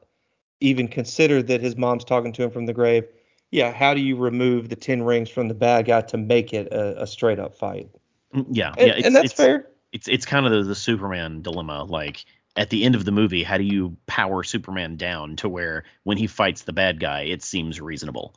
even 0.59 0.87
consider 0.87 1.43
that 1.43 1.61
his 1.61 1.77
mom's 1.77 2.03
talking 2.03 2.33
to 2.33 2.43
him 2.43 2.51
from 2.51 2.65
the 2.65 2.73
grave? 2.73 3.05
Yeah, 3.51 3.71
how 3.71 3.93
do 3.93 4.01
you 4.01 4.15
remove 4.15 4.69
the 4.69 4.75
ten 4.75 5.03
rings 5.03 5.29
from 5.29 5.49
the 5.49 5.53
bad 5.53 5.85
guy 5.85 6.01
to 6.01 6.17
make 6.17 6.53
it 6.53 6.67
a, 6.71 7.03
a 7.03 7.07
straight 7.07 7.37
up 7.37 7.53
fight? 7.53 7.89
Mm, 8.33 8.47
Yeah, 8.49 8.73
And, 8.77 8.87
yeah, 8.87 9.05
and 9.05 9.15
that's 9.15 9.25
it's, 9.25 9.33
fair. 9.33 9.67
It's 9.91 10.07
it's 10.07 10.25
kind 10.25 10.45
of 10.45 10.51
the, 10.51 10.63
the 10.63 10.75
Superman 10.75 11.41
dilemma. 11.41 11.83
Like 11.83 12.25
at 12.55 12.69
the 12.69 12.83
end 12.83 12.95
of 12.95 13.05
the 13.05 13.11
movie, 13.11 13.43
how 13.43 13.57
do 13.57 13.63
you 13.63 13.97
power 14.07 14.43
Superman 14.43 14.97
down 14.97 15.35
to 15.37 15.49
where 15.49 15.83
when 16.03 16.17
he 16.17 16.27
fights 16.27 16.63
the 16.63 16.73
bad 16.73 16.99
guy, 16.99 17.21
it 17.21 17.43
seems 17.43 17.79
reasonable? 17.79 18.35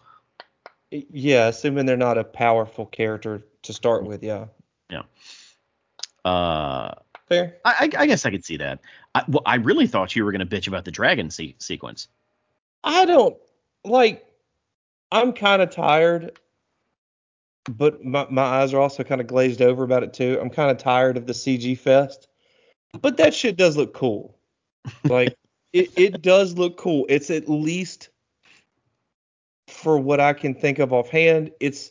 Yeah, 0.90 1.48
assuming 1.48 1.86
they're 1.86 1.96
not 1.96 2.18
a 2.18 2.24
powerful 2.24 2.86
character 2.86 3.42
to 3.62 3.72
start 3.72 4.04
with. 4.04 4.22
Yeah, 4.22 4.46
Yeah. 4.90 5.02
Uh, 6.24 6.94
fair. 7.28 7.56
I, 7.64 7.90
I 7.96 8.02
I 8.02 8.06
guess 8.06 8.24
I 8.24 8.30
could 8.30 8.44
see 8.44 8.56
that. 8.58 8.80
I, 9.14 9.24
well, 9.28 9.42
I 9.44 9.56
really 9.56 9.86
thought 9.86 10.14
you 10.14 10.24
were 10.24 10.32
gonna 10.32 10.46
bitch 10.46 10.68
about 10.68 10.84
the 10.84 10.90
dragon 10.90 11.30
se- 11.30 11.56
sequence. 11.58 12.08
I 12.82 13.04
don't 13.04 13.36
like. 13.84 14.24
I'm 15.10 15.32
kind 15.32 15.62
of 15.62 15.70
tired, 15.70 16.38
but 17.70 18.04
my 18.04 18.26
my 18.30 18.42
eyes 18.42 18.72
are 18.72 18.80
also 18.80 19.04
kind 19.04 19.20
of 19.20 19.26
glazed 19.26 19.62
over 19.62 19.84
about 19.84 20.02
it 20.02 20.12
too. 20.12 20.38
I'm 20.40 20.50
kind 20.50 20.70
of 20.70 20.78
tired 20.78 21.16
of 21.16 21.26
the 21.26 21.32
CG 21.32 21.78
fest, 21.78 22.28
but 23.00 23.16
that 23.16 23.34
shit 23.34 23.56
does 23.56 23.76
look 23.76 23.94
cool. 23.94 24.38
Like 25.04 25.36
it 25.72 25.90
it 25.96 26.22
does 26.22 26.54
look 26.56 26.76
cool. 26.76 27.06
It's 27.08 27.30
at 27.30 27.48
least 27.48 28.10
for 29.68 29.98
what 29.98 30.20
I 30.20 30.32
can 30.32 30.54
think 30.54 30.78
of 30.78 30.92
offhand, 30.92 31.50
it's 31.60 31.90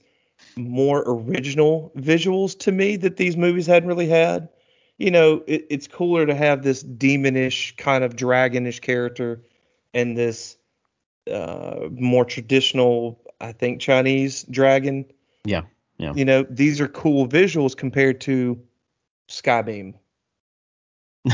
more 0.55 1.03
original 1.05 1.91
visuals 1.97 2.57
to 2.59 2.71
me 2.71 2.95
that 2.97 3.17
these 3.17 3.38
movies 3.38 3.67
hadn't 3.67 3.88
really 3.88 4.07
had. 4.07 4.49
You 4.97 5.12
know, 5.12 5.43
it, 5.47 5.65
it's 5.69 5.88
cooler 5.88 6.25
to 6.25 6.36
have 6.36 6.63
this 6.63 6.83
demonish 6.83 7.75
kind 7.77 8.03
of 8.03 8.15
dragonish 8.15 8.81
character 8.81 9.43
and 9.93 10.17
this 10.17 10.57
uh, 11.31 11.88
more 11.91 12.25
traditional, 12.25 13.19
I 13.41 13.51
think, 13.51 13.79
Chinese 13.79 14.43
dragon. 14.43 15.05
Yeah, 15.45 15.63
yeah. 15.97 16.13
You 16.13 16.25
know, 16.25 16.45
these 16.49 16.79
are 16.79 16.88
cool 16.88 17.27
visuals 17.27 17.75
compared 17.75 18.21
to 18.21 18.60
Skybeam 19.29 19.93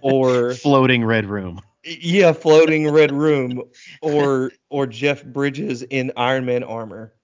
or 0.00 0.54
floating 0.54 1.04
red 1.04 1.26
room. 1.26 1.60
yeah, 1.84 2.32
floating 2.32 2.90
red 2.90 3.12
room 3.12 3.62
or 4.02 4.52
or 4.70 4.86
Jeff 4.86 5.24
Bridges 5.24 5.82
in 5.82 6.12
Iron 6.16 6.44
Man 6.44 6.62
armor. 6.62 7.14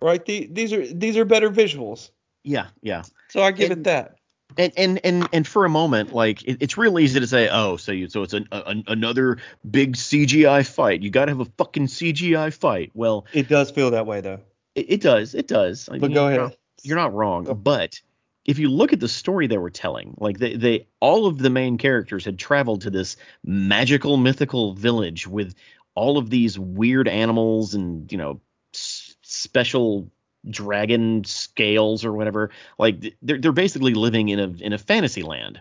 Right? 0.00 0.24
The, 0.24 0.48
these 0.50 0.72
are 0.72 0.86
these 0.86 1.16
are 1.16 1.24
better 1.24 1.50
visuals. 1.50 2.10
Yeah, 2.44 2.68
yeah. 2.82 3.02
So 3.28 3.42
I 3.42 3.52
give 3.52 3.70
it 3.70 3.84
that. 3.84 4.16
And 4.58 4.72
and 4.76 5.00
and 5.04 5.28
and 5.32 5.46
for 5.46 5.64
a 5.64 5.68
moment, 5.68 6.12
like 6.14 6.42
it, 6.44 6.58
it's 6.60 6.76
real 6.76 6.98
easy 6.98 7.20
to 7.20 7.26
say, 7.26 7.48
oh, 7.50 7.76
so 7.76 7.92
you 7.92 8.08
so 8.08 8.22
it's 8.22 8.32
an, 8.34 8.48
a, 8.52 8.74
another 8.88 9.38
big 9.70 9.96
CGI 9.96 10.66
fight. 10.66 11.02
You 11.02 11.10
got 11.10 11.26
to 11.26 11.30
have 11.32 11.40
a 11.40 11.50
fucking 11.56 11.86
CGI 11.86 12.52
fight. 12.52 12.90
Well, 12.94 13.26
It 13.32 13.48
does 13.48 13.70
feel 13.70 13.90
that 13.92 14.06
way 14.06 14.20
though. 14.20 14.40
it, 14.74 14.86
it 14.88 15.00
does, 15.00 15.34
it 15.34 15.48
does. 15.48 15.88
I 15.88 15.98
But 15.98 16.08
mean, 16.08 16.14
go 16.14 16.22
you're 16.28 16.30
ahead. 16.30 16.40
not- 16.40 16.56
You're 16.84 16.96
not 16.96 17.14
wrong, 17.14 17.46
Oh. 17.48 17.54
but 17.54 18.00
if 18.44 18.58
you 18.58 18.68
look 18.68 18.92
at 18.92 18.98
the 19.00 19.08
story 19.08 19.46
they 19.46 19.58
were 19.58 19.70
telling, 19.70 20.14
like 20.18 20.38
they, 20.38 20.56
they 20.56 20.86
all 21.00 21.26
of 21.26 21.38
the 21.38 21.50
main 21.50 21.78
characters 21.78 22.24
had 22.24 22.38
traveled 22.40 22.80
to 22.82 22.90
this 22.90 23.16
magical 23.44 24.16
mythical 24.16 24.74
village 24.74 25.26
with 25.28 25.54
all 25.94 26.18
of 26.18 26.28
these 26.30 26.58
weird 26.58 27.06
animals 27.06 27.74
and 27.74 28.10
you 28.10 28.18
know 28.18 28.40
s- 28.74 29.14
special 29.22 30.10
dragon 30.48 31.24
scales 31.24 32.04
or 32.04 32.12
whatever. 32.12 32.50
Like 32.78 33.14
they're 33.22 33.38
they're 33.38 33.52
basically 33.52 33.94
living 33.94 34.28
in 34.28 34.38
a 34.38 34.48
in 34.48 34.72
a 34.72 34.78
fantasy 34.78 35.22
land. 35.22 35.60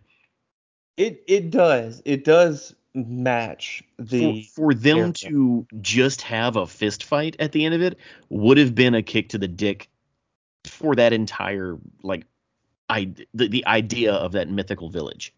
It 0.97 1.23
it 1.27 1.51
does. 1.51 2.01
It 2.05 2.23
does 2.23 2.75
match 2.93 3.83
the 3.97 4.43
for, 4.43 4.73
for 4.73 4.73
them 4.73 5.13
to 5.13 5.65
just 5.79 6.21
have 6.21 6.57
a 6.57 6.67
fist 6.67 7.03
fight 7.03 7.37
at 7.39 7.53
the 7.53 7.63
end 7.63 7.73
of 7.73 7.81
it 7.81 7.97
would 8.29 8.57
have 8.57 8.75
been 8.75 8.93
a 8.93 9.01
kick 9.01 9.29
to 9.29 9.37
the 9.37 9.47
dick 9.47 9.89
for 10.65 10.95
that 10.95 11.13
entire 11.13 11.77
like 12.03 12.25
I 12.89 13.13
the, 13.33 13.47
the 13.47 13.65
idea 13.65 14.13
of 14.13 14.33
that 14.33 14.49
mythical 14.49 14.89
village. 14.89 15.33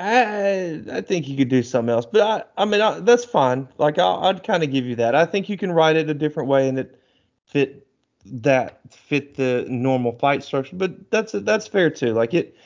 I 0.00 0.82
I 0.90 1.00
think 1.02 1.28
you 1.28 1.36
could 1.36 1.48
do 1.48 1.62
something 1.62 1.90
else, 1.90 2.06
but 2.06 2.20
I 2.20 2.62
I 2.62 2.64
mean 2.64 2.80
I, 2.80 2.98
that's 3.00 3.24
fine. 3.24 3.68
Like 3.78 3.98
I'll, 3.98 4.24
I'd 4.24 4.42
kind 4.42 4.62
of 4.62 4.70
give 4.70 4.84
you 4.84 4.96
that. 4.96 5.14
I 5.14 5.24
think 5.24 5.48
you 5.48 5.56
can 5.56 5.70
write 5.70 5.96
it 5.96 6.10
a 6.10 6.14
different 6.14 6.48
way 6.48 6.68
and 6.68 6.78
it 6.78 7.00
fit 7.46 7.86
that 8.26 8.80
fit 8.90 9.34
the 9.36 9.66
normal 9.68 10.12
fight 10.12 10.42
structure. 10.42 10.76
But 10.76 11.10
that's 11.10 11.32
that's 11.32 11.66
fair 11.66 11.90
too. 11.90 12.12
Like 12.14 12.34
it 12.34 12.56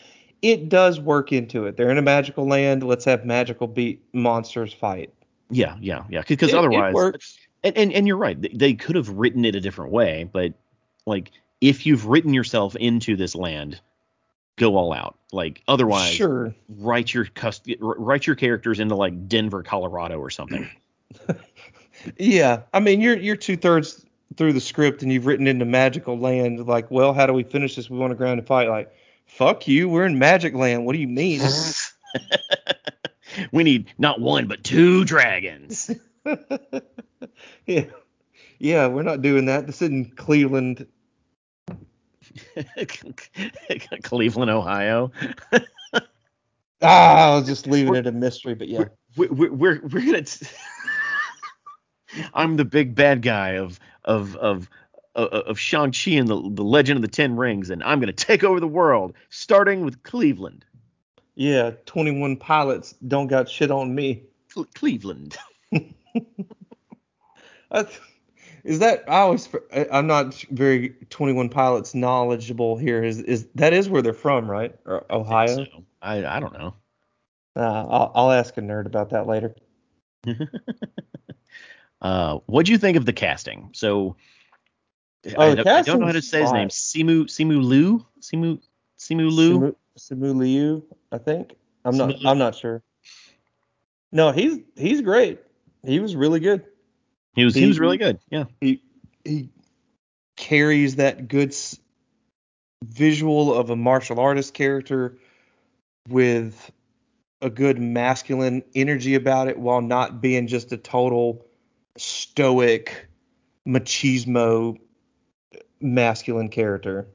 it 0.42 0.68
does 0.68 1.00
work 1.00 1.32
into 1.32 1.66
it. 1.66 1.76
They're 1.76 1.90
in 1.90 1.98
a 1.98 2.02
magical 2.02 2.46
land. 2.46 2.82
Let's 2.84 3.04
have 3.06 3.24
magical 3.24 3.66
beat 3.66 4.02
monsters 4.12 4.72
fight. 4.72 5.12
Yeah, 5.50 5.76
yeah, 5.80 6.04
yeah. 6.10 6.22
Because 6.28 6.50
It- 6.50 6.54
it 6.54 6.58
otherwise, 6.58 6.94
works. 6.94 7.38
and, 7.64 7.76
and 7.76 7.92
and 7.92 8.06
you're 8.06 8.16
right. 8.16 8.40
They, 8.40 8.48
they 8.54 8.74
could 8.74 8.96
have 8.96 9.08
written 9.08 9.44
it 9.44 9.54
a 9.56 9.60
different 9.60 9.90
way, 9.92 10.28
but 10.32 10.52
like 11.06 11.32
if 11.60 11.86
you've 11.86 12.06
written 12.06 12.32
yourself 12.34 12.76
into 12.76 13.16
this 13.16 13.34
land, 13.34 13.80
go 14.56 14.76
all 14.76 14.92
out. 14.92 15.16
Like 15.32 15.62
otherwise, 15.66 16.12
Sure. 16.12 16.54
write 16.68 17.12
your 17.12 17.24
cust- 17.34 17.68
write 17.80 18.26
your 18.26 18.36
characters 18.36 18.78
into 18.78 18.94
like 18.94 19.26
Denver, 19.28 19.62
Colorado, 19.62 20.18
or 20.20 20.30
something. 20.30 20.68
Yeah. 22.16 22.62
I 22.72 22.78
mean 22.80 23.00
you're 23.00 23.16
you're 23.16 23.34
two 23.36 23.56
thirds 23.56 24.04
through 24.38 24.52
the 24.52 24.60
script 24.60 25.02
and 25.02 25.12
you've 25.12 25.26
written 25.26 25.48
into 25.48 25.64
magical 25.64 26.16
land. 26.16 26.64
Like, 26.66 26.90
well, 26.90 27.12
how 27.12 27.26
do 27.26 27.32
we 27.34 27.42
finish 27.42 27.74
this? 27.74 27.90
We 27.90 27.98
want 27.98 28.12
to 28.12 28.14
ground 28.14 28.38
and 28.38 28.46
fight. 28.46 28.68
Like, 28.68 28.94
fuck 29.26 29.66
you. 29.66 29.88
We're 29.88 30.06
in 30.06 30.18
magic 30.18 30.54
land. 30.54 30.86
What 30.86 30.94
do 30.94 31.00
you 31.00 31.08
mean? 31.08 31.42
we 33.52 33.64
need 33.64 33.92
not 33.98 34.20
one 34.20 34.46
but 34.46 34.62
two 34.62 35.04
dragons. 35.04 35.90
yeah. 37.66 37.84
Yeah, 38.60 38.86
we're 38.86 39.02
not 39.02 39.22
doing 39.22 39.46
that. 39.46 39.66
This 39.66 39.82
isn't 39.82 40.16
Cleveland. 40.16 40.86
Cleveland, 44.02 44.50
Ohio. 44.50 45.10
Ah, 46.80 47.32
I 47.32 47.36
was 47.36 47.46
just 47.46 47.66
leaving 47.66 47.96
it 47.96 48.06
a 48.06 48.12
mystery, 48.12 48.54
but 48.54 48.68
yeah. 48.68 48.84
We're 49.16 49.32
we're 49.32 49.52
we're, 49.52 49.80
we're 49.82 50.06
gonna. 50.06 50.22
T- 50.22 50.46
I'm 52.34 52.56
the 52.56 52.64
big 52.64 52.94
bad 52.94 53.22
guy 53.22 53.50
of 53.56 53.78
of 54.04 54.36
of 54.36 54.68
of, 55.14 55.28
of 55.28 55.58
Shang 55.58 55.92
Chi 55.92 56.12
and 56.12 56.28
the 56.28 56.40
the 56.50 56.64
Legend 56.64 56.96
of 56.98 57.02
the 57.02 57.08
Ten 57.08 57.36
Rings, 57.36 57.70
and 57.70 57.82
I'm 57.82 58.00
gonna 58.00 58.12
take 58.12 58.44
over 58.44 58.60
the 58.60 58.68
world, 58.68 59.14
starting 59.30 59.84
with 59.84 60.02
Cleveland. 60.02 60.64
Yeah, 61.34 61.70
21 61.86 62.36
pilots 62.36 62.94
don't 63.06 63.28
got 63.28 63.48
shit 63.48 63.70
on 63.70 63.94
me. 63.94 64.24
Cle- 64.52 64.66
Cleveland. 64.74 65.36
Is 68.64 68.80
that 68.80 69.04
I 69.08 69.20
always 69.20 69.48
I- 69.72 69.86
I'm 69.92 70.06
not 70.06 70.34
very 70.50 70.90
21 71.10 71.48
pilots 71.48 71.94
knowledgeable 71.94 72.76
here. 72.76 73.04
Is 73.04 73.20
is 73.20 73.46
that 73.54 73.72
is 73.72 73.88
where 73.88 74.02
they're 74.02 74.12
from, 74.12 74.50
right? 74.50 74.74
Or 74.84 75.04
Ohio? 75.10 75.64
So, 75.64 75.84
I 76.02 76.24
I 76.26 76.40
don't 76.40 76.52
know. 76.52 76.74
Uh, 77.56 77.86
I'll, 77.88 78.12
I'll 78.14 78.32
ask 78.32 78.56
a 78.56 78.60
nerd 78.60 78.86
about 78.86 79.10
that 79.10 79.26
later. 79.26 79.54
uh, 82.02 82.38
what 82.46 82.66
do 82.66 82.72
you 82.72 82.78
think 82.78 82.96
of 82.96 83.04
the 83.06 83.12
casting? 83.12 83.70
So, 83.72 84.16
Oh, 85.36 85.42
I, 85.42 85.54
don't- 85.56 85.66
I 85.66 85.82
don't 85.82 86.00
know 86.00 86.06
how 86.06 86.12
to 86.12 86.22
say 86.22 86.42
his 86.42 86.52
name. 86.52 86.68
Simu 86.68 87.24
Simu 87.24 87.62
Liu. 87.62 88.06
Simu 88.20 88.60
Simu 88.98 89.30
Liu. 89.30 89.58
Simu, 89.58 89.74
Simu 89.98 90.36
Liu, 90.36 90.84
I 91.10 91.18
think. 91.18 91.54
I'm 91.84 91.96
not. 91.96 92.08
Liu. 92.10 92.28
I'm 92.28 92.38
not 92.38 92.54
sure. 92.54 92.82
No, 94.12 94.30
he's 94.30 94.58
he's 94.76 95.00
great. 95.02 95.40
He 95.84 95.98
was 96.00 96.14
really 96.16 96.40
good. 96.40 96.64
He 97.34 97.44
was 97.44 97.54
he, 97.54 97.62
he- 97.62 97.66
was 97.66 97.80
really 97.80 97.98
good. 97.98 98.20
Yeah. 98.30 98.44
He 98.60 98.80
he 99.24 99.50
carries 100.36 100.96
that 100.96 101.26
good 101.28 101.48
s- 101.50 101.78
visual 102.84 103.52
of 103.52 103.70
a 103.70 103.76
martial 103.76 104.20
artist 104.20 104.54
character 104.54 105.18
with 106.08 106.70
a 107.42 107.50
good 107.50 107.78
masculine 107.80 108.62
energy 108.74 109.14
about 109.16 109.48
it, 109.48 109.58
while 109.58 109.80
not 109.82 110.20
being 110.22 110.46
just 110.46 110.72
a 110.72 110.76
total 110.76 111.44
stoic 111.98 113.08
machismo 113.66 114.78
masculine 115.80 116.48
character. 116.48 117.08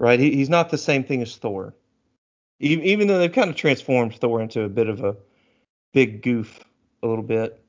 Right? 0.00 0.18
He, 0.18 0.34
he's 0.34 0.48
not 0.48 0.70
the 0.70 0.78
same 0.78 1.04
thing 1.04 1.22
as 1.22 1.36
Thor. 1.36 1.74
E- 2.60 2.80
Even 2.82 3.06
though 3.06 3.18
they've 3.18 3.32
kind 3.32 3.50
of 3.50 3.56
transformed 3.56 4.14
Thor 4.16 4.40
into 4.40 4.62
a 4.62 4.68
bit 4.68 4.88
of 4.88 5.04
a 5.04 5.16
big 5.92 6.22
goof 6.22 6.60
a 7.02 7.06
little 7.06 7.24
bit. 7.24 7.62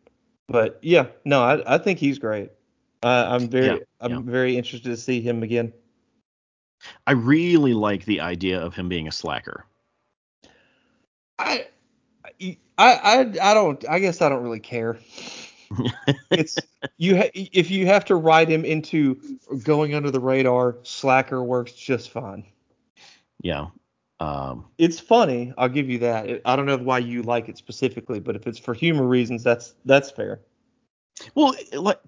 But 0.48 0.80
yeah, 0.82 1.08
no, 1.26 1.42
I, 1.44 1.76
I 1.76 1.78
think 1.78 2.00
he's 2.00 2.20
great. 2.20 2.52
Uh, 3.02 3.26
I'm 3.30 3.50
very 3.50 3.68
Yeah, 3.68 3.84
I'm 4.00 4.12
yeah. 4.12 4.20
very 4.20 4.58
interested 4.58 4.90
to 4.90 4.98
see 4.98 5.22
him 5.22 5.44
again. 5.44 5.74
I 7.08 7.14
really 7.14 7.74
like 7.74 8.06
the 8.06 8.22
idea 8.22 8.60
of 8.60 8.74
him 8.74 8.90
being 8.90 9.08
a 9.08 9.12
slacker. 9.12 9.66
I 11.40 11.68
I 12.42 12.58
I 12.78 13.20
I 13.42 13.54
don't 13.54 13.84
I 13.90 14.00
guess 14.00 14.22
I 14.22 14.30
don't 14.30 14.44
really 14.44 14.60
care. 14.60 14.98
It's 16.32 16.58
you 16.98 17.18
ha- 17.18 17.32
if 17.34 17.70
you 17.72 17.86
have 17.88 18.06
to 18.06 18.16
ride 18.16 18.50
him 18.50 18.66
into 18.66 19.20
going 19.64 19.94
under 19.94 20.12
the 20.12 20.20
radar, 20.20 20.78
Slacker 20.84 21.44
works 21.44 21.72
just 21.74 22.10
fine. 22.10 22.44
Yeah. 23.42 23.68
Um, 24.20 24.66
It's 24.78 25.00
funny, 25.00 25.54
I'll 25.58 25.70
give 25.70 25.90
you 25.90 26.00
that. 26.00 26.30
It, 26.30 26.42
I 26.46 26.56
don't 26.56 26.66
know 26.66 26.78
why 26.78 27.00
you 27.00 27.24
like 27.24 27.50
it 27.50 27.58
specifically, 27.58 28.20
but 28.20 28.36
if 28.36 28.48
it's 28.48 28.60
for 28.60 28.74
humor 28.74 29.06
reasons, 29.06 29.44
that's 29.44 29.74
that's 29.86 30.10
fair. 30.12 30.40
well, 31.36 31.54
like, 31.74 32.00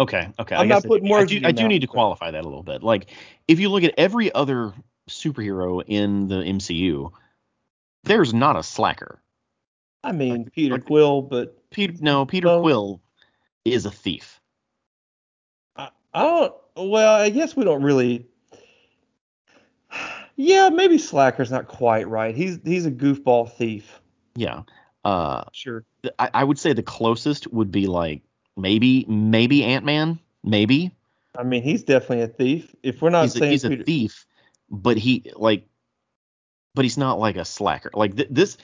okay, 0.00 0.28
okay. 0.38 0.54
I 0.54 0.60
I'm 0.60 0.68
not 0.68 0.84
putting 0.84 1.08
do- 1.08 1.14
I 1.14 1.24
do, 1.24 1.40
I 1.44 1.52
do 1.52 1.66
need 1.68 1.80
to 1.80 1.86
qualify 1.86 2.30
that 2.30 2.40
a 2.42 2.48
little 2.48 2.62
bit. 2.62 2.82
Like, 2.82 3.10
if 3.48 3.58
you 3.60 3.70
look 3.70 3.82
at 3.82 3.94
every 3.98 4.32
other 4.32 4.72
superhero 5.10 5.82
in 5.86 6.28
the 6.28 6.36
MCU, 6.36 7.10
there's 8.04 8.32
not 8.32 8.56
a 8.56 8.62
slacker. 8.62 9.20
I 10.04 10.12
mean, 10.12 10.48
Peter 10.50 10.74
like- 10.74 10.84
Quill, 10.86 11.22
but 11.22 11.61
Peter, 11.72 11.94
no, 12.00 12.26
Peter 12.26 12.58
Quill 12.60 13.00
is 13.64 13.86
a 13.86 13.90
thief. 13.90 14.40
I, 15.76 15.88
I 16.14 16.22
don't. 16.22 16.54
Well, 16.76 17.14
I 17.14 17.30
guess 17.30 17.56
we 17.56 17.64
don't 17.64 17.82
really. 17.82 18.26
Yeah, 20.36 20.70
maybe 20.70 20.96
Slacker's 20.98 21.50
not 21.50 21.68
quite 21.68 22.08
right. 22.08 22.34
He's 22.34 22.58
he's 22.64 22.86
a 22.86 22.90
goofball 22.90 23.52
thief. 23.52 24.00
Yeah. 24.34 24.62
Uh, 25.04 25.44
Sure. 25.52 25.84
I, 26.18 26.30
I 26.32 26.44
would 26.44 26.58
say 26.58 26.72
the 26.72 26.82
closest 26.82 27.52
would 27.52 27.70
be 27.70 27.86
like 27.86 28.22
maybe 28.56 29.04
maybe 29.06 29.64
Ant 29.64 29.84
Man, 29.84 30.18
maybe. 30.42 30.92
I 31.36 31.42
mean, 31.42 31.62
he's 31.62 31.82
definitely 31.82 32.22
a 32.22 32.28
thief. 32.28 32.74
If 32.82 33.02
we're 33.02 33.10
not 33.10 33.22
he's 33.22 33.36
a, 33.36 33.38
saying 33.38 33.50
he's 33.52 33.64
a 33.64 33.76
thief, 33.76 34.26
but 34.70 34.96
he 34.96 35.30
like, 35.34 35.66
but 36.74 36.84
he's 36.84 36.98
not 36.98 37.18
like 37.18 37.36
a 37.36 37.44
slacker. 37.44 37.90
Like 37.94 38.16
th- 38.16 38.28
this 38.30 38.58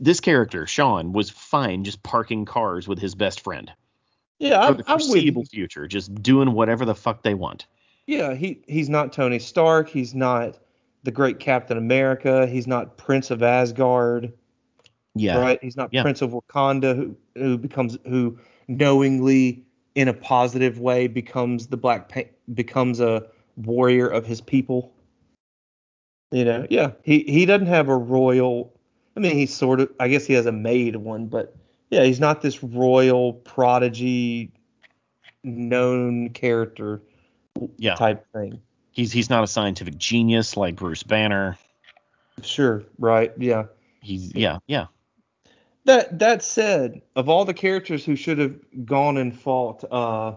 this 0.00 0.18
character 0.18 0.66
Sean 0.66 1.12
was 1.12 1.30
fine 1.30 1.84
just 1.84 2.02
parking 2.02 2.44
cars 2.44 2.88
with 2.88 2.98
his 2.98 3.14
best 3.14 3.42
friend 3.42 3.72
yeah, 4.40 4.62
for 4.62 4.72
I'm, 4.72 4.76
the 4.78 4.84
foreseeable 4.84 5.44
future, 5.44 5.86
just 5.86 6.12
doing 6.22 6.52
whatever 6.52 6.84
the 6.84 6.94
fuck 6.94 7.22
they 7.22 7.34
want. 7.34 7.66
Yeah, 8.06 8.34
he 8.34 8.62
he's 8.66 8.88
not 8.88 9.12
Tony 9.12 9.38
Stark. 9.38 9.88
He's 9.88 10.14
not 10.14 10.58
the 11.04 11.10
great 11.10 11.38
Captain 11.38 11.76
America. 11.76 12.46
He's 12.46 12.66
not 12.66 12.96
Prince 12.96 13.30
of 13.30 13.42
Asgard. 13.42 14.32
Yeah, 15.14 15.38
right? 15.38 15.58
He's 15.62 15.76
not 15.76 15.92
Yeah. 15.92 16.02
Prince 16.02 16.22
of 16.22 16.30
Wakanda 16.30 16.96
who 16.96 17.16
who 17.36 17.58
becomes 17.58 17.98
who 18.06 18.38
knowingly 18.66 19.62
in 19.94 20.08
a 20.08 20.14
positive 20.14 20.80
way 20.80 21.06
becomes 21.06 21.66
the 21.66 21.76
black 21.76 22.08
pa- 22.08 22.30
becomes 22.54 22.98
a 22.98 23.26
warrior 23.56 24.08
of 24.08 24.24
his 24.24 24.40
people. 24.40 24.90
You 26.30 26.46
know, 26.46 26.66
yeah. 26.70 26.92
He 27.02 27.24
he 27.24 27.44
doesn't 27.44 27.66
have 27.66 27.90
a 27.90 27.96
royal 27.96 28.72
I 29.16 29.20
mean 29.20 29.36
he's 29.36 29.54
sort 29.54 29.80
of 29.80 29.90
I 29.98 30.08
guess 30.08 30.26
he 30.26 30.34
has 30.34 30.46
a 30.46 30.52
maid 30.52 30.96
one, 30.96 31.26
but 31.26 31.54
yeah, 31.90 32.04
he's 32.04 32.20
not 32.20 32.40
this 32.42 32.62
royal 32.62 33.32
prodigy 33.32 34.52
known 35.42 36.30
character 36.30 37.02
yeah. 37.76 37.94
type 37.94 38.26
thing. 38.32 38.60
He's 38.92 39.12
he's 39.12 39.30
not 39.30 39.44
a 39.44 39.46
scientific 39.46 39.98
genius 39.98 40.56
like 40.56 40.76
Bruce 40.76 41.02
Banner. 41.02 41.58
Sure, 42.42 42.84
right. 42.98 43.32
Yeah. 43.38 43.64
He's 44.00 44.34
yeah 44.34 44.58
yeah. 44.66 44.86
That 45.84 46.18
that 46.18 46.42
said, 46.42 47.02
of 47.16 47.28
all 47.28 47.44
the 47.44 47.54
characters 47.54 48.04
who 48.04 48.14
should 48.16 48.38
have 48.38 48.56
gone 48.84 49.16
and 49.16 49.38
fought, 49.38 49.84
uh, 49.90 50.34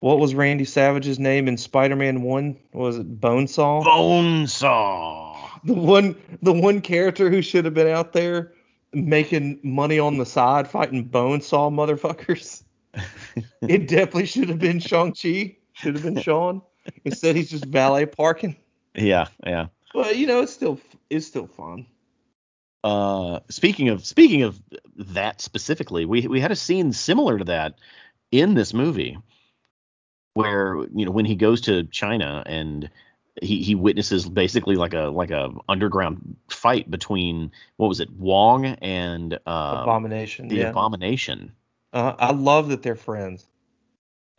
what 0.00 0.18
was 0.18 0.34
Randy 0.34 0.64
Savage's 0.64 1.18
name 1.18 1.48
in 1.48 1.56
Spider-Man 1.56 2.22
One? 2.22 2.58
Was 2.72 2.98
it 2.98 3.20
Bonesaw? 3.20 3.84
Bonesaw. 3.84 5.31
The 5.64 5.74
one 5.74 6.16
the 6.42 6.52
one 6.52 6.80
character 6.80 7.30
who 7.30 7.42
should 7.42 7.64
have 7.64 7.74
been 7.74 7.88
out 7.88 8.12
there 8.12 8.52
making 8.92 9.58
money 9.62 9.98
on 9.98 10.18
the 10.18 10.26
side 10.26 10.68
fighting 10.68 11.08
Bonesaw 11.08 11.70
motherfuckers. 11.70 12.62
it 13.62 13.88
definitely 13.88 14.26
should 14.26 14.48
have 14.48 14.58
been 14.58 14.78
Shang 14.78 15.14
Chi. 15.14 15.56
Should 15.72 15.94
have 15.94 16.02
been 16.02 16.20
Sean. 16.20 16.60
Instead, 17.04 17.36
he's 17.36 17.50
just 17.50 17.64
valet 17.64 18.06
parking. 18.06 18.56
Yeah 18.94 19.28
yeah. 19.46 19.66
But 19.94 20.16
you 20.16 20.26
know, 20.26 20.40
it's 20.40 20.52
still 20.52 20.80
it's 21.10 21.26
still 21.26 21.46
fun. 21.46 21.86
Uh, 22.84 23.40
speaking 23.48 23.88
of 23.88 24.04
speaking 24.04 24.42
of 24.42 24.60
that 24.96 25.40
specifically, 25.40 26.04
we 26.04 26.26
we 26.26 26.40
had 26.40 26.50
a 26.50 26.56
scene 26.56 26.92
similar 26.92 27.38
to 27.38 27.44
that 27.44 27.78
in 28.30 28.54
this 28.54 28.74
movie, 28.74 29.18
where 30.34 30.76
you 30.94 31.04
know 31.04 31.12
when 31.12 31.24
he 31.24 31.36
goes 31.36 31.60
to 31.62 31.84
China 31.84 32.42
and 32.46 32.90
he 33.40 33.62
he 33.62 33.74
witnesses 33.74 34.28
basically 34.28 34.76
like 34.76 34.92
a 34.92 35.04
like 35.04 35.30
a 35.30 35.50
underground 35.68 36.36
fight 36.50 36.90
between 36.90 37.52
what 37.76 37.88
was 37.88 38.00
it 38.00 38.10
Wong 38.10 38.66
and 38.66 39.34
uh, 39.46 39.80
Abomination. 39.82 40.48
the 40.48 40.56
yeah. 40.56 40.70
Abomination. 40.70 41.52
uh, 41.92 42.14
I 42.18 42.32
love 42.32 42.68
that 42.68 42.82
they're 42.82 42.94
friends. 42.96 43.46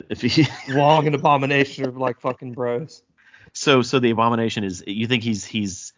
If 0.08 0.20
he, 0.20 0.46
Wong 0.74 1.06
and 1.06 1.14
Abomination 1.14 1.86
are 1.86 1.90
like 1.90 2.20
fucking 2.20 2.52
bros. 2.52 3.02
so 3.52 3.82
so 3.82 3.98
the 3.98 4.10
Abomination 4.10 4.62
is 4.62 4.84
you 4.86 5.06
think 5.06 5.24
he's 5.24 5.44
he's 5.44 5.92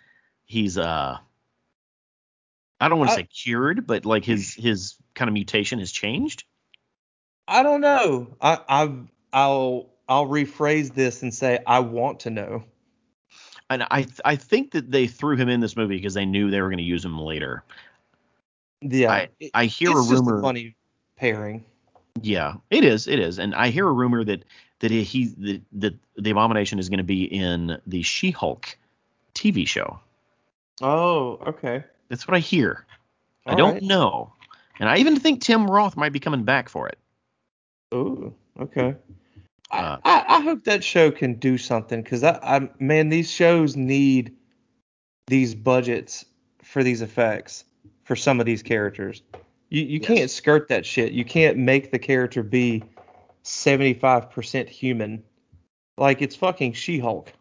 he's 0.46 0.78
uh 0.78 1.18
I 2.80 2.88
don't 2.88 2.98
want 2.98 3.10
to 3.10 3.16
say 3.16 3.24
cured, 3.24 3.86
but 3.86 4.06
like 4.06 4.24
his 4.24 4.54
his 4.54 4.96
kind 5.14 5.28
of 5.28 5.34
mutation 5.34 5.78
has 5.80 5.90
changed. 5.90 6.44
I 7.48 7.62
don't 7.62 7.80
know. 7.80 8.36
I 8.40 8.58
I 8.68 8.92
I'll 9.32 9.90
I'll 10.08 10.26
rephrase 10.26 10.94
this 10.94 11.22
and 11.22 11.32
say 11.32 11.58
I 11.66 11.80
want 11.80 12.20
to 12.20 12.30
know. 12.30 12.64
And 13.68 13.82
I 13.84 14.06
I 14.24 14.36
think 14.36 14.72
that 14.72 14.90
they 14.90 15.06
threw 15.06 15.36
him 15.36 15.48
in 15.48 15.60
this 15.60 15.76
movie 15.76 15.96
because 15.96 16.14
they 16.14 16.24
knew 16.24 16.50
they 16.50 16.60
were 16.60 16.68
going 16.68 16.78
to 16.78 16.84
use 16.84 17.04
him 17.04 17.18
later. 17.18 17.64
Yeah, 18.80 19.12
I- 19.12 19.28
it- 19.40 19.50
I 19.54 19.66
hear 19.66 19.90
a 19.90 20.02
rumor. 20.02 20.40
funny 20.40 20.76
pairing. 21.16 21.64
Yeah, 22.22 22.54
it 22.70 22.84
is, 22.84 23.08
it 23.08 23.18
is, 23.18 23.38
and 23.38 23.54
I 23.54 23.68
hear 23.68 23.86
a 23.86 23.92
rumor 23.92 24.24
that 24.24 24.44
that 24.78 24.90
he 24.90 25.26
that, 25.26 25.62
that 25.72 25.94
the 26.16 26.30
Abomination 26.30 26.78
is 26.78 26.88
going 26.88 26.98
to 26.98 27.04
be 27.04 27.24
in 27.24 27.78
the 27.86 28.02
She-Hulk 28.02 28.78
TV 29.34 29.66
show. 29.66 29.98
Oh, 30.80 31.38
okay. 31.46 31.84
That's 32.08 32.28
what 32.28 32.36
I 32.36 32.40
hear. 32.40 32.86
I 33.46 33.54
don't 33.54 33.74
right. 33.74 33.82
know, 33.82 34.32
and 34.80 34.88
I 34.88 34.98
even 34.98 35.18
think 35.18 35.40
Tim 35.40 35.70
Roth 35.70 35.96
might 35.96 36.12
be 36.12 36.20
coming 36.20 36.44
back 36.44 36.68
for 36.68 36.88
it. 36.88 36.98
Oh, 37.92 38.32
okay. 38.60 38.94
Uh, 39.70 39.96
I, 40.04 40.20
I, 40.20 40.36
I 40.36 40.40
hope 40.40 40.64
that 40.64 40.84
show 40.84 41.10
can 41.10 41.34
do 41.34 41.58
something 41.58 42.02
because 42.02 42.22
I, 42.22 42.38
I 42.42 42.68
man 42.78 43.08
these 43.08 43.30
shows 43.30 43.76
need 43.76 44.36
these 45.26 45.54
budgets 45.54 46.24
for 46.62 46.82
these 46.84 47.02
effects 47.02 47.64
for 48.04 48.14
some 48.16 48.38
of 48.40 48.46
these 48.46 48.62
characters. 48.62 49.22
You 49.70 49.82
you 49.82 49.98
Yes. 50.00 50.08
can't 50.08 50.30
skirt 50.30 50.68
that 50.68 50.86
shit. 50.86 51.12
You 51.12 51.24
can't 51.24 51.56
make 51.58 51.90
the 51.90 51.98
character 51.98 52.42
be 52.42 52.84
75% 53.44 54.68
human. 54.68 55.22
Like 55.98 56.22
it's 56.22 56.36
fucking 56.36 56.74
She-Hulk. 56.74 57.32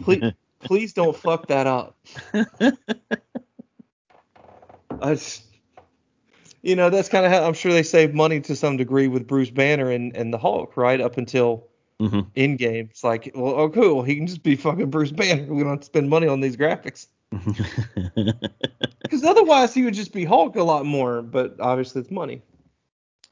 Please 0.00 0.32
please 0.64 0.92
don't 0.94 1.16
fuck 1.16 1.48
that 1.48 1.66
up. 1.66 1.98
I 5.02 5.14
just, 5.14 5.42
you 6.66 6.74
know, 6.76 6.90
that's 6.90 7.08
kind 7.08 7.24
of 7.24 7.30
how 7.32 7.46
I'm 7.46 7.54
sure 7.54 7.72
they 7.72 7.82
saved 7.84 8.14
money 8.14 8.40
to 8.40 8.56
some 8.56 8.76
degree 8.76 9.06
with 9.08 9.26
Bruce 9.26 9.50
Banner 9.50 9.90
and, 9.90 10.14
and 10.16 10.32
the 10.34 10.38
Hulk, 10.38 10.76
right? 10.76 11.00
Up 11.00 11.16
until 11.16 11.68
Mhm. 12.00 12.26
Endgame. 12.36 12.90
It's 12.90 13.02
like, 13.04 13.30
well, 13.34 13.54
oh, 13.54 13.70
cool. 13.70 14.02
He 14.02 14.16
can 14.16 14.26
just 14.26 14.42
be 14.42 14.56
fucking 14.56 14.90
Bruce 14.90 15.12
Banner. 15.12 15.44
We 15.52 15.62
don't 15.62 15.70
have 15.70 15.80
to 15.80 15.86
spend 15.86 16.10
money 16.10 16.26
on 16.26 16.40
these 16.40 16.56
graphics. 16.56 17.06
Because 19.02 19.22
otherwise 19.24 19.72
he 19.72 19.84
would 19.84 19.94
just 19.94 20.12
be 20.12 20.24
Hulk 20.24 20.56
a 20.56 20.62
lot 20.62 20.84
more. 20.84 21.22
But 21.22 21.56
obviously 21.60 22.00
it's 22.00 22.10
money, 22.10 22.42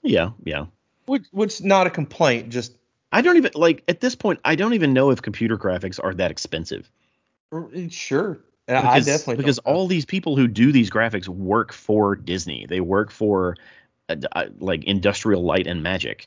yeah, 0.03 0.31
yeah. 0.45 0.67
which 1.07 1.25
which 1.33 1.63
not 1.63 1.87
a 1.87 1.91
complaint. 1.91 2.51
Just 2.51 2.77
I 3.11 3.23
don't 3.23 3.37
even 3.37 3.51
like 3.55 3.83
at 3.89 4.01
this 4.01 4.15
point. 4.15 4.41
I 4.45 4.55
don't 4.55 4.75
even 4.75 4.93
know 4.93 5.11
if 5.11 5.21
computer 5.21 5.59
graphics 5.59 5.99
are 6.03 6.15
that 6.15 6.31
expensive. 6.31 6.89
sure. 7.91 8.39
And 8.67 8.79
I 8.79 8.83
Because, 8.83 9.07
definitely 9.07 9.37
because 9.37 9.59
all 9.61 9.87
these 9.87 10.05
people 10.07 10.37
who 10.37 10.49
do 10.49 10.73
these 10.73 10.91
graphics 10.91 11.29
work 11.29 11.73
for 11.73 12.17
Disney. 12.17 12.67
They 12.67 12.81
work 12.81 13.11
for 13.11 13.57
uh, 14.09 14.17
uh, 14.33 14.47
like 14.59 14.85
Industrial 14.85 15.43
Light 15.43 15.67
and 15.67 15.83
Magic. 15.83 16.27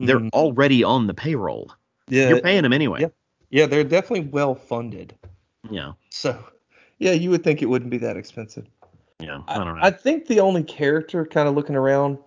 They're 0.00 0.18
Mhm. 0.18 0.30
already 0.32 0.84
on 0.84 1.06
the 1.06 1.14
payroll. 1.14 1.72
yeah 2.08 2.28
You're 2.28 2.40
paying 2.40 2.62
them 2.62 2.72
anyway. 2.72 3.00
yeah. 3.02 3.08
yeah 3.50 3.66
they're 3.66 3.84
definitely 3.84 4.28
well 4.28 4.54
funded. 4.54 5.14
Yeah, 5.70 5.92
So 6.10 6.38
yeah, 6.98 7.12
you 7.12 7.30
would 7.30 7.42
think 7.42 7.62
it 7.62 7.66
wouldn't 7.66 7.90
be 7.90 7.98
that 7.98 8.16
expensive. 8.16 8.66
yeah. 9.20 9.42
I 9.48 9.58
don't 9.64 9.76
know. 9.76 9.82
I 9.82 9.90
think 9.90 10.26
the 10.26 10.40
only 10.40 10.62
character 10.62 11.24
kind 11.24 11.48
of 11.48 11.54
looking 11.54 11.74
around, 11.76 12.18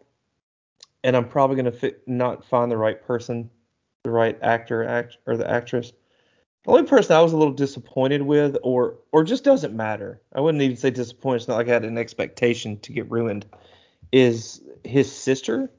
and 1.03 1.15
I'm 1.15 1.27
probably 1.27 1.55
gonna 1.55 1.71
fit, 1.71 2.05
not 2.07 2.43
find 2.43 2.69
the 2.71 2.77
right 2.77 3.01
person, 3.01 3.49
the 4.03 4.11
right 4.11 4.37
actor, 4.41 4.83
act 4.83 5.17
or 5.27 5.37
the 5.37 5.49
actress. 5.49 5.93
The 6.65 6.71
only 6.71 6.83
person 6.83 7.15
I 7.15 7.21
was 7.21 7.31
a 7.33 7.37
little 7.37 7.53
disappointed 7.53 8.23
with, 8.23 8.57
or 8.63 8.97
or 9.11 9.23
just 9.23 9.43
doesn't 9.43 9.73
matter. 9.75 10.21
I 10.33 10.41
wouldn't 10.41 10.61
even 10.61 10.75
say 10.77 10.89
disappointed. 10.89 11.37
It's 11.37 11.47
not 11.47 11.55
like 11.55 11.69
I 11.69 11.73
had 11.73 11.85
an 11.85 11.97
expectation 11.97 12.79
to 12.81 12.91
get 12.91 13.09
ruined. 13.09 13.45
Is 14.11 14.61
his 14.83 15.11
sister 15.11 15.71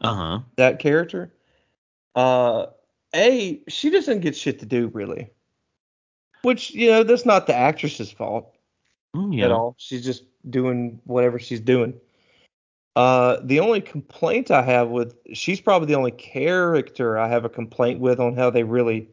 uh 0.00 0.14
huh. 0.14 0.38
that 0.56 0.78
character? 0.78 1.32
Uh, 2.14 2.66
a 3.14 3.60
she 3.68 3.90
doesn't 3.90 4.20
get 4.20 4.36
shit 4.36 4.60
to 4.60 4.66
do 4.66 4.88
really, 4.88 5.30
which 6.42 6.70
you 6.72 6.88
know 6.90 7.02
that's 7.02 7.26
not 7.26 7.46
the 7.46 7.54
actress's 7.54 8.10
fault 8.10 8.54
Yeah. 9.30 9.46
at 9.46 9.50
all. 9.52 9.74
She's 9.78 10.04
just 10.04 10.24
doing 10.48 11.00
whatever 11.04 11.38
she's 11.38 11.60
doing. 11.60 11.94
Uh, 12.94 13.38
the 13.42 13.58
only 13.58 13.80
complaint 13.80 14.50
I 14.50 14.62
have 14.62 14.90
with 14.90 15.16
she's 15.32 15.60
probably 15.60 15.86
the 15.88 15.94
only 15.94 16.10
character 16.12 17.18
I 17.18 17.28
have 17.28 17.44
a 17.44 17.48
complaint 17.48 18.00
with 18.00 18.20
on 18.20 18.36
how 18.36 18.50
they 18.50 18.62
really 18.62 19.08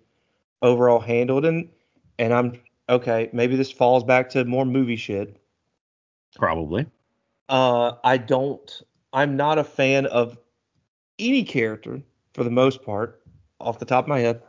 overall 0.61 0.99
handled 0.99 1.45
and 1.45 1.69
and 2.17 2.33
I'm 2.33 2.59
okay. 2.89 3.29
Maybe 3.33 3.55
this 3.55 3.71
falls 3.71 4.03
back 4.03 4.29
to 4.31 4.45
more 4.45 4.65
movie 4.65 4.95
shit. 4.97 5.37
Probably. 6.35 6.85
Uh, 7.47 7.93
I 8.03 8.17
don't. 8.17 8.81
I'm 9.13 9.35
not 9.35 9.57
a 9.57 9.63
fan 9.63 10.05
of 10.05 10.37
any 11.17 11.43
character 11.43 12.01
for 12.33 12.43
the 12.43 12.51
most 12.51 12.83
part, 12.83 13.21
off 13.59 13.79
the 13.79 13.85
top 13.85 14.05
of 14.05 14.09
my 14.09 14.19
head, 14.19 14.41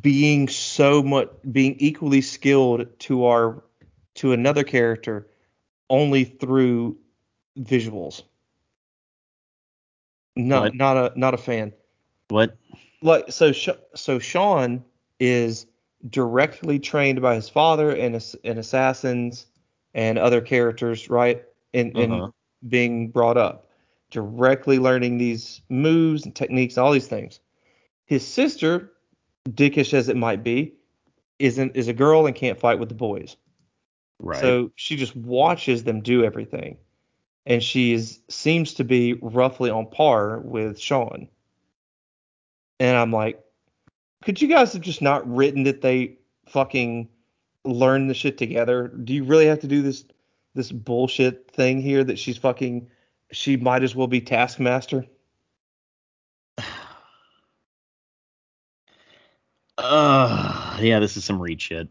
being 0.00 0.48
so 0.48 1.02
much 1.02 1.28
being 1.50 1.76
equally 1.78 2.20
skilled 2.20 2.86
to 3.00 3.26
our 3.26 3.62
to 4.14 4.32
another 4.32 4.64
character 4.64 5.28
only 5.90 6.24
through 6.24 6.96
visuals. 7.58 8.22
Not 10.36 10.62
What? 10.62 10.74
not 10.74 10.96
a 10.96 11.18
not 11.18 11.34
a 11.34 11.38
fan. 11.38 11.72
What? 12.28 12.56
Like 13.02 13.32
so 13.32 13.52
so 13.52 14.18
Shaun 14.18 14.84
is 15.18 15.66
directly 16.08 16.78
trained 16.78 17.20
by 17.20 17.34
his 17.34 17.48
father 17.48 17.90
and 17.90 18.14
and 18.44 18.58
assassins 18.58 19.46
and 19.94 20.18
other 20.18 20.40
characters, 20.40 21.10
right? 21.10 21.44
In 21.72 21.92
in 21.92 22.12
Uh-huh. 22.12 22.30
being 22.68 23.10
brought 23.10 23.36
up, 23.36 23.68
directly 24.10 24.78
learning 24.78 25.18
these 25.18 25.62
moves 25.68 26.24
and 26.24 26.34
techniques, 26.34 26.78
all 26.78 26.92
these 26.92 27.08
things. 27.08 27.40
His 28.06 28.26
sister, 28.26 28.92
dickish 29.48 29.94
as 29.94 30.08
it 30.08 30.16
might 30.16 30.44
be, 30.44 30.74
isn't 31.38 31.76
is 31.76 31.88
a 31.88 31.92
girl 31.92 32.26
and 32.26 32.36
can't 32.36 32.60
fight 32.60 32.78
with 32.78 32.88
the 32.88 32.94
boys. 32.94 33.36
Right. 34.20 34.40
So 34.40 34.70
she 34.76 34.96
just 34.96 35.16
watches 35.16 35.82
them 35.82 36.02
do 36.02 36.24
everything, 36.24 36.78
and 37.46 37.62
she 37.62 37.92
is 37.92 38.20
seems 38.28 38.74
to 38.74 38.84
be 38.84 39.14
roughly 39.14 39.70
on 39.70 39.86
par 39.86 40.38
with 40.38 40.78
Shaun. 40.78 41.28
And 42.82 42.96
I'm 42.96 43.12
like, 43.12 43.40
could 44.24 44.42
you 44.42 44.48
guys 44.48 44.72
have 44.72 44.82
just 44.82 45.00
not 45.02 45.32
written 45.32 45.62
that 45.62 45.82
they 45.82 46.18
fucking 46.48 47.08
learn 47.64 48.08
the 48.08 48.14
shit 48.14 48.36
together? 48.38 48.88
Do 48.88 49.14
you 49.14 49.22
really 49.22 49.46
have 49.46 49.60
to 49.60 49.68
do 49.68 49.82
this 49.82 50.04
this 50.54 50.72
bullshit 50.72 51.48
thing 51.52 51.80
here 51.80 52.02
that 52.02 52.18
she's 52.18 52.36
fucking 52.36 52.90
she 53.30 53.56
might 53.56 53.84
as 53.84 53.94
well 53.94 54.08
be 54.08 54.20
Taskmaster? 54.20 55.06
uh, 59.78 60.76
yeah, 60.80 60.98
this 60.98 61.16
is 61.16 61.24
some 61.24 61.40
read 61.40 61.62
shit. 61.62 61.88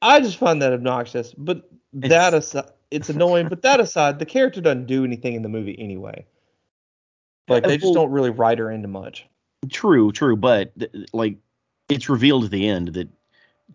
I 0.00 0.20
just 0.20 0.38
find 0.38 0.62
that 0.62 0.72
obnoxious. 0.72 1.34
But 1.36 1.68
that 1.94 2.32
aside, 2.32 2.70
it's 2.92 3.08
annoying. 3.08 3.48
But 3.48 3.62
that 3.62 3.80
aside, 3.80 4.20
the 4.20 4.26
character 4.26 4.60
doesn't 4.60 4.86
do 4.86 5.04
anything 5.04 5.34
in 5.34 5.42
the 5.42 5.48
movie 5.48 5.76
anyway. 5.80 6.26
Like 7.48 7.64
they 7.64 7.76
just 7.76 7.94
don't 7.94 8.12
really 8.12 8.30
write 8.30 8.60
her 8.60 8.70
into 8.70 8.86
much. 8.86 9.26
True, 9.68 10.10
true, 10.12 10.36
but 10.36 10.72
like 11.12 11.36
it's 11.88 12.08
revealed 12.08 12.44
at 12.44 12.50
the 12.50 12.68
end 12.68 12.88
that 12.94 13.08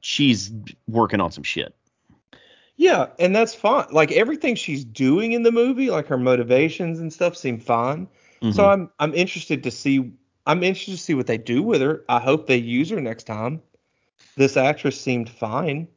she's 0.01 0.51
working 0.87 1.21
on 1.21 1.31
some 1.31 1.43
shit. 1.43 1.75
Yeah, 2.77 3.07
and 3.19 3.35
that's 3.35 3.53
fine. 3.55 3.85
Like 3.91 4.11
everything 4.11 4.55
she's 4.55 4.83
doing 4.83 5.31
in 5.33 5.43
the 5.43 5.51
movie, 5.51 5.89
like 5.89 6.07
her 6.07 6.17
motivations 6.17 6.99
and 6.99 7.11
stuff 7.13 7.37
seem 7.37 7.59
fine. 7.59 8.07
So 8.51 8.63
Mhm. 8.63 8.73
I'm 8.73 8.89
I'm 8.99 9.13
interested 9.13 9.63
to 9.63 9.71
see 9.71 10.11
I'm 10.45 10.61
interested 10.63 10.91
to 10.91 10.97
see 10.97 11.13
what 11.13 11.27
they 11.27 11.37
do 11.37 11.63
with 11.63 11.81
her. 11.81 12.03
I 12.09 12.19
hope 12.19 12.47
they 12.47 12.57
use 12.57 12.89
her 12.89 13.01
next 13.01 13.23
time. 13.23 13.61
This 14.35 14.57
actress 14.57 14.99
seemed 14.99 15.29
fine. 15.29 15.87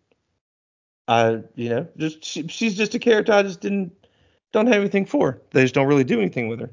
I 1.09 1.43
you 1.57 1.71
know, 1.71 1.89
just 1.97 2.25
she, 2.25 2.47
she's 2.49 2.77
just 2.77 2.95
a 2.95 2.99
character 2.99 3.33
I 3.33 3.43
just 3.43 3.61
didn't 3.61 3.93
don't 4.53 4.67
have 4.67 4.77
anything 4.77 5.05
for. 5.07 5.43
They 5.51 5.63
just 5.63 5.75
don't 5.75 5.87
really 5.87 6.05
do 6.05 6.21
anything 6.21 6.49
with 6.49 6.61
her. 6.61 6.71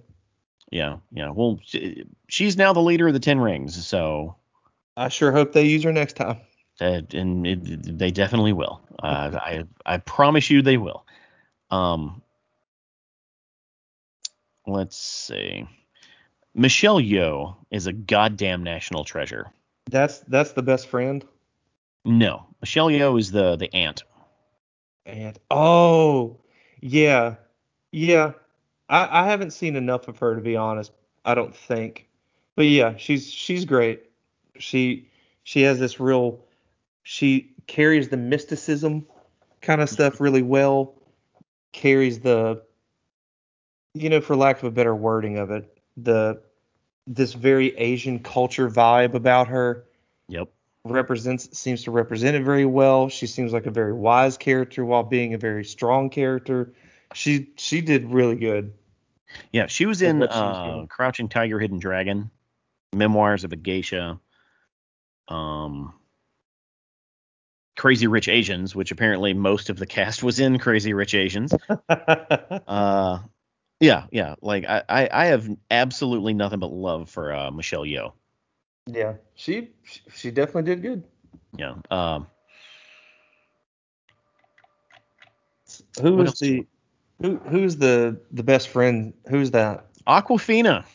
Yeah, 0.72 0.98
yeah. 1.12 1.30
Well, 1.30 1.60
she, 1.64 2.06
she's 2.28 2.58
now 2.58 2.74
the 2.74 2.82
leader 2.82 3.08
of 3.08 3.14
the 3.14 3.20
Ten 3.20 3.40
Rings, 3.40 3.86
so 3.86 4.36
I 4.98 5.10
sure 5.10 5.32
hope 5.32 5.54
they 5.54 5.66
use 5.66 5.84
her 5.84 5.94
next 5.94 6.16
time. 6.16 6.38
uh, 6.82 7.02
and 7.14 7.46
it, 7.48 7.98
they 7.98 8.12
definitely 8.12 8.54
will. 8.54 8.82
Uh, 9.02 9.32
I 9.34 9.64
I 9.86 9.98
promise 9.98 10.50
you 10.50 10.62
they 10.62 10.78
will. 10.78 11.06
Um, 11.72 12.22
let's 14.68 14.98
see. 14.98 15.68
Michelle 16.54 17.02
Yeoh 17.02 17.56
is 17.72 17.88
a 17.88 17.94
goddamn 17.94 18.64
national 18.64 19.04
treasure. 19.04 19.52
That's 19.90 20.20
that's 20.20 20.54
the 20.54 20.64
best 20.64 20.88
friend. 20.88 21.24
No, 22.06 22.46
Michelle 22.62 22.88
Yeoh 22.88 23.20
is 23.20 23.32
the 23.32 23.56
the 23.56 23.74
aunt. 23.74 24.04
And 25.06 25.38
oh, 25.52 26.38
yeah, 26.82 27.36
yeah. 27.92 28.32
I, 28.90 29.24
I 29.24 29.28
haven't 29.28 29.52
seen 29.52 29.76
enough 29.76 30.08
of 30.08 30.20
her 30.20 30.36
to 30.36 30.42
be 30.42 30.56
honest. 30.56 30.92
I 31.24 31.34
don't 31.36 31.56
think, 31.56 32.08
but 32.56 32.66
yeah, 32.66 32.96
she's 32.98 33.30
she's 33.32 33.66
great. 33.66 34.04
She 34.58 35.10
she 35.44 35.62
has 35.64 35.80
this 35.80 36.00
real. 36.00 36.40
She 37.04 37.54
carries 37.68 38.10
the 38.10 38.18
mysticism 38.18 39.06
kind 39.62 39.82
of 39.82 39.90
stuff 39.90 40.20
really 40.20 40.42
well. 40.42 40.96
Carries 41.72 42.20
the, 42.20 42.62
you 43.94 44.10
know, 44.10 44.22
for 44.22 44.36
lack 44.36 44.58
of 44.60 44.64
a 44.66 44.72
better 44.72 44.96
wording 44.96 45.38
of 45.38 45.52
it, 45.52 45.78
the 45.98 46.42
this 47.08 47.34
very 47.34 47.76
Asian 47.78 48.20
culture 48.20 48.70
vibe 48.70 49.14
about 49.14 49.48
her 49.48 49.86
Yep. 50.28 50.50
represents 50.86 51.58
seems 51.58 51.84
to 51.84 51.92
represent 51.92 52.36
it 52.36 52.44
very 52.44 52.66
well. 52.66 53.10
She 53.10 53.28
seems 53.28 53.54
like 53.54 53.66
a 53.66 53.72
very 53.72 53.94
wise 53.94 54.38
character 54.38 54.84
while 54.86 55.04
being 55.04 55.34
a 55.34 55.38
very 55.38 55.64
strong 55.64 56.10
character. 56.10 56.74
She 57.16 57.50
she 57.56 57.80
did 57.82 58.12
really 58.12 58.36
good. 58.36 58.74
Yeah, 59.52 59.68
she 59.68 59.86
was 59.86 60.02
in 60.02 60.20
what 60.20 60.34
she 60.34 60.40
was 60.40 60.84
uh. 60.84 60.86
Crouching 60.88 61.30
Tiger, 61.30 61.60
Hidden 61.60 61.80
Dragon, 61.80 62.30
Memoirs 62.94 63.44
of 63.44 63.54
a 63.54 63.56
Geisha, 63.56 64.20
um, 65.30 65.94
Crazy 67.78 68.08
Rich 68.08 68.28
Asians, 68.28 68.76
which 68.76 68.92
apparently 68.92 69.34
most 69.34 69.70
of 69.70 69.78
the 69.78 69.86
cast 69.86 70.24
was 70.24 70.40
in 70.40 70.60
Crazy 70.60 70.94
Rich 70.94 71.16
Asians. 71.16 71.54
Uh, 72.68 73.20
yeah, 73.80 74.06
yeah. 74.12 74.36
Like 74.42 74.66
I, 74.66 74.84
I, 74.88 75.10
I 75.12 75.26
have 75.28 75.48
absolutely 75.70 76.34
nothing 76.34 76.60
but 76.60 76.72
love 76.72 77.10
for 77.10 77.34
uh, 77.34 77.52
Michelle 77.52 77.84
Yeoh. 77.84 78.14
yeah, 78.88 79.14
she 79.36 79.70
she 80.14 80.32
definitely 80.32 80.64
did 80.64 80.82
good. 80.82 81.04
Yeah. 81.58 81.76
Um, 81.92 82.28
Who 86.02 86.16
was 86.16 86.40
the 86.40 86.66
who 87.22 87.38
who's 87.38 87.78
the 87.78 88.20
the 88.32 88.44
best 88.44 88.70
friend? 88.70 89.14
Who's 89.30 89.52
that? 89.52 89.88
Awkwafina. 90.08 90.86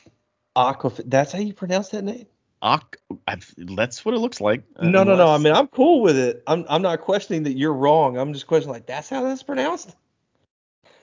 Aqua. 0.57 0.93
That's 1.07 1.33
how 1.33 1.39
you 1.39 1.55
pronounce 1.55 1.89
that 1.91 2.03
name? 2.03 2.27
Aqu- 2.63 2.99
I've, 3.27 3.55
that's 3.57 4.05
what 4.05 4.15
it 4.15 4.19
looks 4.19 4.41
like. 4.41 4.63
uh, 4.77 4.89
no, 4.89 5.03
no, 5.03 5.17
no. 5.17 5.29
I 5.29 5.39
mean, 5.39 5.53
I'm 5.53 5.69
cool 5.69 6.03
with 6.03 6.17
it. 6.19 6.43
I'm 6.47 6.65
I'm 6.69 6.83
not 6.83 7.01
questioning 7.01 7.45
that 7.45 7.57
you're 7.57 7.73
wrong. 7.73 8.19
I'm 8.19 8.33
just 8.33 8.47
questioning 8.47 8.75
like 8.75 8.87
that's 8.87 9.09
how 9.09 9.23
that's 9.23 9.43
pronounced. 9.43 9.97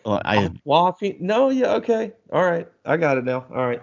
well, 0.05 0.21
I, 0.23 0.49
Awkwafina. 0.67 1.19
No, 1.19 1.49
yeah, 1.49 1.73
okay, 1.75 2.11
all 2.31 2.45
right, 2.45 2.67
I 2.85 2.97
got 2.97 3.17
it 3.17 3.23
now. 3.23 3.45
All 3.49 3.65
right. 3.65 3.81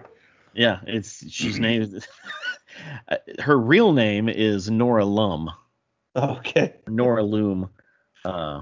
yeah, 0.53 0.79
it's 0.87 1.29
she's 1.29 1.59
named. 1.59 2.07
her 3.39 3.57
real 3.59 3.91
name 3.93 4.29
is 4.29 4.69
Nora 4.69 5.05
Lum. 5.05 5.51
Okay. 6.17 6.75
Nora 6.87 7.23
Loom. 7.23 7.69
Uh, 8.23 8.61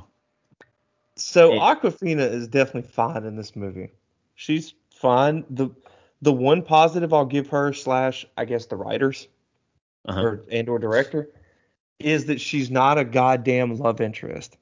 So 1.16 1.54
It- 1.54 1.60
Awkwafina 1.60 2.30
is 2.32 2.48
definitely 2.48 2.90
fine 2.90 3.24
in 3.24 3.36
this 3.36 3.56
movie. 3.56 3.92
She's 4.36 4.74
fine. 4.90 5.46
The 5.50 5.70
the 6.22 6.32
one 6.34 6.62
positive 6.62 7.14
I'll 7.14 7.26
give 7.26 7.48
her 7.50 7.74
slash 7.74 8.26
I 8.38 8.46
guess 8.46 8.66
the 8.68 8.78
writers 8.78 9.28
uh-huh. 10.06 10.22
or 10.22 10.44
and 10.52 10.70
or 10.70 10.80
director 10.80 11.30
is 12.00 12.26
that 12.26 12.40
she's 12.42 12.72
not 12.72 12.98
a 12.98 13.04
goddamn 13.06 13.76
love 13.78 14.02
interest. 14.02 14.58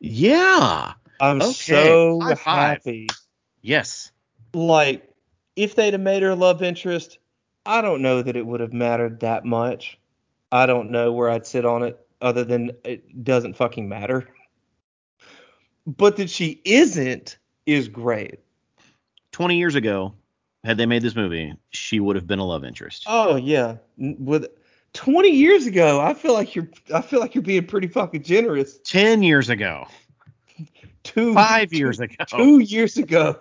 Yeah. 0.00 0.92
I'm 1.20 1.40
Okay, 1.40 1.52
so 1.52 2.20
high 2.20 2.34
five. 2.34 2.68
happy. 2.78 3.06
Yes. 3.62 4.12
Like 4.52 5.08
if 5.56 5.74
they'd 5.74 5.94
have 5.94 6.00
made 6.02 6.22
her 6.22 6.34
love 6.34 6.62
interest, 6.62 7.18
I 7.66 7.80
don't 7.80 8.02
know 8.02 8.22
that 8.22 8.36
it 8.36 8.46
would 8.46 8.60
have 8.60 8.72
mattered 8.72 9.20
that 9.20 9.44
much. 9.44 9.98
I 10.52 10.66
don't 10.66 10.90
know 10.90 11.12
where 11.12 11.30
I'd 11.30 11.46
sit 11.46 11.64
on 11.64 11.82
it 11.82 11.98
other 12.20 12.44
than 12.44 12.72
it 12.84 13.24
doesn't 13.24 13.56
fucking 13.56 13.88
matter. 13.88 14.28
But 15.86 16.16
that 16.16 16.30
she 16.30 16.60
isn't 16.64 17.38
is 17.66 17.88
great. 17.88 18.40
20 19.32 19.58
years 19.58 19.74
ago, 19.74 20.14
had 20.64 20.76
they 20.78 20.86
made 20.86 21.02
this 21.02 21.14
movie, 21.16 21.52
she 21.70 22.00
would 22.00 22.16
have 22.16 22.26
been 22.26 22.38
a 22.38 22.44
love 22.44 22.64
interest. 22.64 23.04
Oh 23.06 23.36
yeah, 23.36 23.76
with 23.98 24.46
20 24.94 25.28
years 25.28 25.66
ago, 25.66 26.00
I 26.00 26.14
feel 26.14 26.32
like 26.32 26.54
you're 26.54 26.68
I 26.94 27.02
feel 27.02 27.20
like 27.20 27.34
you're 27.34 27.42
being 27.42 27.66
pretty 27.66 27.88
fucking 27.88 28.22
generous. 28.22 28.78
10 28.84 29.22
years 29.22 29.50
ago. 29.50 29.86
Two 31.02 31.34
Five 31.34 31.72
years 31.72 32.00
ago. 32.00 32.24
two 32.28 32.60
years 32.60 32.96
ago. 32.96 33.38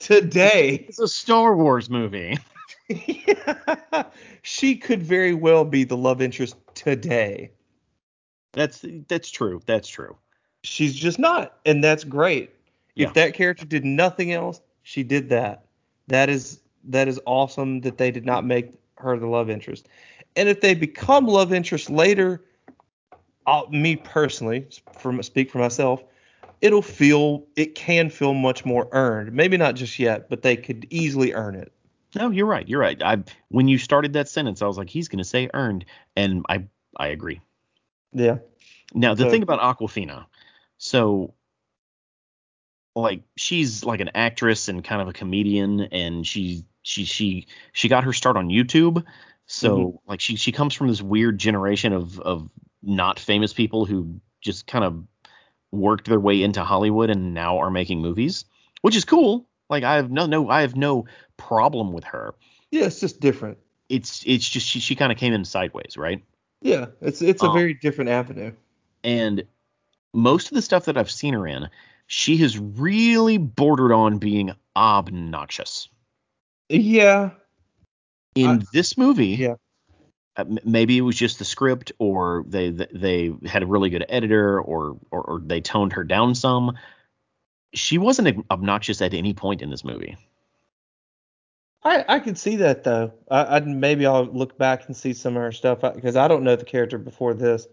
Today, 0.00 0.86
It's 0.88 0.98
a 0.98 1.06
Star 1.08 1.56
Wars 1.56 1.88
movie. 1.90 2.36
she 4.42 4.76
could 4.76 5.02
very 5.02 5.34
well 5.34 5.64
be 5.64 5.84
the 5.84 5.96
love 5.96 6.22
interest 6.22 6.56
today. 6.74 7.50
That's 8.52 8.84
that's 9.08 9.30
true. 9.30 9.60
That's 9.66 9.88
true. 9.88 10.16
She's 10.62 10.94
just 10.94 11.18
not, 11.18 11.56
and 11.64 11.82
that's 11.82 12.04
great. 12.04 12.50
Yeah. 12.94 13.08
If 13.08 13.14
that 13.14 13.34
character 13.34 13.64
did 13.64 13.84
nothing 13.84 14.32
else, 14.32 14.60
she 14.82 15.02
did 15.02 15.28
that. 15.30 15.64
That 16.08 16.28
is 16.28 16.60
that 16.84 17.06
is 17.08 17.20
awesome 17.26 17.80
that 17.82 17.98
they 17.98 18.10
did 18.10 18.24
not 18.24 18.44
make 18.44 18.72
her 18.96 19.16
the 19.18 19.26
love 19.26 19.50
interest. 19.50 19.88
And 20.36 20.48
if 20.48 20.60
they 20.60 20.74
become 20.74 21.26
love 21.26 21.52
interest 21.52 21.90
later, 21.90 22.44
I'll, 23.46 23.68
me 23.68 23.96
personally, 23.96 24.66
from 24.98 25.22
speak 25.22 25.50
for 25.50 25.58
myself, 25.58 26.02
it'll 26.60 26.82
feel 26.82 27.46
it 27.56 27.74
can 27.74 28.10
feel 28.10 28.34
much 28.34 28.64
more 28.64 28.88
earned. 28.92 29.32
Maybe 29.32 29.56
not 29.56 29.74
just 29.74 29.98
yet, 29.98 30.28
but 30.28 30.42
they 30.42 30.56
could 30.56 30.86
easily 30.90 31.32
earn 31.34 31.54
it. 31.54 31.72
No, 32.16 32.30
you're 32.30 32.46
right. 32.46 32.66
You're 32.68 32.80
right. 32.80 33.00
I 33.02 33.22
when 33.48 33.68
you 33.68 33.78
started 33.78 34.12
that 34.14 34.28
sentence, 34.28 34.62
I 34.62 34.66
was 34.66 34.78
like, 34.78 34.90
he's 34.90 35.08
gonna 35.08 35.24
say 35.24 35.48
earned, 35.54 35.84
and 36.16 36.44
I 36.48 36.64
I 36.96 37.08
agree. 37.08 37.40
Yeah. 38.12 38.38
Now 38.94 39.14
the 39.14 39.24
So- 39.24 39.30
thing 39.30 39.42
about 39.42 39.60
Awkwafina, 39.60 40.24
so 40.78 41.34
like 42.94 43.22
she's 43.36 43.84
like 43.84 44.00
an 44.00 44.10
actress 44.14 44.68
and 44.68 44.82
kind 44.84 45.00
of 45.00 45.08
a 45.08 45.12
comedian, 45.12 45.80
and 45.80 46.26
she 46.26 46.64
she 46.82 47.04
she 47.04 47.46
she 47.72 47.88
got 47.88 48.04
her 48.04 48.12
start 48.12 48.36
on 48.36 48.48
YouTube. 48.48 49.04
So 49.46 50.02
like 50.06 50.20
she 50.20 50.36
she 50.36 50.52
comes 50.52 50.74
from 50.74 50.88
this 50.88 51.00
weird 51.02 51.38
generation 51.38 51.92
of 51.92 52.18
of 52.20 52.48
not 52.82 53.18
famous 53.18 53.52
people 53.52 53.84
who 53.86 54.20
just 54.40 54.66
kind 54.66 54.84
of 54.84 55.04
worked 55.72 56.06
their 56.08 56.20
way 56.20 56.42
into 56.42 56.64
Hollywood 56.64 57.10
and 57.10 57.34
now 57.34 57.58
are 57.58 57.70
making 57.70 58.00
movies, 58.00 58.44
which 58.82 58.96
is 58.96 59.04
cool. 59.04 59.48
Like 59.70 59.84
I 59.84 59.96
have 59.96 60.10
no 60.10 60.26
no 60.26 60.48
I 60.50 60.62
have 60.62 60.76
no 60.76 61.06
problem 61.36 61.92
with 61.92 62.04
her. 62.04 62.34
Yeah, 62.70 62.84
it's 62.86 63.00
just 63.00 63.20
different. 63.20 63.58
It's 63.88 64.22
it's 64.26 64.48
just 64.48 64.66
she 64.66 64.80
she 64.80 64.94
kind 64.96 65.12
of 65.12 65.18
came 65.18 65.32
in 65.32 65.44
sideways, 65.44 65.96
right? 65.96 66.22
Yeah, 66.60 66.86
it's 67.00 67.22
it's 67.22 67.42
a 67.42 67.48
Um, 67.48 67.52
very 67.52 67.74
different 67.74 68.10
avenue. 68.10 68.52
and 69.04 69.44
most 70.14 70.48
of 70.48 70.54
the 70.54 70.62
stuff 70.62 70.86
that 70.86 70.96
I've 70.96 71.10
seen 71.10 71.34
her 71.34 71.46
in, 71.46 71.68
she 72.06 72.38
has 72.38 72.58
really 72.58 73.38
bordered 73.38 73.92
on 73.92 74.18
being 74.18 74.52
obnoxious. 74.76 75.88
Yeah. 76.68 77.30
In 78.34 78.46
I- 78.60 78.64
this 78.72 78.96
movie, 78.96 79.36
Yeah. 79.36 79.54
uh, 80.36 80.44
maybe 80.64 80.96
it 80.96 81.02
was 81.02 81.16
just 81.16 81.38
the 81.38 81.44
script, 81.44 81.92
or 81.98 82.44
they 82.46 82.70
they 82.70 83.34
had 83.46 83.62
a 83.62 83.66
really 83.66 83.90
good 83.90 84.06
editor, 84.08 84.60
or 84.60 84.98
or, 85.10 85.22
or 85.22 85.40
they 85.40 85.60
toned 85.60 85.92
her 85.94 86.04
down 86.04 86.34
some. 86.34 86.78
She 87.74 87.98
wasn't 87.98 88.46
obnoxious 88.50 89.02
at 89.02 89.12
any 89.12 89.34
point 89.34 89.60
in 89.60 89.70
this 89.70 89.84
movie. 89.84 90.16
I, 91.82 92.04
I 92.08 92.18
could 92.20 92.38
see 92.38 92.56
that 92.56 92.84
though. 92.84 93.12
I, 93.30 93.56
I'd 93.56 93.66
maybe 93.66 94.06
I'll 94.06 94.24
look 94.24 94.58
back 94.58 94.86
and 94.86 94.96
see 94.96 95.12
some 95.12 95.36
of 95.36 95.42
her 95.42 95.52
stuff 95.52 95.80
because 95.80 96.16
I 96.16 96.26
don't 96.28 96.42
know 96.42 96.56
the 96.56 96.64
character 96.64 96.98
before 96.98 97.34
this, 97.34 97.66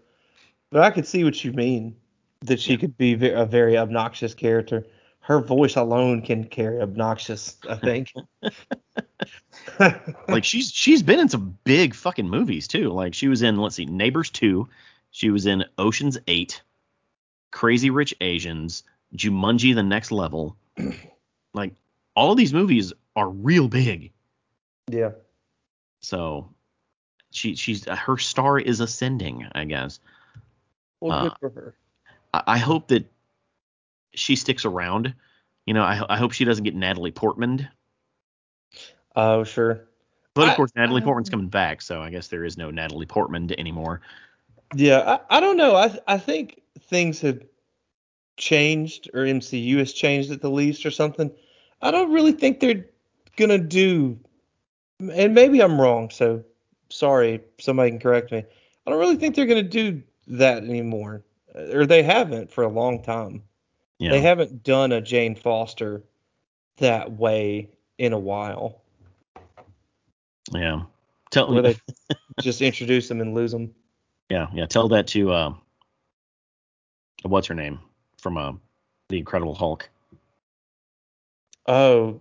but 0.70 0.82
I 0.82 0.90
could 0.90 1.06
see 1.06 1.24
what 1.24 1.42
you 1.44 1.52
mean 1.52 1.96
that 2.42 2.60
she 2.60 2.76
could 2.76 2.96
be 2.96 3.12
a 3.30 3.44
very 3.46 3.76
obnoxious 3.76 4.34
character. 4.34 4.86
Her 5.20 5.40
voice 5.40 5.74
alone 5.76 6.22
can 6.22 6.44
carry 6.44 6.80
obnoxious. 6.80 7.56
I 7.68 7.76
think. 7.76 8.12
Like 10.28 10.44
she's 10.44 10.70
she's 10.70 11.02
been 11.02 11.18
in 11.18 11.28
some 11.28 11.58
big 11.64 11.94
fucking 11.94 12.28
movies 12.28 12.68
too. 12.68 12.90
Like 12.90 13.14
she 13.14 13.28
was 13.28 13.42
in 13.42 13.56
let's 13.56 13.74
see, 13.76 13.86
Neighbors 13.86 14.30
two, 14.30 14.68
she 15.10 15.30
was 15.30 15.46
in 15.46 15.64
Ocean's 15.78 16.18
Eight, 16.28 16.62
Crazy 17.50 17.90
Rich 17.90 18.14
Asians, 18.20 18.84
Jumanji: 19.16 19.74
The 19.74 19.82
Next 19.82 20.12
Level. 20.12 20.56
like 21.54 21.74
all 22.14 22.32
of 22.32 22.38
these 22.38 22.52
movies 22.52 22.92
are 23.16 23.28
real 23.28 23.68
big. 23.68 24.12
yeah. 24.90 25.10
So 26.00 26.48
she 27.30 27.54
she's 27.56 27.84
her 27.86 28.16
star 28.18 28.58
is 28.58 28.80
ascending, 28.80 29.46
I 29.52 29.64
guess. 29.64 29.98
Well, 31.00 31.12
Uh, 31.12 31.22
good 31.28 31.38
for 31.40 31.50
her. 31.50 31.74
I, 32.36 32.54
I 32.54 32.58
hope 32.58 32.88
that 32.88 33.10
she 34.14 34.36
sticks 34.36 34.64
around. 34.64 35.14
You 35.66 35.74
know, 35.74 35.82
I, 35.82 36.02
I 36.08 36.16
hope 36.16 36.32
she 36.32 36.44
doesn't 36.44 36.64
get 36.64 36.74
Natalie 36.74 37.10
Portman. 37.12 37.68
Oh 39.14 39.44
sure. 39.44 39.88
But 40.34 40.44
of 40.44 40.50
I- 40.50 40.56
course, 40.56 40.72
Natalie 40.76 41.02
I- 41.02 41.04
Portman's 41.04 41.30
coming 41.30 41.48
back, 41.48 41.82
so 41.82 42.00
I 42.02 42.10
guess 42.10 42.28
there 42.28 42.44
is 42.44 42.56
no 42.56 42.70
Natalie 42.70 43.06
Portman 43.06 43.50
anymore. 43.58 44.00
Yeah, 44.74 45.18
I, 45.30 45.38
I 45.38 45.40
don't 45.40 45.56
know. 45.56 45.76
I 45.76 45.98
I 46.06 46.18
think 46.18 46.60
things 46.80 47.20
have 47.20 47.42
changed 48.36 49.08
or 49.14 49.20
MCU 49.22 49.78
has 49.78 49.92
changed 49.92 50.30
at 50.30 50.42
the 50.42 50.50
least 50.50 50.84
or 50.84 50.90
something. 50.90 51.30
I 51.80 51.90
don't 51.90 52.12
really 52.12 52.32
think 52.32 52.60
they're 52.60 52.84
gonna 53.36 53.58
do 53.58 54.18
and 54.98 55.34
maybe 55.34 55.62
I'm 55.62 55.80
wrong, 55.80 56.10
so 56.10 56.42
sorry, 56.88 57.42
somebody 57.58 57.90
can 57.90 57.98
correct 58.00 58.32
me. 58.32 58.38
I 58.86 58.90
don't 58.90 58.98
really 59.00 59.16
think 59.16 59.34
they're 59.34 59.46
gonna 59.46 59.62
do 59.62 60.02
that 60.28 60.62
anymore. 60.64 61.22
Or 61.56 61.86
they 61.86 62.02
haven't 62.02 62.50
for 62.52 62.64
a 62.64 62.68
long 62.68 63.02
time. 63.02 63.42
Yeah. 63.98 64.10
They 64.10 64.20
haven't 64.20 64.62
done 64.62 64.92
a 64.92 65.00
Jane 65.00 65.34
Foster 65.34 66.02
that 66.78 67.12
way 67.12 67.70
in 67.98 68.12
a 68.12 68.18
while. 68.18 68.82
Yeah. 70.52 70.82
Tell 71.30 71.52
Where 71.52 71.62
they 71.62 71.76
just 72.40 72.60
introduce 72.62 73.08
them 73.08 73.20
and 73.20 73.34
lose 73.34 73.52
them. 73.52 73.74
yeah, 74.28 74.46
yeah. 74.52 74.66
Tell 74.66 74.88
that 74.88 75.06
to 75.08 75.32
uh, 75.32 75.54
what's 77.22 77.46
her 77.48 77.54
name 77.54 77.80
from 78.18 78.36
uh, 78.36 78.52
the 79.08 79.18
Incredible 79.18 79.54
Hulk, 79.54 79.88
Oh, 81.66 82.20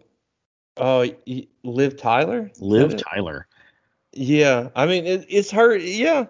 oh, 0.78 1.08
Liv 1.64 1.98
Tyler? 1.98 2.52
Liv? 2.60 2.98
Tyler. 2.98 3.48
Yeah, 4.14 4.70
I 4.76 4.86
mean 4.88 5.06
it, 5.06 5.26
it's 5.30 5.52
her. 5.52 5.76
Yeah, 5.76 6.26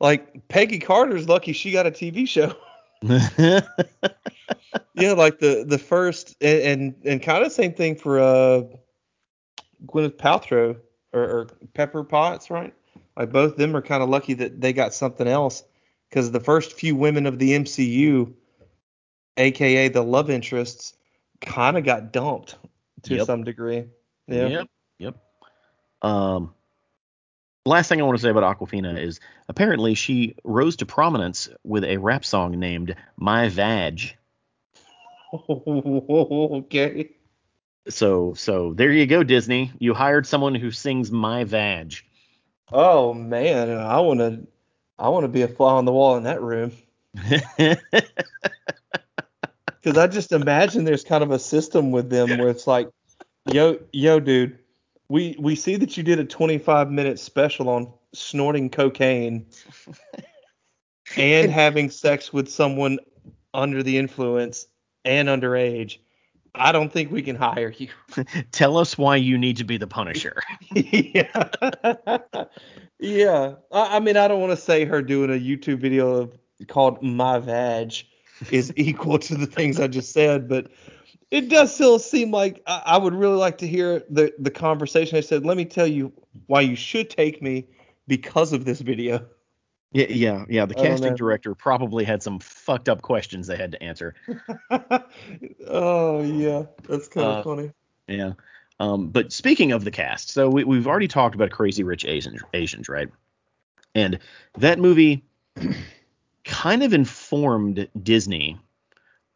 like 0.00 0.48
Peggy 0.48 0.78
Carter's 0.78 1.28
lucky 1.28 1.52
she 1.52 1.70
got 1.70 1.86
a 1.86 1.90
TV 1.90 2.26
show. 2.26 2.54
yeah, 4.94 5.12
like 5.12 5.38
the 5.38 5.64
the 5.66 5.78
first 5.78 6.36
and 6.40 6.60
and, 6.60 6.94
and 7.04 7.22
kind 7.22 7.44
of 7.44 7.52
same 7.52 7.72
thing 7.72 7.96
for 7.96 8.18
uh 8.20 8.62
Gwyneth 9.86 10.16
Paltrow 10.16 10.76
or, 11.12 11.22
or 11.22 11.46
Pepper 11.74 12.04
Potts, 12.04 12.50
right? 12.50 12.74
Like 13.16 13.30
both 13.32 13.52
of 13.52 13.58
them 13.58 13.76
are 13.76 13.82
kind 13.82 14.02
of 14.02 14.08
lucky 14.08 14.34
that 14.34 14.60
they 14.60 14.72
got 14.72 14.94
something 14.94 15.26
else 15.26 15.64
because 16.08 16.30
the 16.30 16.40
first 16.40 16.72
few 16.72 16.96
women 16.96 17.26
of 17.26 17.38
the 17.38 17.52
MCU, 17.52 18.32
aka 19.36 19.88
the 19.88 20.02
love 20.02 20.30
interests, 20.30 20.94
kind 21.40 21.76
of 21.76 21.84
got 21.84 22.12
dumped 22.12 22.56
to 23.04 23.16
Yep. 23.16 23.26
some 23.26 23.44
degree. 23.44 23.84
Yeah. 24.26 24.46
Yep. 24.48 24.68
Yep. 24.98 25.16
Um, 26.02 26.54
last 27.64 27.88
thing 27.88 28.00
I 28.00 28.04
want 28.04 28.18
to 28.18 28.22
say 28.22 28.30
about 28.30 28.58
Awkwafina 28.58 29.00
is 29.00 29.20
apparently 29.48 29.94
she 29.94 30.34
rose 30.44 30.76
to 30.76 30.86
prominence 30.86 31.48
with 31.64 31.84
a 31.84 31.98
rap 31.98 32.24
song 32.24 32.58
named 32.58 32.94
"My 33.16 33.48
Vag." 33.48 34.16
okay. 35.48 37.10
So, 37.88 38.34
so 38.34 38.74
there 38.74 38.92
you 38.92 39.06
go, 39.06 39.22
Disney. 39.22 39.72
You 39.78 39.94
hired 39.94 40.26
someone 40.26 40.54
who 40.54 40.70
sings 40.70 41.10
"My 41.10 41.44
Vag." 41.44 41.94
Oh 42.72 43.14
man, 43.14 43.70
I 43.70 44.00
want 44.00 44.20
to, 44.20 44.46
I 44.98 45.08
want 45.08 45.24
to 45.24 45.28
be 45.28 45.42
a 45.42 45.48
fly 45.48 45.72
on 45.72 45.84
the 45.84 45.92
wall 45.92 46.16
in 46.16 46.24
that 46.24 46.42
room 46.42 46.72
because 49.80 49.96
I 49.96 50.06
just 50.06 50.32
imagine 50.32 50.84
there's 50.84 51.04
kind 51.04 51.22
of 51.22 51.30
a 51.30 51.38
system 51.38 51.90
with 51.90 52.10
them 52.10 52.38
where 52.38 52.48
it's 52.48 52.66
like, 52.66 52.90
yo, 53.46 53.78
yo, 53.92 54.20
dude, 54.20 54.58
we 55.08 55.36
we 55.38 55.54
see 55.54 55.76
that 55.76 55.96
you 55.96 56.02
did 56.02 56.18
a 56.18 56.24
25 56.24 56.90
minute 56.90 57.18
special 57.18 57.68
on 57.68 57.92
snorting 58.14 58.70
cocaine. 58.70 59.46
and 61.16 61.50
having 61.50 61.90
sex 61.90 62.32
with 62.32 62.50
someone 62.50 62.98
under 63.54 63.82
the 63.82 63.98
influence 63.98 64.66
and 65.04 65.28
underage, 65.28 65.98
I 66.54 66.72
don't 66.72 66.92
think 66.92 67.10
we 67.10 67.22
can 67.22 67.36
hire 67.36 67.72
you. 67.76 67.88
Tell 68.52 68.76
us 68.76 68.98
why 68.98 69.16
you 69.16 69.38
need 69.38 69.56
to 69.58 69.64
be 69.64 69.78
the 69.78 69.86
Punisher. 69.86 70.42
yeah. 70.74 71.48
yeah. 72.98 73.54
I, 73.72 73.96
I 73.96 74.00
mean, 74.00 74.16
I 74.16 74.28
don't 74.28 74.40
want 74.40 74.52
to 74.52 74.62
say 74.62 74.84
her 74.84 75.02
doing 75.02 75.30
a 75.30 75.40
YouTube 75.40 75.80
video 75.80 76.14
of, 76.14 76.38
called 76.66 77.02
My 77.02 77.38
Vag 77.38 77.94
is 78.50 78.72
equal 78.76 79.18
to 79.20 79.36
the 79.36 79.46
things 79.46 79.80
I 79.80 79.86
just 79.86 80.12
said, 80.12 80.48
but 80.48 80.68
it 81.30 81.48
does 81.48 81.74
still 81.74 81.98
seem 81.98 82.30
like 82.30 82.62
I, 82.66 82.82
I 82.86 82.98
would 82.98 83.14
really 83.14 83.36
like 83.36 83.58
to 83.58 83.66
hear 83.66 84.02
the, 84.10 84.32
the 84.38 84.50
conversation. 84.50 85.18
I 85.18 85.20
said, 85.20 85.44
let 85.44 85.56
me 85.56 85.64
tell 85.64 85.86
you 85.86 86.12
why 86.46 86.62
you 86.62 86.76
should 86.76 87.10
take 87.10 87.42
me 87.42 87.66
because 88.06 88.52
of 88.52 88.64
this 88.64 88.80
video. 88.80 89.26
Yeah, 89.92 90.06
yeah, 90.10 90.44
yeah. 90.48 90.66
The 90.66 90.74
casting 90.74 91.14
director 91.14 91.54
probably 91.54 92.04
had 92.04 92.22
some 92.22 92.40
fucked 92.40 92.90
up 92.90 93.00
questions 93.00 93.46
they 93.46 93.56
had 93.56 93.72
to 93.72 93.82
answer. 93.82 94.14
oh 95.66 96.22
yeah, 96.22 96.64
that's 96.86 97.08
kind 97.08 97.26
of 97.26 97.36
Uh, 97.38 97.42
funny. 97.42 97.72
Yeah. 98.06 98.32
Um, 98.80 99.08
but 99.08 99.32
speaking 99.32 99.72
of 99.72 99.84
the 99.84 99.90
cast, 99.90 100.30
so 100.30 100.48
we, 100.48 100.64
we've 100.64 100.86
already 100.86 101.08
talked 101.08 101.34
about 101.34 101.50
Crazy 101.50 101.82
Rich 101.82 102.04
Asians, 102.04 102.42
Asians, 102.54 102.88
right? 102.88 103.08
And 103.94 104.18
that 104.58 104.78
movie 104.78 105.24
kind 106.44 106.82
of 106.82 106.92
informed 106.92 107.88
Disney 108.02 108.58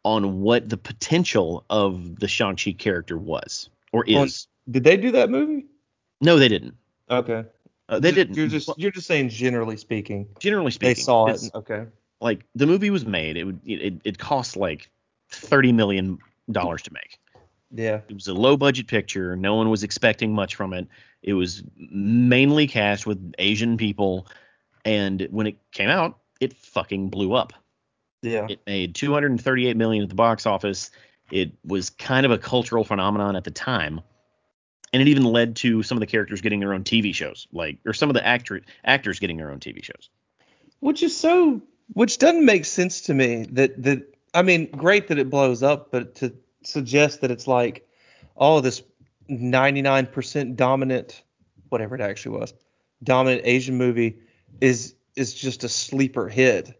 on 0.03 0.41
what 0.41 0.69
the 0.69 0.77
potential 0.77 1.63
of 1.69 2.19
the 2.19 2.27
Shang-Chi 2.27 2.73
character 2.73 3.17
was 3.17 3.69
or 3.91 4.05
On- 4.09 4.27
is. 4.27 4.47
Did 4.69 4.83
they 4.83 4.95
do 4.97 5.11
that 5.11 5.29
movie? 5.29 5.65
no, 6.21 6.37
they 6.39 6.47
didn't. 6.47 6.75
Okay. 7.09 7.43
Uh, 7.89 7.99
they 7.99 8.11
didn't. 8.11 8.35
You're 8.37 8.47
just 8.47 8.69
you're 8.77 8.91
just 8.91 9.07
saying 9.07 9.27
generally 9.29 9.75
speaking. 9.75 10.27
generally 10.39 10.71
speaking, 10.71 10.89
They 10.95 11.01
saw 11.01 11.27
it. 11.27 11.41
Okay. 11.53 11.85
like 12.21 12.45
the 12.55 12.65
movie 12.65 12.89
was 12.89 13.05
made. 13.05 13.35
It 13.35 13.43
would 13.43 13.59
it, 13.65 13.95
it 14.05 14.17
cost 14.17 14.55
like 14.55 14.89
thirty 15.29 15.73
million 15.73 16.17
dollars 16.49 16.81
to 16.83 16.93
make. 16.93 17.19
Yeah. 17.71 17.99
It 18.07 18.13
was 18.13 18.27
a 18.27 18.33
low 18.33 18.55
budget 18.55 18.87
picture. 18.87 19.35
No 19.35 19.55
one 19.55 19.69
was 19.69 19.83
expecting 19.83 20.33
much 20.33 20.55
from 20.55 20.73
it. 20.73 20.87
It 21.23 21.33
was 21.33 21.61
mainly 21.77 22.67
cast 22.67 23.05
with 23.05 23.33
Asian 23.37 23.75
people, 23.75 24.27
and 24.85 25.27
when 25.29 25.45
it 25.47 25.57
came 25.71 25.89
out, 25.89 26.19
it 26.39 26.53
fucking 26.55 27.09
blew 27.09 27.33
up. 27.33 27.51
Yeah. 28.23 28.47
It 28.49 28.61
made 28.65 28.95
238 28.95 29.77
million 29.77 30.01
at 30.03 30.09
the 30.09 30.15
box 30.15 30.45
office. 30.45 30.89
It 31.29 31.51
was 31.65 31.89
kind 31.91 32.25
of 32.25 32.31
a 32.31 32.37
cultural 32.37 32.83
phenomenon 32.83 33.35
at 33.35 33.43
the 33.43 33.51
time, 33.51 34.01
and 34.91 35.01
it 35.01 35.07
even 35.07 35.23
led 35.25 35.55
to 35.57 35.83
some 35.83 35.97
of 35.97 35.99
the 35.99 36.07
characters 36.07 36.41
getting 36.41 36.59
their 36.59 36.73
own 36.73 36.83
TV 36.83 37.13
shows, 37.13 37.47
like 37.51 37.77
or 37.85 37.93
some 37.93 38.09
of 38.09 38.13
the 38.13 38.25
actor 38.25 38.61
actors 38.85 39.19
getting 39.19 39.37
their 39.37 39.51
own 39.51 39.59
TV 39.59 39.83
shows. 39.83 40.09
which 40.79 41.03
is 41.03 41.15
so 41.15 41.61
which 41.93 42.17
doesn't 42.17 42.45
make 42.45 42.65
sense 42.65 43.01
to 43.01 43.13
me 43.13 43.45
that 43.51 43.81
that 43.83 44.15
I 44.33 44.41
mean 44.41 44.69
great 44.71 45.07
that 45.09 45.19
it 45.19 45.29
blows 45.29 45.63
up 45.63 45.91
but 45.91 46.15
to 46.15 46.33
suggest 46.63 47.21
that 47.21 47.31
it's 47.31 47.47
like 47.47 47.87
oh 48.37 48.61
this 48.61 48.81
99% 49.29 50.55
dominant 50.55 51.23
whatever 51.69 51.95
it 51.95 52.01
actually 52.01 52.37
was 52.37 52.53
dominant 53.03 53.41
Asian 53.45 53.77
movie 53.77 54.17
is 54.61 54.95
is 55.15 55.33
just 55.33 55.63
a 55.63 55.69
sleeper 55.69 56.27
hit 56.29 56.79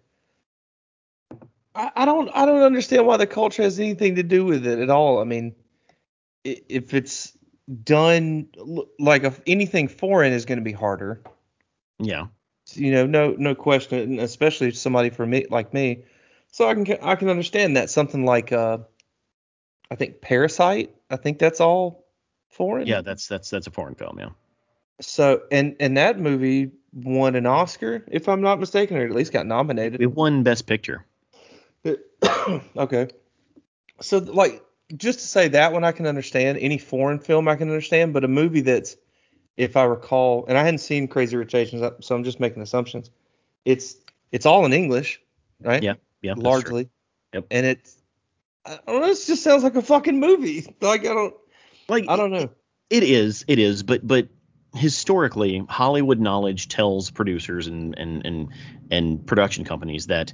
I, 1.76 1.92
I 1.96 2.06
don't 2.06 2.30
I 2.34 2.46
don't 2.46 2.62
understand 2.62 3.06
why 3.06 3.18
the 3.18 3.28
culture 3.28 3.64
has 3.64 3.80
anything 3.80 4.16
to 4.16 4.24
do 4.24 4.46
with 4.46 4.66
it 4.66 4.80
at 4.80 4.90
all 4.90 5.20
I 5.20 5.24
mean 5.24 5.56
if 6.44 6.94
it's 6.94 7.38
done 7.84 8.48
like 9.00 9.24
if 9.24 9.40
anything 9.48 9.88
foreign 9.88 10.34
is 10.34 10.46
going 10.46 10.60
to 10.60 10.64
be 10.64 10.74
harder 10.74 11.22
Yeah, 12.00 12.28
you 12.72 12.92
know, 12.92 13.06
no 13.06 13.36
no 13.38 13.56
question, 13.56 14.20
especially 14.20 14.72
somebody 14.72 15.10
for 15.10 15.26
me 15.26 15.46
like 15.50 15.74
me. 15.74 16.06
So 16.52 16.68
I 16.68 16.74
can 16.74 16.98
I 17.02 17.16
can 17.16 17.30
understand 17.30 17.78
that 17.78 17.90
something 17.90 18.26
like 18.26 18.52
uh, 18.52 18.80
I 19.92 19.96
think 19.96 20.22
Parasite. 20.22 20.96
I 21.10 21.18
think 21.18 21.40
that's 21.40 21.60
all 21.60 22.06
foreign. 22.50 22.88
yeah, 22.88 23.02
that's 23.02 23.28
that's 23.28 23.50
that's 23.50 23.68
a 23.68 23.72
foreign 23.72 23.96
film. 23.96 24.20
Yeah. 24.20 24.30
So 25.02 25.44
and 25.52 25.76
and 25.80 25.98
that 25.98 26.20
movie 26.20 26.72
won 26.94 27.36
an 27.36 27.46
Oscar, 27.46 28.06
if 28.08 28.30
I'm 28.30 28.42
not 28.42 28.60
mistaken, 28.60 28.98
or 28.98 29.06
at 29.06 29.12
least 29.12 29.34
got 29.34 29.46
nominated. 29.46 30.02
It 30.02 30.14
won 30.14 30.44
Best 30.44 30.68
Picture. 30.68 31.06
okay. 32.78 33.08
So 34.02 34.18
like 34.18 34.64
just 34.96 35.20
to 35.20 35.26
say 35.26 35.48
that 35.50 35.74
one 35.74 35.84
I 35.84 35.92
can 35.92 36.08
understand. 36.08 36.58
Any 36.60 36.78
foreign 36.78 37.20
film 37.20 37.48
I 37.48 37.56
can 37.56 37.70
understand, 37.70 38.14
but 38.14 38.24
a 38.24 38.28
movie 38.28 38.62
that's 38.62 38.98
if 39.56 39.78
I 39.78 39.84
recall, 39.84 40.46
and 40.48 40.58
I 40.58 40.64
hadn't 40.64 40.80
seen 40.80 41.08
Crazy 41.08 41.38
Rich 41.38 41.54
Asians, 41.54 41.82
uh, 41.82 41.92
so 42.02 42.16
I'm 42.16 42.24
just 42.24 42.40
making 42.40 42.62
assumptions. 42.62 43.12
It's 43.66 43.96
it's 44.32 44.46
all 44.46 44.66
in 44.66 44.74
English, 44.74 45.22
right? 45.62 45.84
Yeah, 45.84 45.94
Yeah, 46.22 46.34
largely. 46.38 46.90
Yep. 47.34 47.48
And 47.52 47.66
it's 47.66 47.98
I 48.66 48.80
don't 48.88 49.02
know, 49.02 49.08
it 49.08 49.20
just 49.26 49.44
sounds 49.44 49.64
like 49.64 49.76
a 49.76 49.82
fucking 49.82 50.20
movie. 50.20 50.76
Like 50.82 51.02
I 51.02 51.14
don't 51.14 51.36
Like 51.88 52.06
I 52.08 52.16
don't 52.16 52.32
know. 52.32 52.50
It 52.90 53.04
is, 53.04 53.46
it 53.48 53.60
is, 53.60 53.84
but 53.84 54.06
but 54.06 54.28
historically, 54.76 55.64
Hollywood 55.70 56.20
knowledge 56.20 56.68
tells 56.68 57.12
producers 57.12 57.68
and 57.68 57.98
and 57.98 58.26
and 58.26 58.50
and 58.92 59.26
production 59.26 59.66
companies 59.66 60.08
that 60.08 60.34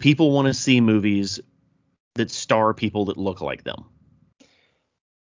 people 0.00 0.32
want 0.32 0.48
to 0.48 0.54
see 0.54 0.80
movies 0.80 1.38
that 2.16 2.30
star 2.30 2.74
people 2.74 3.04
that 3.04 3.16
look 3.16 3.40
like 3.40 3.62
them. 3.62 3.84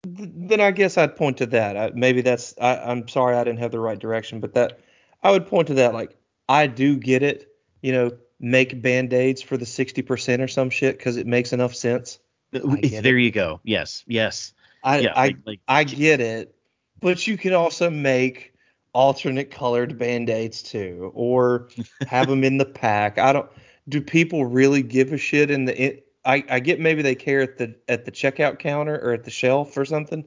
Then 0.05 0.61
I 0.61 0.73
guess 0.73 0.99
I'd 0.99 1.15
point 1.15 1.37
to 1.37 1.47
that. 1.47 1.77
I, 1.77 1.93
maybe 1.95 2.23
that's 2.23 2.55
I, 2.61 2.77
I'm 2.79 3.07
sorry 3.07 3.37
I 3.37 3.45
didn't 3.45 3.61
have 3.61 3.71
the 3.71 3.79
right 3.79 3.99
direction, 3.99 4.41
but 4.41 4.55
that 4.55 4.81
I 5.23 5.31
would 5.31 5.47
point 5.47 5.69
to 5.69 5.75
that. 5.75 5.95
Like 5.95 6.17
I 6.49 6.67
do 6.67 6.97
get 6.97 7.23
it. 7.23 7.49
You 7.83 7.93
know, 7.93 8.11
make 8.41 8.83
band 8.83 9.13
aids 9.13 9.43
for 9.43 9.57
the 9.57 9.67
sixty 9.67 10.03
percent 10.03 10.43
or 10.43 10.49
some 10.49 10.71
shit 10.71 10.99
because 10.99 11.17
it 11.17 11.27
makes 11.29 11.53
enough 11.53 11.75
sense. 11.75 12.19
Uh, 12.53 12.59
get 12.83 13.05
there 13.05 13.17
you 13.17 13.31
go. 13.31 13.61
Yes, 13.63 14.05
yes. 14.09 14.53
I 14.83 14.99
yeah, 14.99 15.13
I 15.15 15.27
like, 15.27 15.37
like 15.47 15.61
I 15.69 15.85
get 15.85 16.21
it, 16.21 16.55
but 17.01 17.25
you 17.29 17.39
can 17.39 17.53
also 17.53 17.89
make 17.89 18.55
alternate 18.93 19.51
colored 19.51 19.99
band-aids 19.99 20.63
too, 20.63 21.13
or 21.15 21.69
have 22.09 22.27
them 22.27 22.43
in 22.43 22.59
the 22.59 22.65
pack. 22.65 23.19
I 23.19 23.33
don't. 23.33 23.49
Do 23.89 24.01
people 24.01 24.45
really 24.45 24.83
give 24.83 25.13
a 25.13 25.19
shit 25.19 25.51
in 25.51 25.65
the? 25.65 25.77
In, 25.77 26.01
I 26.25 26.45
I 26.49 26.61
get 26.61 26.81
maybe 26.81 27.03
they 27.03 27.15
care 27.15 27.41
at 27.41 27.59
the 27.59 27.75
at 27.89 28.05
the 28.05 28.13
checkout 28.13 28.59
counter 28.59 28.99
or 28.99 29.13
at 29.13 29.25
the 29.25 29.31
shelf 29.31 29.77
or 29.77 29.85
something, 29.85 30.25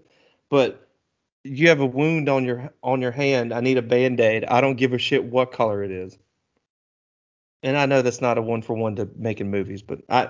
but 0.50 0.90
you 1.44 1.70
have 1.70 1.80
a 1.80 1.86
wound 1.86 2.28
on 2.28 2.44
your 2.44 2.74
on 2.84 3.02
your 3.02 3.12
hand. 3.12 3.54
I 3.54 3.62
need 3.62 3.78
a 3.78 3.82
band-aid. 3.82 4.46
I 4.46 4.62
don't 4.62 4.76
give 4.76 4.94
a 4.94 4.98
shit 4.98 5.24
what 5.24 5.52
color 5.52 5.84
it 5.84 5.92
is. 5.92 6.18
And 7.64 7.78
I 7.78 7.86
know 7.86 8.02
that's 8.02 8.22
not 8.22 8.38
a 8.38 8.42
one 8.42 8.62
for 8.62 8.76
one 8.76 8.96
to 8.98 9.10
making 9.16 9.50
movies, 9.50 9.82
but 9.82 10.02
I 10.10 10.30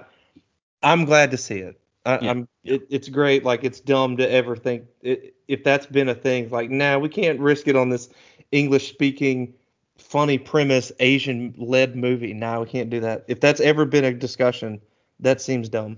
I'm 0.83 1.05
glad 1.05 1.31
to 1.31 1.37
see 1.37 1.59
it. 1.59 1.79
I, 2.05 2.19
Yeah, 2.19 2.31
I'm 2.31 2.47
it, 2.63 2.85
it's 2.89 3.09
great. 3.09 3.43
Like 3.43 3.63
it's 3.63 3.79
dumb 3.79 4.17
to 4.17 4.29
ever 4.29 4.55
think 4.55 4.85
it, 5.01 5.35
if 5.47 5.63
that's 5.63 5.85
been 5.85 6.09
a 6.09 6.15
thing. 6.15 6.49
Like, 6.49 6.69
nah, 6.69 6.97
we 6.97 7.09
can't 7.09 7.39
risk 7.39 7.67
it 7.67 7.75
on 7.75 7.89
this 7.89 8.09
English 8.51 8.89
speaking, 8.89 9.53
funny 9.97 10.37
premise 10.37 10.91
Asian 10.99 11.53
led 11.57 11.95
movie. 11.95 12.33
Now 12.33 12.61
we 12.61 12.67
can't 12.67 12.89
do 12.89 13.01
that. 13.01 13.25
If 13.27 13.39
that's 13.39 13.61
ever 13.61 13.85
been 13.85 14.05
a 14.05 14.13
discussion, 14.13 14.81
that 15.19 15.41
seems 15.41 15.69
dumb. 15.69 15.97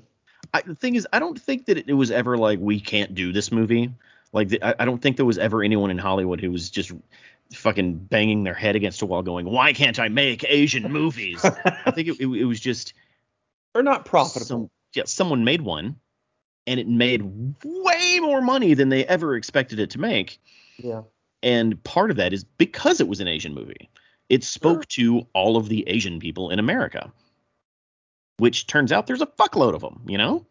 I, 0.54 0.62
the 0.62 0.76
thing 0.76 0.96
is, 0.96 1.08
I 1.12 1.20
don't 1.20 1.40
think 1.40 1.66
that 1.66 1.78
it, 1.78 1.90
it 1.90 1.94
was 1.94 2.12
ever 2.12 2.38
like 2.38 2.60
we 2.60 2.80
can't 2.80 3.14
do 3.16 3.32
this 3.32 3.52
movie. 3.52 3.94
Like 4.34 4.50
the, 4.50 4.64
I, 4.64 4.76
I 4.80 4.86
don't 4.86 5.02
think 5.02 5.18
there 5.18 5.26
was 5.26 5.38
ever 5.38 5.64
anyone 5.64 5.92
in 5.92 5.98
Hollywood 5.98 6.40
who 6.40 6.52
was 6.52 6.70
just 6.70 6.92
fucking 7.54 7.96
banging 7.96 8.44
their 8.44 8.54
head 8.54 8.76
against 8.76 9.02
a 9.02 9.06
wall, 9.06 9.24
going, 9.24 9.46
"Why 9.46 9.74
can't 9.74 10.00
I 10.00 10.10
make 10.10 10.44
Asian 10.48 10.92
movies?" 10.92 11.44
I 11.44 11.92
think 11.92 12.10
it, 12.10 12.20
it, 12.20 12.28
it 12.28 12.46
was 12.46 12.60
just 12.60 12.94
they're 13.74 13.84
not 13.84 14.06
profitable. 14.06 14.46
Some, 14.46 14.70
yeah, 14.94 15.04
someone 15.06 15.44
made 15.44 15.62
one, 15.62 15.98
and 16.66 16.80
it 16.80 16.88
made 16.88 17.22
way 17.64 18.20
more 18.22 18.42
money 18.42 18.74
than 18.74 18.90
they 18.90 19.06
ever 19.06 19.36
expected 19.36 19.80
it 19.80 19.92
to 19.92 20.00
make. 20.00 20.40
yeah. 20.78 21.02
And 21.44 21.82
part 21.84 22.10
of 22.12 22.18
that 22.18 22.34
is 22.34 22.44
because 22.44 23.00
it 23.00 23.08
was 23.08 23.20
an 23.20 23.28
Asian 23.28 23.54
movie. 23.54 23.90
It 24.30 24.44
spoke 24.44 24.86
to 24.90 25.26
all 25.34 25.56
of 25.56 25.70
the 25.70 25.88
Asian 25.88 26.20
people 26.20 26.50
in 26.50 26.60
America, 26.60 27.12
which 28.38 28.68
turns 28.68 28.92
out 28.92 29.08
there's 29.08 29.22
a 29.22 29.28
fuckload 29.28 29.74
of 29.74 29.82
them. 29.82 30.02
You 30.08 30.18
know? 30.18 30.46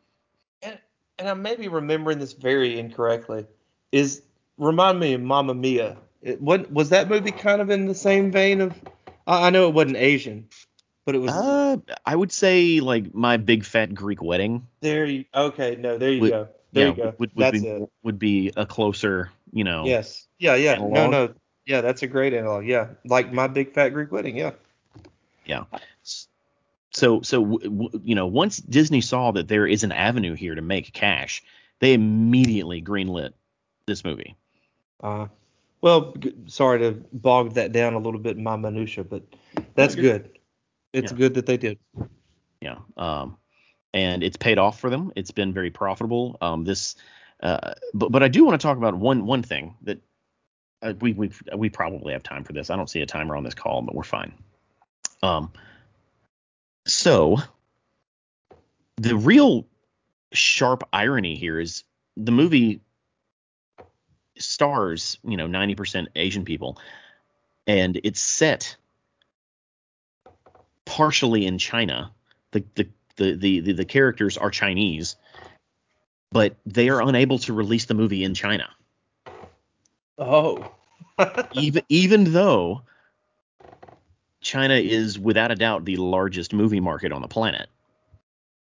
And 0.63 0.79
and 1.19 1.29
I 1.29 1.35
may 1.35 1.57
be 1.57 1.69
remembering 1.69 2.19
this 2.19 2.33
very 2.33 2.79
incorrectly. 2.79 3.47
Is 3.93 4.23
remind 4.59 4.99
me 5.01 5.15
of 5.15 5.21
Mamma 5.21 5.55
Mia. 5.55 5.97
It, 6.23 6.41
what 6.41 6.71
was 6.73 6.89
that 6.91 7.09
movie 7.09 7.31
kind 7.31 7.61
of 7.61 7.71
in 7.71 7.87
the 7.87 7.95
same 7.95 8.31
vein 8.33 8.61
of? 8.61 8.75
I, 9.27 9.49
I 9.49 9.51
know 9.51 9.69
it 9.69 9.75
wasn't 9.75 9.97
Asian, 9.99 10.49
but 11.05 11.15
it 11.15 11.19
was 11.19 11.31
Uh, 11.33 11.77
I 12.05 12.17
would 12.17 12.33
say 12.33 12.81
like 12.81 13.15
my 13.15 13.37
big 13.37 13.65
fat 13.65 13.95
Greek 13.95 14.23
wedding. 14.23 14.67
there. 14.81 15.05
You, 15.05 15.25
okay, 15.35 15.77
no, 15.79 15.99
there 15.99 16.13
you 16.13 16.21
Would- 16.23 16.31
go. 16.31 16.49
There 16.73 16.89
yeah, 16.89 16.91
you 16.91 16.97
go. 16.97 17.05
Would, 17.05 17.19
would 17.19 17.31
that's 17.37 17.61
be 17.63 17.69
it. 17.69 17.91
would 18.03 18.19
be 18.19 18.53
a 18.57 18.67
closer, 18.67 19.31
you 19.57 19.65
know. 19.65 19.87
Yes. 19.87 20.27
Yeah. 20.39 20.55
Yeah. 20.55 20.75
No. 20.77 20.87
Analog? 20.89 21.11
No. 21.11 21.35
Yeah, 21.65 21.81
that's 21.81 22.03
a 22.03 22.07
great 22.07 22.33
analog. 22.35 22.67
Yeah, 22.67 22.89
like 23.07 23.33
my 23.33 23.49
big 23.49 23.73
fat 23.73 23.89
Greek 23.89 24.13
wedding. 24.13 24.37
Yeah. 24.37 24.53
Yeah. 25.47 25.65
So 26.91 27.21
so 27.23 27.43
w- 27.43 27.71
w- 27.71 28.01
you 28.05 28.15
know 28.15 28.27
once 28.27 28.59
Disney 28.59 29.01
saw 29.01 29.33
that 29.33 29.49
there 29.49 29.67
is 29.67 29.83
an 29.83 29.93
avenue 29.93 30.35
here 30.35 30.55
to 30.55 30.63
make 30.63 30.93
cash, 30.93 31.43
they 31.81 31.95
immediately 31.95 32.81
greenlit 32.83 33.33
this 33.87 34.05
movie. 34.05 34.37
Uh, 35.03 35.27
well, 35.81 36.13
g- 36.19 36.35
sorry 36.47 36.79
to 36.81 36.93
bog 37.13 37.55
that 37.55 37.73
down 37.73 37.95
a 37.95 37.99
little 37.99 38.21
bit 38.21 38.37
in 38.37 38.43
my 38.43 38.57
minutia, 38.57 39.05
but 39.05 39.23
that's 39.75 39.95
good. 39.95 40.39
it's 40.93 41.13
Yeah. 41.13 41.19
good 41.19 41.35
that 41.35 41.47
they 41.47 41.57
did. 41.57 41.79
Yeah. 42.61 42.79
Um, 42.97 43.37
and 43.93 44.23
it's 44.23 44.37
paid 44.37 44.59
off 44.59 44.81
for 44.81 44.89
them. 44.89 45.13
It's 45.17 45.31
been 45.31 45.53
very 45.53 45.71
profitable. 45.71 46.39
Um, 46.41 46.65
this, 46.65 46.97
uh, 47.43 47.75
but 47.93 48.11
but 48.11 48.23
I 48.23 48.29
do 48.29 48.45
want 48.45 48.61
to 48.61 48.67
talk 48.67 48.79
about 48.79 48.95
one 48.95 49.27
one 49.27 49.43
thing 49.43 49.75
that 49.83 50.01
uh, 50.83 50.95
we 51.01 51.13
we 51.13 51.31
we 51.55 51.69
probably 51.69 52.13
have 52.13 52.23
time 52.23 52.45
for 52.45 52.53
this. 52.53 52.71
I 52.71 52.77
don't 52.77 52.89
see 52.89 53.03
a 53.03 53.07
timer 53.07 53.37
on 53.37 53.45
this 53.45 53.55
call, 53.55 53.83
but 53.83 53.95
we're 53.95 54.05
fine. 54.05 54.33
Um, 55.23 55.53
so 56.87 57.39
the 58.97 59.17
real 59.17 59.67
sharp 60.33 60.85
irony 60.93 61.37
here 61.37 61.59
is 61.59 61.85
the 62.17 62.33
movie 62.33 62.81
stars 64.39 65.19
you 65.25 65.37
know 65.37 65.47
90% 65.47 66.09
Asian 66.15 66.45
people, 66.45 66.79
and 67.67 67.99
it's 68.03 68.21
set 68.21 68.77
partially 70.85 71.47
in 71.47 71.59
China. 71.59 72.13
The 72.53 72.65
the 72.75 72.89
the 73.17 73.35
the 73.35 73.61
the, 73.61 73.73
the 73.73 73.85
characters 73.85 74.39
are 74.39 74.51
Chinese, 74.51 75.17
but 76.37 76.55
they 76.67 76.91
are 76.91 77.01
unable 77.01 77.39
to 77.39 77.55
release 77.55 77.87
the 77.87 77.95
movie 77.95 78.23
in 78.23 78.35
China, 78.35 78.69
Oh. 80.19 80.71
even 81.55 81.83
even 81.89 82.33
though 82.35 82.83
China 84.43 84.75
is 84.75 85.19
without 85.19 85.51
a 85.51 85.55
doubt 85.55 85.87
the 85.87 85.97
largest 85.97 86.53
movie 86.53 86.79
market 86.79 87.11
on 87.11 87.23
the 87.23 87.29
planet. 87.29 87.69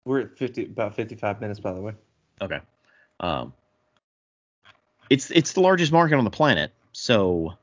We're 0.04 0.20
at 0.20 0.36
50 0.36 0.66
about 0.66 0.94
55 0.94 1.40
minutes 1.40 1.58
by 1.58 1.72
the 1.72 1.80
way. 1.80 1.94
Okay. 2.42 2.60
Um, 3.20 3.54
it's 5.08 5.30
it's 5.30 5.54
the 5.54 5.60
largest 5.60 5.90
market 5.90 6.16
on 6.16 6.24
the 6.24 6.30
planet, 6.30 6.70
so 6.92 7.54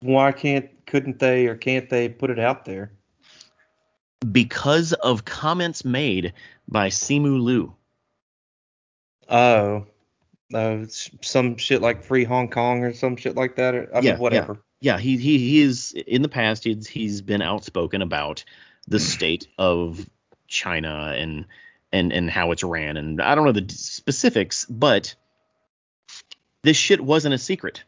Why 0.00 0.30
can't 0.30 0.68
couldn't 0.86 1.18
they 1.18 1.48
or 1.48 1.56
can't 1.56 1.90
they 1.90 2.08
put 2.08 2.30
it 2.30 2.38
out 2.38 2.64
there? 2.64 2.92
because 4.30 4.92
of 4.94 5.24
comments 5.26 5.84
made 5.84 6.32
by 6.68 6.88
Simu 6.88 7.42
Liu, 7.42 7.74
Oh. 9.28 9.86
Uh, 10.52 10.78
it's 10.82 11.10
some 11.22 11.56
shit 11.56 11.80
like 11.82 12.02
free 12.04 12.22
Hong 12.24 12.48
Kong 12.48 12.84
or 12.84 12.92
some 12.92 13.16
shit 13.16 13.34
like 13.34 13.56
that. 13.56 13.74
Or, 13.74 13.88
I 13.94 14.00
Yeah, 14.00 14.12
mean, 14.12 14.20
whatever. 14.20 14.62
yeah, 14.80 14.98
he 14.98 15.16
he 15.16 15.38
he 15.38 15.60
is 15.62 15.92
in 15.92 16.22
the 16.22 16.28
past 16.28 16.64
he's 16.64 16.86
he's 16.86 17.22
been 17.22 17.42
outspoken 17.42 18.02
about 18.02 18.44
the 18.86 18.98
mm. 18.98 19.00
state 19.00 19.48
of 19.58 20.08
China 20.46 21.14
and 21.16 21.46
and 21.92 22.12
and 22.12 22.30
how 22.30 22.52
it's 22.52 22.62
ran 22.62 22.96
and 22.96 23.20
I 23.20 23.34
don't 23.34 23.46
know 23.46 23.52
the 23.52 23.66
specifics, 23.72 24.64
but 24.66 25.14
this 26.62 26.76
shit 26.76 27.00
wasn't 27.00 27.34
a 27.34 27.38
secret. 27.38 27.82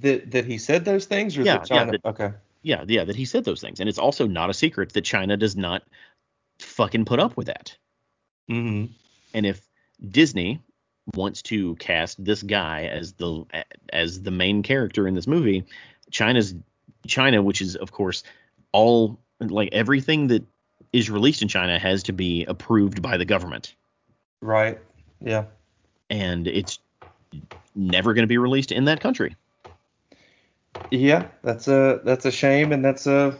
That 0.00 0.30
that 0.32 0.44
he 0.44 0.58
said 0.58 0.84
those 0.84 1.04
things 1.06 1.36
or 1.36 1.42
Yeah, 1.42 1.58
that 1.58 1.70
yeah, 1.70 1.78
China? 1.78 1.92
that- 1.92 2.04
okay. 2.04 2.30
Yeah, 2.62 2.84
yeah, 2.88 3.04
that 3.04 3.14
he 3.14 3.24
said 3.24 3.44
those 3.44 3.60
things, 3.60 3.78
and 3.78 3.88
it's 3.88 3.98
also 3.98 4.26
not 4.26 4.50
a 4.50 4.54
secret 4.54 4.92
that 4.94 5.02
China 5.02 5.36
does 5.36 5.54
not 5.56 5.84
fucking 6.58 7.04
put 7.04 7.20
up 7.20 7.36
with 7.36 7.46
that. 7.46 7.76
Mm-hmm. 8.50 8.92
And 9.34 9.46
if 9.46 9.60
Disney 10.08 10.60
wants 11.14 11.42
to 11.42 11.74
cast 11.76 12.22
this 12.22 12.42
guy 12.42 12.84
as 12.84 13.12
the 13.14 13.44
as 13.92 14.22
the 14.22 14.30
main 14.30 14.62
character 14.62 15.08
in 15.08 15.14
this 15.14 15.26
movie, 15.26 15.64
China's 16.10 16.54
China, 17.06 17.42
which 17.42 17.60
is 17.60 17.76
of 17.76 17.92
course 17.92 18.22
all 18.72 19.18
like 19.40 19.70
everything 19.72 20.28
that 20.28 20.44
is 20.92 21.10
released 21.10 21.42
in 21.42 21.48
China 21.48 21.78
has 21.78 22.02
to 22.04 22.12
be 22.12 22.44
approved 22.46 23.02
by 23.02 23.16
the 23.16 23.24
government, 23.24 23.74
Right. 24.40 24.78
Yeah. 25.20 25.44
and 26.10 26.46
it's 26.46 26.78
never 27.74 28.14
going 28.14 28.22
to 28.22 28.28
be 28.28 28.38
released 28.38 28.72
in 28.72 28.84
that 28.86 29.00
country. 29.00 29.36
Yeah. 30.90 31.26
That's 31.42 31.68
a 31.68 32.00
that's 32.04 32.24
a 32.24 32.30
shame, 32.30 32.72
and 32.72 32.84
that's 32.84 33.06
a 33.06 33.38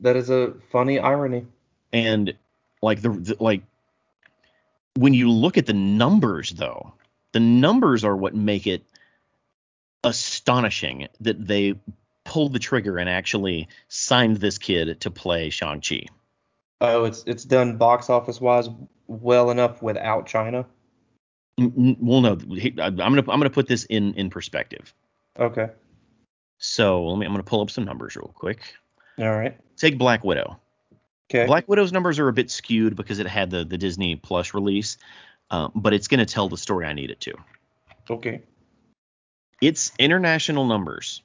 that 0.00 0.16
is 0.16 0.30
a 0.30 0.54
funny 0.70 0.98
irony. 0.98 1.46
And 1.92 2.34
like 2.82 3.02
the, 3.02 3.10
the 3.10 3.36
like 3.40 3.62
when 4.96 5.14
you 5.14 5.30
look 5.30 5.58
at 5.58 5.66
the 5.66 5.72
numbers 5.72 6.50
though, 6.50 6.94
the 7.32 7.40
numbers 7.40 8.04
are 8.04 8.16
what 8.16 8.34
make 8.34 8.66
it 8.66 8.84
astonishing 10.04 11.08
that 11.20 11.46
they 11.46 11.74
pulled 12.24 12.52
the 12.52 12.58
trigger 12.58 12.98
and 12.98 13.08
actually 13.08 13.68
signed 13.88 14.36
this 14.36 14.58
kid 14.58 15.00
to 15.00 15.10
play 15.10 15.50
Shang-Chi. 15.50 16.06
Oh, 16.80 17.04
it's 17.04 17.24
it's 17.26 17.44
done 17.44 17.76
box 17.76 18.08
office 18.08 18.40
wise 18.40 18.68
well 19.06 19.50
enough 19.50 19.82
without 19.82 20.26
China. 20.26 20.66
Well, 21.58 22.20
no, 22.20 22.32
I'm 22.32 22.94
gonna 22.96 23.18
I'm 23.18 23.24
gonna 23.24 23.50
put 23.50 23.66
this 23.66 23.84
in 23.84 24.14
in 24.14 24.30
perspective. 24.30 24.94
Okay. 25.38 25.70
So 26.58 27.04
let 27.04 27.18
me 27.18 27.26
I'm 27.26 27.32
gonna 27.32 27.42
pull 27.42 27.62
up 27.62 27.70
some 27.70 27.84
numbers 27.84 28.14
real 28.14 28.32
quick. 28.34 28.60
All 29.18 29.36
right. 29.36 29.58
Take 29.76 29.98
Black 29.98 30.22
Widow. 30.22 30.60
Okay. 31.30 31.46
Black 31.46 31.68
Widow's 31.68 31.92
numbers 31.92 32.18
are 32.18 32.28
a 32.28 32.32
bit 32.32 32.50
skewed 32.50 32.96
because 32.96 33.18
it 33.18 33.26
had 33.26 33.50
the 33.50 33.64
the 33.64 33.76
Disney 33.76 34.16
Plus 34.16 34.54
release, 34.54 34.96
uh, 35.50 35.68
but 35.74 35.92
it's 35.92 36.08
gonna 36.08 36.24
tell 36.24 36.48
the 36.48 36.56
story 36.56 36.86
I 36.86 36.94
need 36.94 37.10
it 37.10 37.20
to. 37.20 37.34
okay. 38.10 38.42
Its 39.60 39.92
international 39.98 40.64
numbers. 40.66 41.22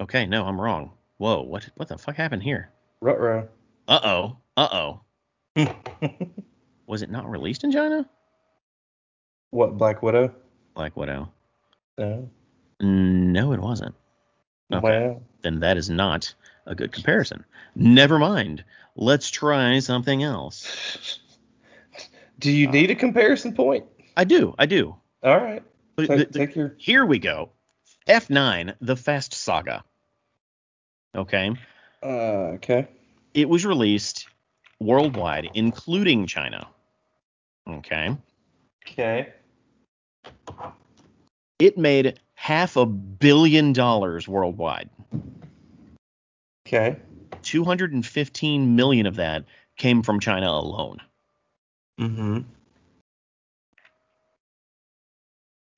Okay, 0.00 0.26
no, 0.26 0.46
I'm 0.46 0.60
wrong. 0.60 0.92
Whoa, 1.18 1.42
what 1.42 1.68
what 1.76 1.88
the 1.88 1.98
fuck 1.98 2.16
happened 2.16 2.42
here? 2.42 2.70
Ruh 3.00 3.44
Uh 3.88 4.00
oh, 4.02 4.36
uh 4.56 4.68
oh. 4.72 5.00
Was 6.86 7.02
it 7.02 7.10
not 7.10 7.28
released 7.30 7.64
in 7.64 7.72
China? 7.72 8.08
what 9.50 9.78
Black 9.78 10.02
Widow? 10.02 10.34
Black 10.74 10.96
Widow. 10.96 11.30
No. 11.96 12.28
No, 12.80 13.52
it 13.52 13.60
wasn't. 13.60 13.94
Okay. 14.74 14.82
Well. 14.82 15.22
Then 15.42 15.60
that 15.60 15.76
is 15.76 15.90
not 15.90 16.32
a 16.66 16.74
good 16.74 16.92
comparison. 16.92 17.44
Never 17.74 18.18
mind. 18.18 18.64
Let's 18.96 19.30
try 19.30 19.78
something 19.80 20.22
else. 20.22 21.18
Do 22.38 22.50
you 22.50 22.68
need 22.68 22.90
a 22.90 22.94
comparison 22.94 23.54
point? 23.54 23.84
I 24.16 24.24
do, 24.24 24.54
I 24.58 24.66
do. 24.66 24.96
All 25.22 25.36
right. 25.36 25.62
Take, 25.98 26.08
the- 26.08 26.16
the- 26.16 26.24
take 26.46 26.56
your. 26.56 26.74
here 26.78 27.04
we 27.04 27.18
go. 27.18 27.50
F9, 28.08 28.74
The 28.80 28.96
Fast 28.96 29.32
Saga. 29.32 29.82
Okay. 31.14 31.52
Uh, 32.02 32.06
okay. 32.56 32.88
It 33.32 33.48
was 33.48 33.64
released 33.64 34.28
worldwide, 34.80 35.50
including 35.54 36.26
China. 36.26 36.68
Okay. 37.68 38.16
Okay. 38.86 39.32
It 41.58 41.78
made 41.78 42.18
half 42.34 42.76
a 42.76 42.84
billion 42.86 43.72
dollars 43.72 44.26
worldwide. 44.26 44.90
Okay. 46.66 46.96
215 47.42 48.76
million 48.76 49.06
of 49.06 49.16
that 49.16 49.44
came 49.76 50.02
from 50.02 50.18
China 50.18 50.48
alone. 50.48 50.98
Mm-hmm. 52.00 52.40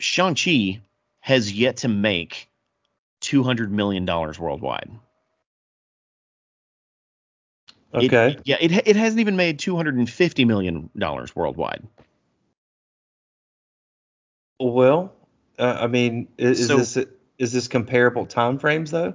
Shang-Chi 0.01 0.81
has 1.20 1.53
yet 1.53 1.79
to 1.79 1.89
make 1.89 2.49
200 3.20 3.72
million 3.72 4.05
dollars 4.05 4.39
worldwide. 4.39 4.91
It- 7.93 8.12
Okay. 8.12 8.37
yeah, 8.45 8.57
it 8.61 8.72
it 8.87 8.97
hasn't 8.97 9.20
even 9.20 9.37
made 9.37 9.59
250 9.59 10.45
million 10.45 10.91
dollars 10.99 11.35
worldwide. 11.35 11.83
well, 14.61 15.12
uh, 15.59 15.79
I 15.81 15.87
mean, 15.87 16.29
is, 16.39 16.67
So- 16.67 16.77
this 16.79 16.97
is 17.39 17.53
this 17.53 17.69
comparable 17.69 18.27
time 18.27 18.59
frames 18.59 18.91
though? 18.91 19.15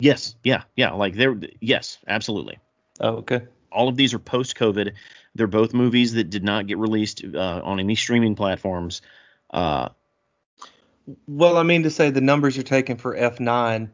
Yes, 0.00 0.34
yeah, 0.44 0.64
yeah, 0.76 0.90
like 0.92 1.14
they're 1.14 1.38
yes, 1.60 1.98
absolutely. 2.08 2.58
Oh, 3.00 3.16
okay. 3.18 3.42
All 3.72 3.88
of 3.88 3.96
these 3.96 4.12
are 4.12 4.18
post-COVID. 4.18 4.92
They're 5.34 5.46
both 5.46 5.72
movies 5.74 6.12
that 6.14 6.30
did 6.30 6.44
not 6.44 6.66
get 6.66 6.78
released 6.78 7.24
uh, 7.24 7.60
on 7.64 7.80
any 7.80 7.94
streaming 7.94 8.34
platforms. 8.36 9.02
Uh, 9.50 9.88
Well, 11.26 11.56
I 11.58 11.62
mean 11.62 11.82
to 11.84 11.90
say 11.90 12.10
the 12.10 12.20
numbers 12.20 12.56
you're 12.56 12.62
taking 12.64 12.96
for 12.96 13.14
F9, 13.16 13.88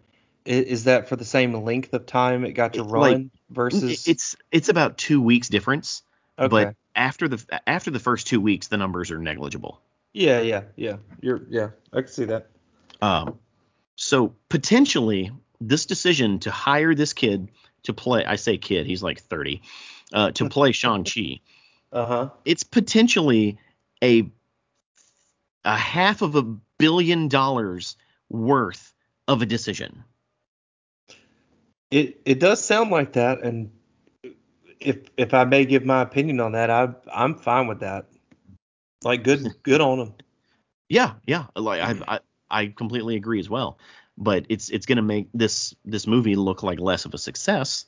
i- 0.47 0.49
is 0.51 0.85
that 0.85 1.09
for 1.09 1.17
the 1.17 1.25
same 1.25 1.53
length 1.55 1.93
of 1.93 2.07
time 2.07 2.45
it 2.45 2.53
got 2.53 2.75
to 2.75 2.83
It's 2.83 2.91
like- 2.91 3.13
run 3.13 3.31
versus? 3.51 4.07
it's 4.09 4.37
it's 4.53 4.69
about 4.69 4.97
two 4.99 5.21
weeks 5.21 5.49
difference, 5.49 6.03
okay. 6.39 6.49
but 6.49 6.75
after 6.95 7.29
the 7.29 7.45
after 7.67 7.91
the 7.91 7.99
first 8.01 8.27
two 8.27 8.41
weeks, 8.41 8.69
the 8.69 8.77
numbers 8.77 9.11
are 9.11 9.19
negligible. 9.19 9.81
Yeah, 10.13 10.41
yeah, 10.41 10.63
yeah. 10.77 10.97
You're 11.21 11.43
yeah. 11.49 11.71
I 11.93 12.03
can 12.03 12.09
see 12.09 12.25
that. 12.27 12.49
Um, 13.03 13.39
so 13.97 14.35
potentially, 14.49 15.31
this 15.61 15.87
decision 15.87 16.39
to 16.41 16.51
hire 16.51 16.95
this 16.95 17.13
kid 17.13 17.49
to 17.85 17.93
play, 17.95 18.25
I 18.25 18.37
say 18.37 18.59
kid, 18.59 18.87
he's 18.87 19.03
like 19.03 19.21
30, 19.21 19.63
uh, 20.13 20.31
to 20.33 20.49
play 20.51 20.73
Shang-Chi, 20.73 21.41
Uh 21.93 22.07
huh. 22.07 22.29
it's 22.45 22.63
potentially 22.63 23.59
a 24.03 24.31
a 25.65 25.77
half 25.77 26.23
of 26.23 26.37
a 26.37 26.43
billion 26.43 27.29
dollars 27.29 27.97
worth 28.31 28.95
of 29.29 29.43
a 29.43 29.47
decision. 29.47 30.05
It 31.91 32.21
it 32.25 32.39
does 32.41 32.63
sound 32.65 32.91
like 32.91 33.15
that, 33.15 33.43
and 33.43 33.71
if 34.79 34.99
if 35.17 35.35
I 35.35 35.45
may 35.45 35.65
give 35.65 35.85
my 35.85 36.03
opinion 36.03 36.41
on 36.41 36.53
that, 36.53 36.71
I 36.71 36.89
I'm 37.13 37.35
fine 37.35 37.67
with 37.67 37.81
that. 37.81 38.07
Like 39.03 39.25
good 39.25 39.55
good 39.63 39.81
on 39.81 39.99
them. 39.99 40.15
Yeah, 40.89 41.15
yeah, 41.27 41.47
like 41.57 41.81
I 41.81 41.95
I, 42.07 42.21
I 42.51 42.67
completely 42.67 43.17
agree 43.17 43.41
as 43.41 43.49
well. 43.49 43.79
but 44.21 44.45
it's 44.51 44.69
it's 44.69 44.87
going 44.87 44.97
to 44.97 45.03
make 45.03 45.29
this 45.33 45.75
this 45.85 46.07
movie 46.07 46.37
look 46.37 46.63
like 46.63 46.79
less 46.79 47.07
of 47.07 47.15
a 47.15 47.19
success. 47.19 47.87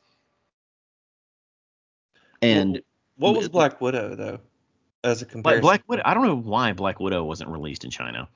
And 2.41 2.83
what 3.17 3.37
was 3.37 3.49
Black 3.49 3.81
Widow 3.81 4.17
though, 4.17 4.41
as 5.05 5.23
a 5.23 5.27
comparison? 5.27 5.61
Black 5.61 5.85
Widow, 5.87 6.03
I 6.05 6.15
don't 6.15 6.27
know 6.27 6.37
why 6.37 6.73
Black 6.73 6.99
Widow 6.99 7.23
wasn't 7.23 7.51
released 7.51 7.85
in 7.85 7.91
China. 7.91 8.29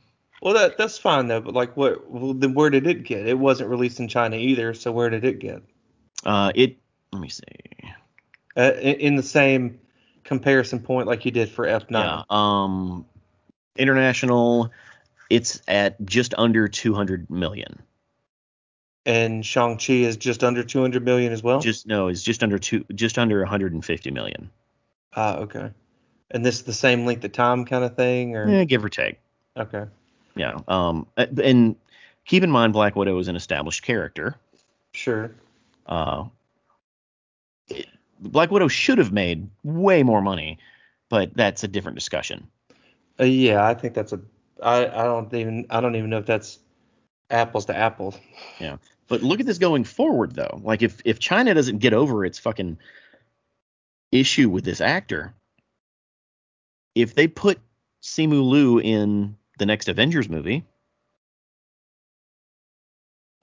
Well, 0.43 0.55
that 0.55 0.77
that's 0.77 0.99
fine 0.99 1.27
though. 1.27 1.41
But 1.41 1.55
like, 1.55 1.77
what? 1.77 2.09
Well, 2.09 2.35
then 2.35 2.55
where 2.55 2.71
did 2.71 2.87
it 2.87 3.03
get? 3.05 3.27
It 3.27 3.39
wasn't 3.39 3.71
released 3.71 3.99
in 3.99 4.07
China 4.09 4.37
either. 4.37 4.75
So 4.75 4.93
where 4.93 5.09
did 5.11 5.25
it 5.25 5.39
get? 5.39 5.63
Uh, 6.25 6.53
it 6.55 6.77
let 7.13 7.23
me 7.23 7.31
see. 7.31 7.43
Uh, 8.57 8.73
in, 8.81 8.95
in 8.97 9.17
the 9.17 9.23
same 9.23 9.81
comparison 10.27 10.81
point 10.81 11.07
like 11.07 11.25
you 11.25 11.31
did 11.31 11.49
for 11.49 11.67
F9. 11.67 11.91
Yeah. 11.91 12.23
Um, 12.29 13.07
international, 13.77 14.71
it's 15.31 15.63
at 15.69 16.05
just 16.05 16.35
under 16.37 16.69
200 16.69 17.31
million. 17.31 17.81
And 19.07 19.47
Shang-Chi 19.47 19.93
is 19.93 20.17
just 20.17 20.43
under 20.43 20.65
200 20.65 21.05
million 21.05 21.33
as 21.33 21.43
well? 21.43 21.61
Just 21.61 21.87
no, 21.87 22.09
it's 22.09 22.23
just 22.23 22.43
under 22.43 22.59
two, 22.59 22.85
just 22.95 23.19
under 23.19 23.39
150 23.39 24.11
million. 24.11 24.51
Ah, 25.15 25.37
okay. 25.37 25.71
And 26.33 26.45
this 26.45 26.57
is 26.57 26.63
the 26.65 26.73
same 26.73 27.07
length 27.07 27.25
of 27.25 27.31
time 27.33 27.65
kind 27.65 27.85
of 27.85 27.95
thing, 27.95 28.35
or 28.37 28.49
Yeah, 28.49 28.65
give 28.65 28.85
or 28.85 28.89
take. 28.89 29.21
okay. 29.57 29.85
Yeah. 30.35 30.59
Um, 30.69 31.07
and 31.17 31.77
keep 32.27 32.43
in 32.43 32.51
mind, 32.51 32.73
Black 32.73 32.97
Widow 32.97 33.19
is 33.19 33.29
an 33.29 33.37
established 33.37 33.83
character. 33.83 34.35
Sure. 34.93 35.31
Uh, 35.87 36.25
Black 38.21 38.51
Widow 38.51 38.69
should 38.69 38.99
have 38.99 39.13
made 39.13 39.49
way 39.63 40.03
more 40.03 40.23
money, 40.23 40.59
but 41.09 41.35
that's 41.35 41.65
a 41.65 41.69
different 41.69 41.97
discussion. 41.97 42.49
Uh, 43.21 43.25
yeah, 43.25 43.65
I 43.67 43.75
think 43.75 43.95
that's 43.95 44.13
a. 44.13 44.21
I 44.63 44.87
I 44.87 45.05
don't 45.05 45.33
even 45.35 45.67
I 45.71 45.81
don't 45.81 45.97
even 45.97 46.11
know 46.11 46.19
if 46.19 46.27
that's 46.27 46.59
apples 47.31 47.67
to 47.67 47.77
apples. 47.77 48.19
Yeah, 48.59 48.77
but 49.09 49.23
look 49.23 49.41
at 49.41 49.47
this 49.47 49.59
going 49.59 49.85
forward, 49.85 50.35
though. 50.35 50.61
Like 50.63 50.83
if 50.83 51.01
if 51.05 51.19
China 51.19 51.55
doesn't 51.55 51.79
get 51.79 51.93
over 51.93 52.25
its 52.25 52.39
fucking 52.39 52.79
issue 54.13 54.49
with 54.49 54.65
this 54.65 54.81
actor, 54.81 55.35
if 56.95 57.15
they 57.15 57.29
put 57.29 57.59
Simu 58.03 58.49
Liu 58.49 58.79
in 58.79 59.37
the 59.59 59.67
next 59.67 59.89
Avengers 59.89 60.29
movie, 60.29 60.65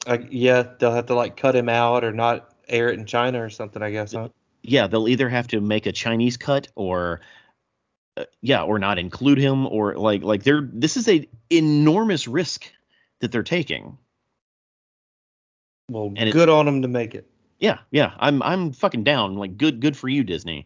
Uh, 0.06 0.18
yeah, 0.30 0.64
they'll 0.80 0.92
have 0.92 1.06
to 1.08 1.16
like 1.16 1.38
cut 1.38 1.56
him 1.56 1.70
out 1.70 2.04
or 2.04 2.12
not 2.12 2.54
air 2.68 2.90
it 2.90 3.00
in 3.00 3.06
China 3.06 3.44
or 3.44 3.50
something. 3.50 3.82
I 3.82 3.92
guess. 3.92 4.14
Huh? 4.14 4.30
Yeah, 4.64 4.88
they'll 4.88 5.09
either 5.09 5.30
have 5.30 5.47
to 5.49 5.61
make 5.61 5.86
a 5.86 5.91
Chinese 5.91 6.38
cut 6.38 6.70
or 6.76 7.22
uh, 8.16 8.26
yeah, 8.41 8.64
or 8.64 8.80
not 8.80 8.97
include 8.97 9.38
him 9.38 9.68
or 9.68 9.95
like 9.95 10.24
like 10.24 10.43
they're 10.43 10.68
this 10.72 10.97
is 10.97 11.07
a 11.09 11.28
enormous 11.49 12.28
risk 12.28 12.72
that 13.20 13.32
they're 13.32 13.43
taking. 13.43 13.97
Well, 15.89 16.14
And 16.16 16.32
good 16.32 16.49
on 16.49 16.66
them 16.66 16.82
to 16.84 16.88
make 16.88 17.14
it. 17.14 17.30
Yeah, 17.59 17.80
yeah, 17.91 18.14
I'm 18.18 18.41
I'm 18.41 18.72
fucking 18.72 19.03
down. 19.03 19.36
Like 19.36 19.57
good 19.57 19.82
good 19.82 19.97
for 19.97 20.07
you 20.07 20.24
Disney. 20.24 20.66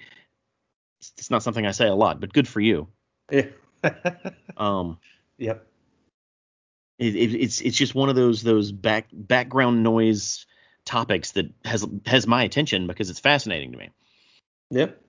It's, 1.00 1.14
it's 1.18 1.32
not 1.32 1.44
something 1.44 1.66
I 1.66 1.72
say 1.72 1.88
a 1.88 1.96
lot, 1.96 2.20
but 2.20 2.34
good 2.34 2.48
for 2.48 2.62
you. 2.62 2.88
Yeah. 3.32 3.48
Um 4.58 4.98
yep. 5.38 5.68
it, 6.98 7.16
it, 7.16 7.36
it's 7.36 7.62
it's 7.62 7.78
just 7.78 7.94
one 7.94 8.10
of 8.10 8.16
those 8.16 8.42
those 8.42 8.72
back 8.72 9.08
background 9.14 9.84
noise 9.84 10.48
topics 10.88 11.32
that 11.34 11.52
has 11.66 11.86
has 12.06 12.26
my 12.26 12.44
attention 12.44 12.88
because 12.88 13.10
it's 13.10 13.20
fascinating 13.20 13.72
to 13.74 13.78
me. 13.78 13.90
Yep. 14.72 15.00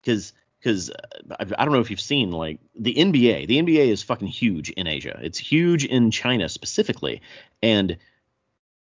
Because 0.00 0.32
because 0.58 0.90
I, 1.30 1.44
I 1.58 1.64
don't 1.64 1.74
know 1.74 1.80
if 1.80 1.90
you've 1.90 2.00
seen 2.00 2.30
like 2.30 2.58
the 2.74 2.94
NBA. 2.94 3.46
The 3.46 3.60
NBA 3.60 3.88
is 3.88 4.02
fucking 4.02 4.28
huge 4.28 4.70
in 4.70 4.86
Asia. 4.86 5.18
It's 5.22 5.38
huge 5.38 5.84
in 5.84 6.10
China 6.10 6.48
specifically, 6.48 7.20
and 7.62 7.98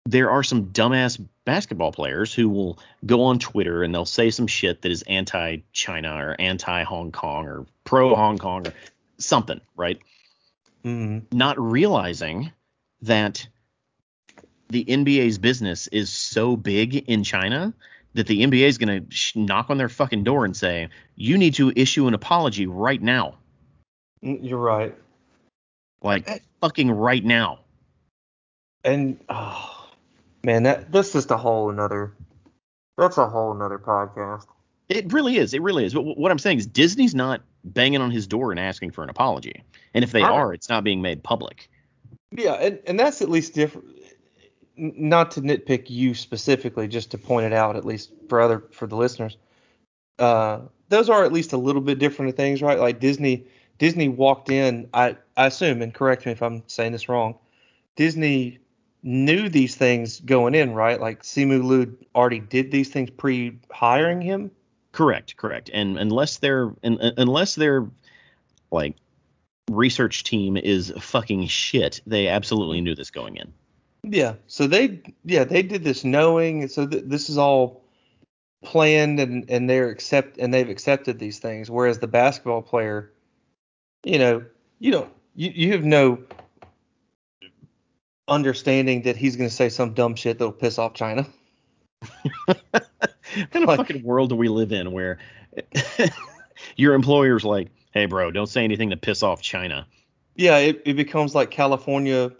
there 0.06 0.30
are 0.30 0.42
some 0.42 0.66
dumbass 0.66 1.24
basketball 1.44 1.92
players 1.92 2.34
who 2.34 2.48
will 2.48 2.78
go 3.04 3.22
on 3.24 3.38
Twitter 3.38 3.82
and 3.82 3.94
they'll 3.94 4.04
say 4.04 4.30
some 4.30 4.46
shit 4.46 4.82
that 4.82 4.90
is 4.90 5.02
anti-China 5.02 6.14
or 6.14 6.40
anti-Hong 6.40 7.12
Kong 7.12 7.46
or 7.46 7.66
pro-Hong 7.84 8.38
Kong 8.38 8.66
or 8.66 8.72
something, 9.18 9.60
right? 9.76 10.00
Mm. 10.84 11.30
not 11.30 11.60
realizing 11.60 12.52
that 13.02 13.46
the 14.70 14.84
NBA's 14.84 15.38
business 15.38 15.86
is 15.88 16.10
so 16.10 16.56
big 16.56 16.96
in 17.08 17.24
China 17.24 17.72
that 18.14 18.26
the 18.26 18.42
NBA 18.44 18.66
is 18.66 18.78
going 18.78 19.04
to 19.06 19.14
sh- 19.14 19.36
knock 19.36 19.70
on 19.70 19.78
their 19.78 19.88
fucking 19.88 20.24
door 20.24 20.44
and 20.44 20.56
say, 20.56 20.88
"You 21.16 21.38
need 21.38 21.54
to 21.54 21.72
issue 21.76 22.06
an 22.08 22.14
apology 22.14 22.66
right 22.66 23.00
now." 23.00 23.38
Mm, 24.24 24.38
You're 24.42 24.58
right. 24.58 24.94
Like 26.02 26.28
Eh. 26.28 26.38
fucking 26.60 26.90
right 26.90 27.24
now. 27.24 27.60
And 28.84 29.18
oh 29.28 29.88
man, 30.44 30.62
that 30.64 30.90
that's 30.90 31.12
just 31.12 31.30
a 31.30 31.36
whole 31.36 31.70
another. 31.70 32.12
That's 32.96 33.18
a 33.18 33.28
whole 33.28 33.52
another 33.52 33.78
podcast. 33.78 34.46
It 34.88 35.12
really 35.12 35.36
is. 35.36 35.54
It 35.54 35.62
really 35.62 35.84
is. 35.84 35.94
But 35.94 36.02
what 36.18 36.32
I'm 36.32 36.38
saying 36.38 36.58
is 36.58 36.66
Disney's 36.66 37.14
not 37.14 37.42
banging 37.64 38.00
on 38.00 38.10
his 38.10 38.26
door 38.26 38.50
and 38.50 38.58
asking 38.58 38.90
for 38.90 39.04
an 39.04 39.10
apology. 39.10 39.62
And 39.94 40.02
if 40.02 40.10
they 40.12 40.22
Right. 40.22 40.32
are, 40.32 40.52
it's 40.52 40.68
not 40.68 40.82
being 40.82 41.00
made 41.00 41.22
public. 41.22 41.68
Yeah, 42.32 42.54
and, 42.54 42.80
and 42.86 42.98
that's 42.98 43.22
at 43.22 43.28
least 43.28 43.54
different. 43.54 43.86
Not 44.80 45.30
to 45.32 45.42
nitpick 45.42 45.90
you 45.90 46.14
specifically, 46.14 46.88
just 46.88 47.10
to 47.10 47.18
point 47.18 47.46
it 47.46 47.52
out, 47.52 47.76
at 47.76 47.84
least 47.84 48.12
for 48.28 48.40
other 48.40 48.64
for 48.72 48.86
the 48.86 48.96
listeners. 48.96 49.36
Uh, 50.18 50.60
those 50.88 51.10
are 51.10 51.24
at 51.24 51.32
least 51.32 51.52
a 51.52 51.58
little 51.58 51.82
bit 51.82 51.98
different 51.98 52.34
things, 52.36 52.62
right? 52.62 52.78
Like 52.78 52.98
Disney, 52.98 53.46
Disney 53.78 54.08
walked 54.08 54.50
in. 54.50 54.88
I 54.94 55.16
I 55.36 55.46
assume, 55.46 55.82
and 55.82 55.92
correct 55.92 56.24
me 56.24 56.32
if 56.32 56.42
I'm 56.42 56.62
saying 56.66 56.92
this 56.92 57.08
wrong. 57.08 57.36
Disney 57.96 58.58
knew 59.02 59.48
these 59.48 59.76
things 59.76 60.20
going 60.20 60.54
in, 60.54 60.72
right? 60.72 61.00
Like 61.00 61.22
Simu 61.22 61.62
Liu 61.64 61.98
already 62.14 62.40
did 62.40 62.70
these 62.70 62.88
things 62.88 63.10
pre-hiring 63.10 64.20
him. 64.20 64.50
Correct, 64.92 65.36
correct. 65.36 65.70
And 65.72 65.98
unless 65.98 66.42
un, 66.42 66.76
un- 66.82 67.14
unless 67.16 67.54
their 67.54 67.86
like 68.70 68.96
research 69.70 70.24
team 70.24 70.56
is 70.56 70.92
fucking 71.00 71.46
shit, 71.46 72.00
they 72.06 72.28
absolutely 72.28 72.80
knew 72.80 72.94
this 72.94 73.10
going 73.10 73.36
in. 73.36 73.52
Yeah. 74.02 74.34
So 74.46 74.66
they 74.66 75.02
yeah 75.24 75.44
they 75.44 75.62
did 75.62 75.84
this 75.84 76.04
knowing. 76.04 76.68
So 76.68 76.86
th- 76.86 77.04
this 77.06 77.28
is 77.28 77.38
all 77.38 77.82
planned 78.64 79.20
and 79.20 79.48
and 79.50 79.68
they're 79.68 79.88
accept 79.90 80.38
and 80.38 80.52
they've 80.52 80.68
accepted 80.68 81.18
these 81.18 81.38
things. 81.38 81.70
Whereas 81.70 81.98
the 81.98 82.06
basketball 82.08 82.62
player, 82.62 83.12
you 84.04 84.18
know, 84.18 84.44
you 84.78 84.92
don't 84.92 85.12
you 85.34 85.50
you 85.54 85.72
have 85.72 85.84
no 85.84 86.18
understanding 88.28 89.02
that 89.02 89.16
he's 89.16 89.36
going 89.36 89.48
to 89.48 89.54
say 89.54 89.68
some 89.68 89.92
dumb 89.94 90.14
shit 90.14 90.38
that'll 90.38 90.52
piss 90.52 90.78
off 90.78 90.94
China. 90.94 91.26
what 92.46 92.56
kind 93.50 93.62
of 93.62 93.64
Like- 93.68 93.78
fucking 93.78 94.02
world 94.04 94.30
do 94.30 94.36
we 94.36 94.48
live 94.48 94.72
in 94.72 94.92
where 94.92 95.18
your 96.76 96.94
employer's 96.94 97.44
like, 97.44 97.68
hey, 97.92 98.06
bro, 98.06 98.30
don't 98.30 98.46
say 98.48 98.64
anything 98.64 98.90
to 98.90 98.96
piss 98.96 99.22
off 99.22 99.42
China? 99.42 99.86
Yeah, 100.36 100.58
it, 100.58 100.82
it 100.86 100.94
becomes 100.94 101.34
like 101.34 101.50
California 101.50 102.30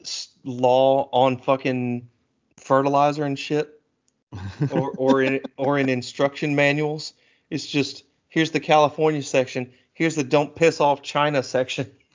s- 0.00 0.28
law 0.44 1.08
on 1.12 1.38
fucking 1.38 2.08
fertilizer 2.56 3.24
and 3.24 3.38
shit, 3.38 3.80
or 4.70 4.90
or 4.96 5.22
in 5.22 5.40
or 5.56 5.78
in 5.78 5.88
instruction 5.88 6.54
manuals. 6.54 7.14
It's 7.50 7.66
just 7.66 8.04
here's 8.28 8.50
the 8.50 8.60
California 8.60 9.22
section, 9.22 9.72
here's 9.92 10.14
the 10.14 10.24
don't 10.24 10.54
piss 10.54 10.80
off 10.80 11.02
China 11.02 11.42
section, 11.42 11.90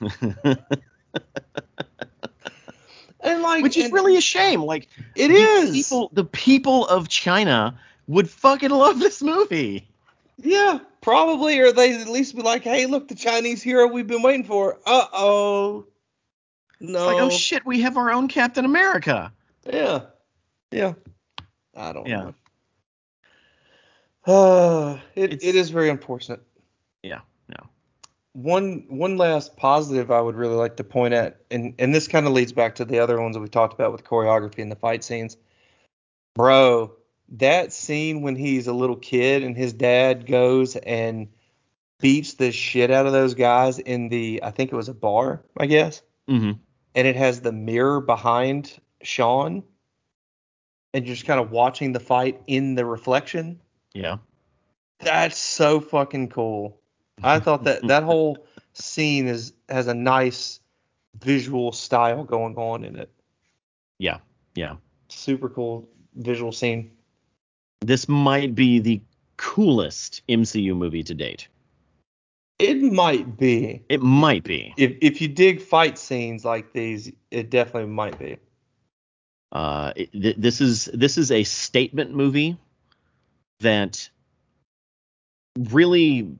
and 3.20 3.42
like 3.42 3.62
Which 3.62 3.76
is 3.76 3.84
and 3.86 3.92
really 3.92 4.16
a 4.16 4.20
shame. 4.20 4.62
Like 4.62 4.88
it 5.16 5.28
the 5.28 5.34
is 5.34 5.70
people 5.72 6.10
the 6.12 6.24
people 6.24 6.86
of 6.88 7.08
China 7.08 7.78
would 8.06 8.28
fucking 8.28 8.70
love 8.70 8.98
this 8.98 9.22
movie. 9.22 9.86
yeah 10.38 10.80
probably 11.00 11.58
or 11.58 11.72
they 11.72 11.94
at 11.94 12.08
least 12.08 12.34
be 12.34 12.42
like 12.42 12.62
hey 12.62 12.86
look 12.86 13.08
the 13.08 13.14
Chinese 13.14 13.62
hero 13.62 13.86
we've 13.86 14.06
been 14.06 14.22
waiting 14.22 14.44
for 14.44 14.78
uh 14.86 15.06
oh 15.12 15.86
no 16.80 16.98
It's 16.98 17.06
like, 17.06 17.20
oh 17.20 17.30
shit, 17.30 17.64
we 17.66 17.80
have 17.82 17.96
our 17.96 18.10
own 18.10 18.28
Captain 18.28 18.64
America. 18.64 19.32
Yeah. 19.70 20.02
Yeah. 20.70 20.94
I 21.76 21.92
don't 21.92 22.06
Yeah. 22.06 22.30
know. 22.30 22.34
Uh, 24.26 24.98
it, 25.14 25.32
It's- 25.32 25.40
it 25.48 25.54
is 25.56 25.70
very 25.70 25.88
unfortunate. 25.90 26.42
Yeah, 27.02 27.20
no. 27.48 27.66
One 28.32 28.84
one 28.88 29.16
last 29.16 29.56
positive 29.56 30.10
I 30.10 30.20
would 30.20 30.36
really 30.36 30.54
like 30.54 30.76
to 30.76 30.84
point 30.84 31.14
at, 31.14 31.40
and, 31.50 31.74
and 31.78 31.94
this 31.94 32.06
kind 32.08 32.26
of 32.26 32.32
leads 32.32 32.52
back 32.52 32.76
to 32.76 32.84
the 32.84 32.98
other 33.00 33.20
ones 33.20 33.34
that 33.34 33.40
we 33.40 33.48
talked 33.48 33.72
about 33.74 33.92
with 33.92 34.04
choreography 34.04 34.58
and 34.58 34.70
the 34.70 34.76
fight 34.76 35.02
scenes. 35.02 35.36
Bro, 36.34 36.92
that 37.30 37.72
scene 37.72 38.22
when 38.22 38.36
he's 38.36 38.66
a 38.66 38.72
little 38.72 38.96
kid 38.96 39.42
and 39.42 39.56
his 39.56 39.72
dad 39.72 40.26
goes 40.26 40.76
and 40.76 41.28
beats 41.98 42.34
the 42.34 42.52
shit 42.52 42.90
out 42.90 43.06
of 43.06 43.12
those 43.12 43.34
guys 43.34 43.78
in 43.78 44.08
the 44.10 44.40
I 44.44 44.50
think 44.52 44.72
it 44.72 44.76
was 44.76 44.88
a 44.88 44.94
bar, 44.94 45.42
I 45.56 45.66
guess. 45.66 46.02
hmm 46.28 46.52
and 46.94 47.06
it 47.06 47.16
has 47.16 47.40
the 47.40 47.52
mirror 47.52 48.00
behind 48.00 48.78
Shaun, 49.02 49.62
and 50.92 51.06
you're 51.06 51.14
just 51.14 51.26
kind 51.26 51.40
of 51.40 51.50
watching 51.50 51.92
the 51.92 52.00
fight 52.00 52.40
in 52.46 52.74
the 52.74 52.84
reflection. 52.84 53.60
Yeah. 53.94 54.18
That's 54.98 55.38
so 55.38 55.80
fucking 55.80 56.28
cool. 56.28 56.80
I 57.22 57.40
thought 57.40 57.64
that 57.64 57.86
that 57.86 58.02
whole 58.10 58.46
scene 58.72 59.28
is 59.28 59.52
has 59.68 59.86
a 59.86 59.94
nice 59.94 60.60
visual 61.20 61.72
style 61.72 62.24
going 62.24 62.56
on 62.56 62.84
in 62.84 62.96
it. 62.96 63.10
Yeah. 63.98 64.18
Yeah. 64.54 64.76
Super 65.08 65.48
cool 65.48 65.88
visual 66.16 66.52
scene. 66.52 66.90
This 67.80 68.08
might 68.08 68.54
be 68.54 68.78
the 68.78 69.00
coolest 69.36 70.22
MCU 70.28 70.76
movie 70.76 71.02
to 71.04 71.14
date. 71.14 71.48
It 72.60 72.82
might 72.82 73.38
be. 73.38 73.82
It 73.88 74.02
might 74.02 74.44
be. 74.44 74.74
If 74.76 74.96
if 75.00 75.20
you 75.20 75.28
dig 75.28 75.60
fight 75.62 75.98
scenes 75.98 76.44
like 76.44 76.72
these, 76.72 77.10
it 77.30 77.50
definitely 77.50 77.90
might 77.90 78.18
be. 78.18 78.36
Uh, 79.52 79.92
it, 79.96 80.12
th- 80.12 80.36
this 80.36 80.60
is 80.60 80.90
this 80.92 81.18
is 81.18 81.30
a 81.30 81.42
statement 81.44 82.14
movie 82.14 82.56
that 83.60 84.08
really 85.70 86.36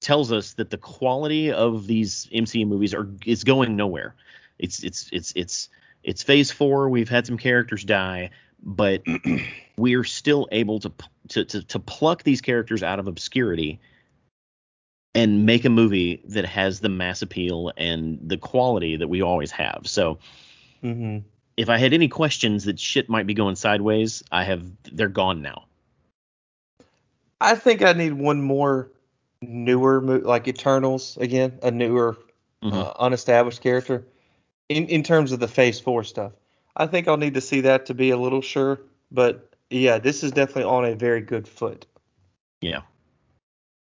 tells 0.00 0.32
us 0.32 0.54
that 0.54 0.70
the 0.70 0.78
quality 0.78 1.52
of 1.52 1.86
these 1.86 2.26
MCU 2.32 2.66
movies 2.66 2.94
are 2.94 3.08
is 3.26 3.44
going 3.44 3.76
nowhere. 3.76 4.14
It's 4.58 4.82
it's 4.82 5.08
it's 5.12 5.32
it's 5.36 5.68
it's 6.02 6.22
phase 6.22 6.50
four. 6.50 6.88
We've 6.88 7.08
had 7.08 7.26
some 7.26 7.36
characters 7.36 7.84
die, 7.84 8.30
but 8.62 9.02
we're 9.76 10.04
still 10.04 10.48
able 10.50 10.80
to, 10.80 10.92
to 11.28 11.44
to 11.44 11.62
to 11.62 11.78
pluck 11.78 12.22
these 12.22 12.40
characters 12.40 12.82
out 12.82 12.98
of 12.98 13.06
obscurity 13.06 13.80
and 15.14 15.44
make 15.46 15.64
a 15.64 15.70
movie 15.70 16.22
that 16.28 16.44
has 16.44 16.80
the 16.80 16.88
mass 16.88 17.22
appeal 17.22 17.72
and 17.76 18.18
the 18.22 18.36
quality 18.36 18.96
that 18.96 19.08
we 19.08 19.22
always 19.22 19.50
have. 19.50 19.82
So 19.84 20.18
hmm 20.82 21.18
if 21.56 21.68
I 21.68 21.76
had 21.76 21.92
any 21.92 22.08
questions 22.08 22.64
that 22.64 22.78
shit 22.80 23.10
might 23.10 23.26
be 23.26 23.34
going 23.34 23.54
sideways, 23.56 24.22
I 24.32 24.44
have 24.44 24.64
they're 24.92 25.08
gone 25.08 25.42
now. 25.42 25.64
I 27.40 27.54
think 27.54 27.82
I 27.82 27.92
need 27.92 28.14
one 28.14 28.40
more 28.40 28.90
newer, 29.42 30.00
mo- 30.00 30.22
like 30.24 30.48
Eternals 30.48 31.16
again, 31.18 31.58
a 31.62 31.70
newer, 31.70 32.16
Mhm. 32.62 32.72
uh, 32.72 32.92
unestablished 32.98 33.60
character. 33.62 34.06
In 34.68 34.86
in 34.86 35.02
terms 35.02 35.32
of 35.32 35.40
the 35.40 35.48
Phase 35.48 35.80
Four 35.80 36.04
stuff, 36.04 36.32
I 36.76 36.86
think 36.86 37.08
I'll 37.08 37.16
need 37.16 37.34
to 37.34 37.40
see 37.40 37.60
that 37.62 37.86
to 37.86 37.94
be 37.94 38.10
a 38.10 38.16
little 38.16 38.40
sure. 38.42 38.80
But 39.10 39.50
yeah, 39.70 39.98
this 39.98 40.22
is 40.22 40.32
definitely 40.32 40.64
on 40.64 40.84
a 40.84 40.94
very 40.94 41.20
good 41.20 41.46
foot, 41.48 41.84
Yeah. 42.62 42.82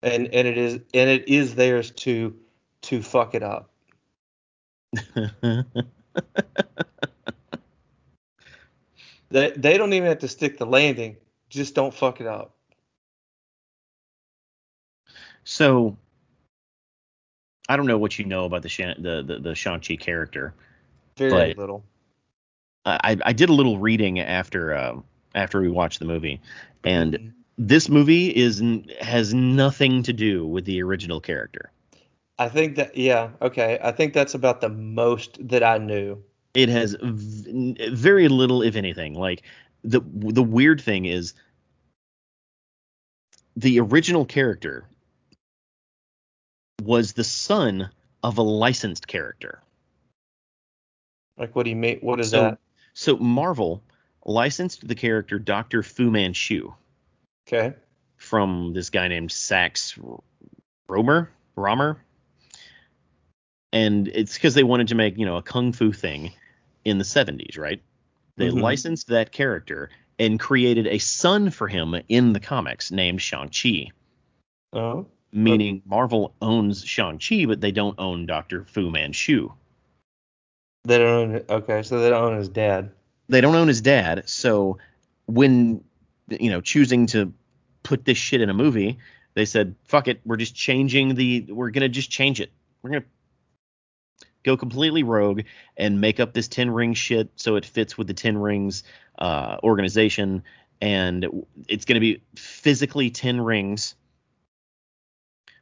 And 0.02 0.28
and 0.28 0.48
it 0.48 0.58
is 0.58 0.74
and 0.94 1.10
it 1.10 1.28
is 1.28 1.56
theirs 1.56 1.92
to 1.92 2.36
to 2.84 3.02
fuck 3.02 3.36
it 3.36 3.44
up. 3.44 3.70
They 9.32 9.52
they 9.52 9.78
don't 9.78 9.94
even 9.94 10.08
have 10.10 10.20
to 10.20 10.28
stick 10.28 10.58
the 10.58 10.66
landing, 10.66 11.16
just 11.50 11.76
don't 11.76 11.94
fuck 11.94 12.20
it 12.20 12.28
up. 12.28 12.56
so 15.44 15.98
I 17.68 17.78
don't 17.78 17.86
know 17.86 17.98
what 17.98 18.18
you 18.18 18.26
know 18.26 18.46
about 18.46 18.64
the 18.64 18.70
Shan- 18.70 19.02
the 19.02 19.22
the, 19.22 19.40
the 19.40 19.56
Shang-Chi 19.56 19.96
character. 19.98 20.54
Very 21.16 21.54
little. 21.54 21.84
I 22.86 23.18
I 23.24 23.34
did 23.34 23.50
a 23.50 23.54
little 23.54 23.78
reading 23.78 24.20
after 24.20 24.74
uh, 24.74 25.00
after 25.36 25.62
we 25.62 25.70
watched 25.70 26.00
the 26.00 26.06
movie, 26.06 26.42
and 26.84 27.14
Mhm. 27.14 27.34
This 27.60 27.90
movie 27.90 28.30
is 28.36 28.64
has 29.02 29.34
nothing 29.34 30.02
to 30.04 30.14
do 30.14 30.48
with 30.48 30.64
the 30.66 30.82
original 30.82 31.20
character. 31.20 31.72
I 32.40 32.48
think 32.48 32.78
that 32.78 32.96
yeah, 32.96 33.32
okay. 33.42 33.78
I 33.84 33.92
think 33.92 34.14
that's 34.14 34.34
about 34.34 34.62
the 34.62 34.70
most 34.70 35.38
that 35.50 35.62
I 35.62 35.78
knew. 35.78 36.24
It 36.54 36.70
has 36.70 36.96
v- 37.02 37.90
very 37.92 38.30
little, 38.30 38.62
if 38.64 38.76
anything. 38.78 39.14
Like 39.14 39.44
the 39.84 40.00
the 40.14 40.42
weird 40.42 40.80
thing 40.80 41.04
is 41.06 41.34
the 43.58 43.80
original 43.82 44.26
character 44.26 44.86
was 46.82 47.12
the 47.14 47.26
son 47.26 47.90
of 48.24 48.38
a 48.38 48.42
licensed 48.42 49.06
character. 49.08 49.62
Like 51.38 51.54
what 51.58 51.64
do 51.64 51.70
you 51.72 51.76
mean? 51.76 52.00
What 52.00 52.22
is 52.22 52.30
So- 52.32 52.42
that? 52.42 52.60
So 52.94 53.18
Marvel 53.18 53.84
licensed 54.26 54.88
the 54.88 54.96
character 54.96 55.40
Dr. 55.40 55.84
Fu 55.84 56.10
Manchu 56.10 56.74
Okay. 57.52 57.76
from 58.18 58.74
this 58.74 58.90
guy 58.92 59.08
named 59.08 59.32
Sax 59.32 59.98
Rohmer, 60.88 61.30
Rohmer. 61.58 61.98
And 63.72 64.08
it's 64.08 64.34
because 64.34 64.54
they 64.54 64.64
wanted 64.64 64.90
to 64.90 64.96
make, 64.96 65.18
you 65.18 65.26
know, 65.26 65.38
a 65.38 65.42
kung 65.42 65.72
fu 65.72 65.92
thing 65.92 66.32
in 66.86 66.98
the 66.98 67.04
70s, 67.04 67.58
right? 67.58 67.82
They 68.36 68.50
Mhm. 68.50 68.62
licensed 68.62 69.08
that 69.08 69.32
character 69.32 69.90
and 70.20 70.40
created 70.40 70.86
a 70.88 70.98
son 71.00 71.50
for 71.50 71.68
him 71.68 71.96
in 72.08 72.34
the 72.34 72.40
comics 72.40 72.92
named 72.92 73.22
Shang-Chi, 73.22 73.92
Oh. 74.74 75.08
meaning 75.32 75.82
Marvel 75.86 76.36
owns 76.42 76.84
Shang-Chi, 76.84 77.46
but 77.46 77.62
they 77.62 77.72
don't 77.72 77.98
own 78.00 78.26
Dr. 78.26 78.66
Fu 78.66 78.92
Manchu. 78.92 79.52
They 80.84 80.98
don't 80.98 81.36
own 81.36 81.44
okay, 81.50 81.84
so 81.84 82.00
they 82.00 82.10
don't 82.10 82.32
own 82.32 82.38
his 82.38 82.50
dad. 82.50 82.92
they 83.28 83.42
don't 83.42 83.56
own 83.56 83.68
his 83.68 83.82
dad. 83.82 84.28
So 84.30 84.78
when 85.28 85.84
you 86.30 86.50
know 86.50 86.62
choosing 86.62 87.06
to 87.08 87.34
put 87.84 88.06
this 88.06 88.18
shit 88.18 88.42
in 88.42 88.50
a 88.50 88.54
movie, 88.54 89.00
they 89.34 89.46
said, 89.46 89.76
"Fuck 89.86 90.08
it, 90.08 90.22
we're 90.26 90.38
just 90.38 90.56
changing 90.56 91.16
the. 91.16 91.48
We're 91.50 91.72
gonna 91.72 91.90
just 91.90 92.10
change 92.10 92.40
it. 92.42 92.52
We're 92.82 92.92
gonna 92.92 93.06
go 94.44 94.58
completely 94.58 95.04
rogue 95.04 95.42
and 95.78 96.02
make 96.02 96.20
up 96.20 96.34
this 96.34 96.48
Ten 96.48 96.72
Ring 96.72 96.94
shit 96.94 97.30
so 97.36 97.56
it 97.56 97.66
fits 97.66 97.98
with 97.98 98.08
the 98.08 98.14
Ten 98.14 98.38
Rings 98.38 98.84
uh, 99.18 99.58
organization, 99.64 100.44
and 100.82 101.46
it's 101.68 101.86
gonna 101.86 102.00
be 102.00 102.22
physically 102.36 103.10
Ten 103.10 103.42
Rings, 103.42 103.96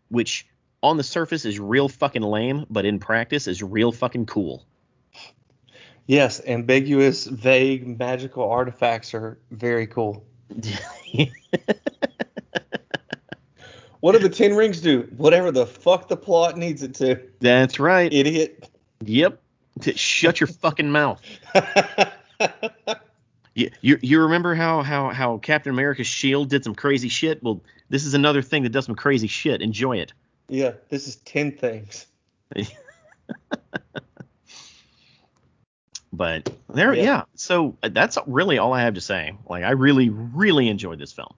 which." 0.09 0.47
On 0.83 0.95
the 0.95 1.03
surface 1.03 1.43
is 1.43 1.59
real 1.59 1.89
fucking 1.89 2.21
lame, 2.21 2.67
but 2.69 2.85
in 2.85 2.99
practice 2.99 3.47
is 3.47 3.63
real 3.63 3.91
fucking 3.91 4.27
cool. 4.27 4.63
Yes, 6.07 6.39
ambiguous, 6.47 7.25
vague, 7.25 7.99
magical 7.99 8.49
artifacts 8.49 9.13
are 9.13 9.39
very 9.51 9.87
cool. 9.87 10.25
What 14.07 14.13
do 14.13 14.19
the 14.19 14.33
ten 14.33 14.55
rings 14.55 14.79
do? 14.79 15.01
Whatever 15.17 15.51
the 15.51 15.65
fuck 15.65 16.07
the 16.07 16.15
plot 16.15 16.57
needs 16.57 16.81
it 16.81 16.95
to. 16.95 17.21
That's 17.41 17.77
right. 17.77 18.11
Idiot. 18.13 18.69
Yep. 19.03 19.37
Shut 19.95 20.39
your 20.39 20.47
fucking 20.47 20.89
mouth. 20.89 21.21
You, 23.53 23.71
you 23.81 23.97
you 24.01 24.21
remember 24.21 24.55
how 24.55 24.81
how 24.81 25.09
how 25.09 25.39
Captain 25.39 25.73
America's 25.73 26.07
shield 26.07 26.49
did 26.49 26.63
some 26.63 26.73
crazy 26.75 27.09
shit? 27.09 27.41
Well, 27.43 27.59
this 27.89 28.05
is 28.05 28.13
another 28.13 28.41
thing 28.43 28.63
that 28.63 28.69
does 28.69 28.85
some 28.85 28.95
crazy 28.95 29.27
shit. 29.27 29.61
Enjoy 29.61 29.97
it. 29.97 30.13
yeah, 30.47 30.71
this 30.87 31.05
is 31.07 31.17
ten 31.17 31.51
things. 31.51 32.05
But 36.13 36.49
there, 36.73 36.93
Yeah. 36.93 37.03
yeah. 37.03 37.21
So 37.35 37.75
uh, 37.83 37.89
that's 37.89 38.17
really 38.27 38.57
all 38.57 38.73
I 38.73 38.81
have 38.83 38.93
to 38.93 39.01
say. 39.01 39.35
Like 39.49 39.63
I 39.63 39.71
really 39.71 40.09
really 40.09 40.69
enjoyed 40.69 40.99
this 40.99 41.11
film. 41.11 41.33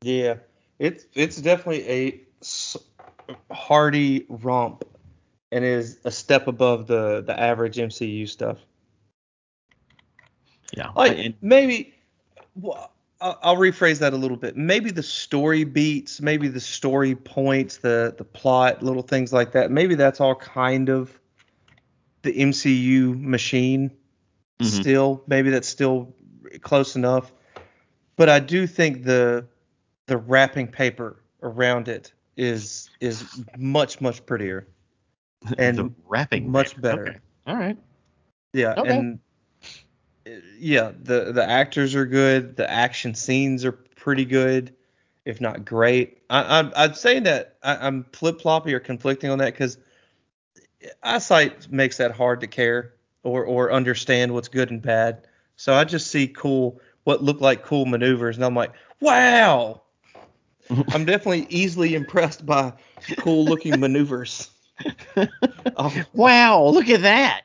Yeah, 0.00 0.36
it's 0.78 1.06
it's 1.14 1.36
definitely 1.40 1.88
a 1.88 2.20
hearty 3.52 4.26
romp, 4.28 4.84
and 5.52 5.64
is 5.64 5.98
a 6.04 6.10
step 6.10 6.46
above 6.46 6.86
the 6.86 7.22
the 7.26 7.38
average 7.38 7.76
MCU 7.76 8.28
stuff. 8.28 8.58
Yeah. 10.76 10.90
Like 10.94 11.18
And- 11.18 11.34
maybe, 11.40 11.94
well, 12.54 12.92
I'll, 13.20 13.56
rephrase 13.56 13.98
that 13.98 14.12
a 14.12 14.16
little 14.16 14.36
bit. 14.36 14.56
Maybe 14.56 14.90
the 14.92 15.02
story 15.02 15.64
beats, 15.64 16.20
maybe 16.20 16.46
the 16.46 16.60
story 16.60 17.16
points, 17.16 17.78
the 17.78 18.14
the 18.16 18.24
plot, 18.24 18.82
little 18.82 19.02
things 19.02 19.32
like 19.32 19.52
that. 19.52 19.70
Maybe 19.72 19.96
that's 19.96 20.20
all 20.20 20.36
kind 20.36 20.88
of 20.88 21.18
the 22.22 22.32
MCU 22.32 23.20
machine. 23.20 23.90
Mhm. 24.60 24.66
Still, 24.66 25.24
maybe 25.26 25.50
that's 25.50 25.68
still 25.68 26.14
close 26.62 26.94
enough. 26.96 27.32
But 28.16 28.28
I 28.28 28.38
do 28.40 28.66
think 28.66 29.04
the 29.04 29.46
the 30.08 30.16
wrapping 30.16 30.66
paper 30.66 31.22
around 31.42 31.86
it 31.86 32.12
is 32.36 32.90
is 33.00 33.24
much 33.56 34.00
much 34.00 34.26
prettier. 34.26 34.66
and 35.58 35.78
the 35.78 35.92
wrapping 36.06 36.50
much 36.50 36.70
paper. 36.74 36.80
better. 36.80 37.08
Okay. 37.08 37.18
All 37.46 37.56
right. 37.56 37.78
Yeah, 38.52 38.74
Okay. 38.76 38.88
and 38.90 39.20
yeah, 40.58 40.92
the 41.02 41.32
the 41.32 41.48
actors 41.48 41.94
are 41.94 42.06
good. 42.06 42.56
The 42.56 42.68
action 42.68 43.14
scenes 43.14 43.64
are 43.64 43.72
pretty 43.72 44.24
good, 44.24 44.74
if 45.24 45.40
not 45.40 45.64
great. 45.64 46.22
I, 46.28 46.58
I'm 46.58 46.72
I'm 46.74 46.94
saying 46.94 47.24
that 47.24 47.56
I, 47.62 47.76
I'm 47.86 48.04
flip 48.12 48.40
floppy 48.40 48.74
or 48.74 48.80
conflicting 48.80 49.30
on 49.30 49.38
that 49.38 49.52
because 49.52 49.78
eyesight 51.02 51.70
makes 51.70 51.98
that 51.98 52.12
hard 52.12 52.40
to 52.40 52.46
care 52.46 52.94
or 53.22 53.44
or 53.44 53.72
understand 53.72 54.32
what's 54.32 54.48
good 54.48 54.70
and 54.70 54.82
bad. 54.82 55.26
So 55.56 55.74
I 55.74 55.84
just 55.84 56.08
see 56.08 56.28
cool 56.28 56.80
what 57.04 57.22
look 57.22 57.40
like 57.40 57.62
cool 57.62 57.84
maneuvers, 57.86 58.36
and 58.36 58.44
I'm 58.44 58.54
like, 58.54 58.72
wow. 59.00 59.82
I'm 60.92 61.04
definitely 61.04 61.46
easily 61.50 61.94
impressed 61.94 62.44
by 62.46 62.72
cool 63.18 63.44
looking 63.44 63.78
maneuvers. 63.80 64.50
Oh, 65.76 66.04
Wow! 66.12 66.64
Look 66.66 66.88
at 66.88 67.02
that. 67.02 67.42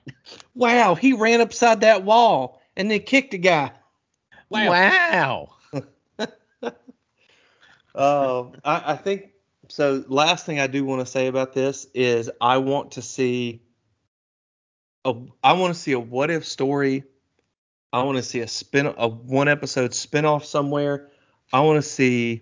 wow, 0.54 0.94
he 0.96 1.14
ran 1.14 1.42
upside 1.42 1.82
that 1.82 2.04
wall 2.04 2.62
and 2.76 2.90
then 2.92 3.00
kicked 3.02 3.34
a 3.34 3.38
guy. 3.38 3.72
Wow. 4.50 4.70
Wow. 4.70 5.50
Uh, 7.96 8.46
I, 8.66 8.94
I 8.94 8.96
think 8.96 9.30
so. 9.70 10.04
Last 10.08 10.46
thing 10.48 10.60
I 10.60 10.66
do 10.66 10.84
want 10.84 11.02
to 11.02 11.06
say 11.06 11.28
about 11.28 11.54
this 11.54 11.86
is 11.94 12.30
I 12.42 12.58
want 12.58 12.94
to 12.94 13.04
see 13.04 13.62
a 15.06 15.14
I 15.44 15.54
want 15.54 15.76
to 15.76 15.80
see 15.80 15.92
a 15.92 16.00
what 16.00 16.32
if 16.32 16.44
story 16.46 17.04
I 17.92 18.02
want 18.02 18.18
to 18.18 18.24
see 18.24 18.40
a 18.40 18.48
spin 18.48 18.92
a 18.98 19.08
one 19.08 19.48
episode 19.48 19.92
spinoff 19.92 20.44
somewhere. 20.44 21.12
I 21.52 21.60
want 21.62 21.84
to 21.84 21.88
see 21.88 22.42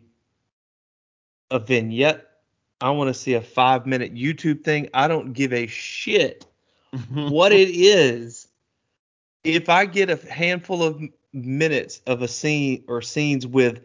a 1.52 1.60
vignette. 1.60 2.28
I 2.80 2.90
want 2.92 3.10
to 3.10 3.14
see 3.14 3.36
a 3.36 3.42
five 3.42 3.86
minute 3.86 4.16
YouTube 4.16 4.64
thing. 4.64 4.90
I 4.94 5.08
don't 5.08 5.34
give 5.34 5.54
a 5.54 5.68
shit 5.68 6.46
mm-hmm. 6.94 7.30
what 7.30 7.52
it 7.52 7.70
is. 7.70 8.48
If 9.44 9.70
I 9.70 9.86
get 9.86 10.10
a 10.10 10.16
handful 10.16 10.84
of 10.84 11.02
minutes 11.34 12.02
of 12.08 12.22
a 12.22 12.28
scene 12.28 12.84
or 12.88 13.02
scenes 13.02 13.46
with 13.46 13.84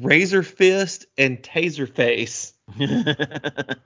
Razor 0.00 0.42
Fist 0.42 1.06
and 1.18 1.42
Taserface, 1.42 2.52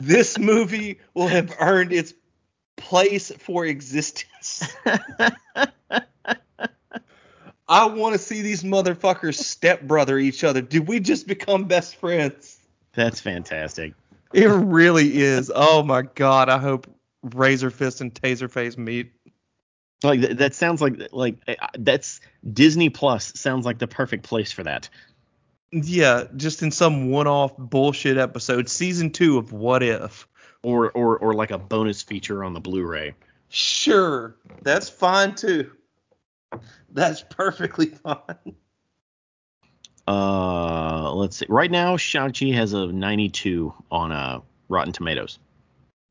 this 0.00 0.38
movie 0.38 1.00
will 1.14 1.28
have 1.28 1.54
earned 1.60 1.92
its 1.92 2.14
place 2.76 3.30
for 3.38 3.66
existence. 3.66 4.66
I 7.70 7.86
want 7.86 8.14
to 8.14 8.18
see 8.18 8.42
these 8.42 8.64
motherfuckers 8.64 9.36
stepbrother 9.36 10.18
each 10.18 10.42
other. 10.42 10.60
Did 10.60 10.88
we 10.88 10.98
just 10.98 11.28
become 11.28 11.64
best 11.64 11.96
friends? 11.96 12.58
That's 12.94 13.20
fantastic. 13.20 13.94
It 14.32 14.46
really 14.48 15.18
is. 15.18 15.52
Oh 15.54 15.84
my 15.84 16.02
god! 16.02 16.48
I 16.48 16.58
hope 16.58 16.88
Razor 17.22 17.70
Fist 17.70 18.00
and 18.00 18.12
Taserface 18.12 18.76
meet. 18.76 19.12
Like 20.02 20.20
th- 20.20 20.38
that 20.38 20.54
sounds 20.54 20.82
like 20.82 21.12
like 21.12 21.36
uh, 21.46 21.54
that's 21.78 22.20
Disney 22.52 22.90
Plus 22.90 23.32
sounds 23.38 23.64
like 23.64 23.78
the 23.78 23.86
perfect 23.86 24.24
place 24.24 24.50
for 24.50 24.64
that. 24.64 24.88
Yeah, 25.72 26.24
just 26.34 26.64
in 26.64 26.72
some 26.72 27.10
one-off 27.10 27.56
bullshit 27.56 28.18
episode, 28.18 28.68
season 28.68 29.10
two 29.10 29.38
of 29.38 29.52
What 29.52 29.84
If. 29.84 30.26
Or 30.62 30.90
or 30.90 31.16
or 31.18 31.34
like 31.34 31.52
a 31.52 31.58
bonus 31.58 32.02
feature 32.02 32.44
on 32.44 32.52
the 32.52 32.60
Blu-ray. 32.60 33.14
Sure, 33.48 34.36
that's 34.62 34.88
fine 34.88 35.34
too. 35.34 35.70
That's 36.92 37.22
perfectly 37.30 37.86
fine. 37.86 38.54
Uh, 40.08 41.12
let's 41.14 41.36
see. 41.36 41.46
Right 41.48 41.70
now, 41.70 41.96
Shang-Chi 41.96 42.46
has 42.46 42.72
a 42.72 42.86
92 42.86 43.72
on 43.90 44.12
uh, 44.12 44.40
Rotten 44.68 44.92
Tomatoes. 44.92 45.38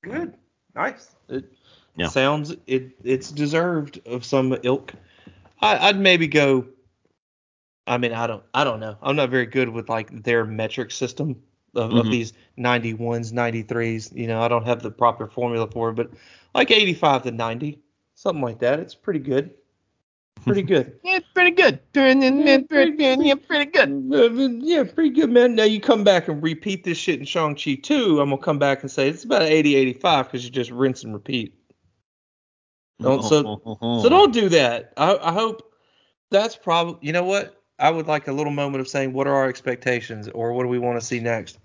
Good, 0.03 0.35
nice. 0.75 1.15
It 1.27 1.45
Yeah. 1.97 2.07
sounds 2.07 2.55
it 2.67 2.91
it's 3.03 3.29
deserved 3.31 3.99
of 4.07 4.23
some 4.23 4.57
ilk. 4.63 4.93
I, 5.61 5.89
I'd 5.89 5.99
maybe 5.99 6.27
go. 6.27 6.65
I 7.87 7.97
mean, 7.97 8.13
I 8.13 8.27
don't, 8.27 8.43
I 8.53 8.63
don't 8.63 8.79
know. 8.79 8.97
I'm 9.01 9.15
not 9.15 9.29
very 9.29 9.47
good 9.47 9.67
with 9.67 9.89
like 9.89 10.23
their 10.23 10.45
metric 10.45 10.91
system 10.91 11.41
of, 11.75 11.91
of 11.91 12.05
Mhm. 12.05 12.11
these 12.11 12.33
91s, 12.57 13.33
93s. 13.33 14.13
You 14.15 14.27
know, 14.27 14.41
I 14.41 14.47
don't 14.47 14.65
have 14.65 14.81
the 14.81 14.91
proper 14.91 15.27
formula 15.27 15.67
for 15.69 15.89
it, 15.89 15.95
but 15.95 16.11
like 16.53 16.71
85 16.71 17.23
to 17.23 17.31
90, 17.31 17.79
something 18.15 18.43
like 18.43 18.59
that. 18.59 18.79
It's 18.79 18.95
pretty 18.95 19.19
good. 19.19 19.53
Pretty 20.45 20.61
good. 20.61 20.99
Yeah, 21.03 21.19
pretty 21.33 21.51
good. 21.51 21.79
Pretty, 21.93 22.19
pretty- 22.67 23.35
pretty 23.35 23.71
good. 23.71 24.13
Uh, 24.13 24.29
Yeah, 24.61 24.83
pretty 24.83 25.09
good, 25.11 25.29
man. 25.29 25.55
Now 25.55 25.63
you 25.65 25.79
come 25.81 26.03
back 26.03 26.27
and 26.27 26.41
repeat 26.41 26.83
this 26.83 26.97
shit 26.97 27.19
in 27.19 27.25
Shang-Chi 27.25 27.75
2. 27.83 28.19
I'm 28.19 28.29
going 28.29 28.39
to 28.39 28.43
come 28.43 28.57
back 28.59 28.81
and 28.81 28.89
say 28.91 29.09
it's 29.09 29.23
about 29.23 29.43
80, 29.43 29.75
85 29.75 30.25
because 30.25 30.43
you 30.45 30.49
just 30.51 30.71
rinse 30.71 31.03
and 31.03 31.13
repeat. 31.13 31.53
Don't- 33.01 33.23
so-. 33.23 33.43
So 34.03 34.09
don't 34.09 34.33
do 34.33 34.49
that. 34.49 34.93
I, 34.97 35.17
I 35.17 35.31
hope 35.33 35.73
that's 36.31 36.55
probably, 36.55 36.97
you 37.05 37.13
know 37.13 37.23
what? 37.23 37.55
I 37.79 37.89
would 37.91 38.07
like 38.07 38.27
a 38.27 38.33
little 38.33 38.51
moment 38.51 38.81
of 38.81 38.87
saying, 38.87 39.13
what 39.13 39.27
are 39.27 39.33
our 39.35 39.47
expectations 39.47 40.27
or 40.29 40.53
what 40.53 40.63
do 40.63 40.69
we 40.69 40.79
want 40.79 40.99
to 40.99 41.05
see 41.05 41.19
next? 41.19 41.59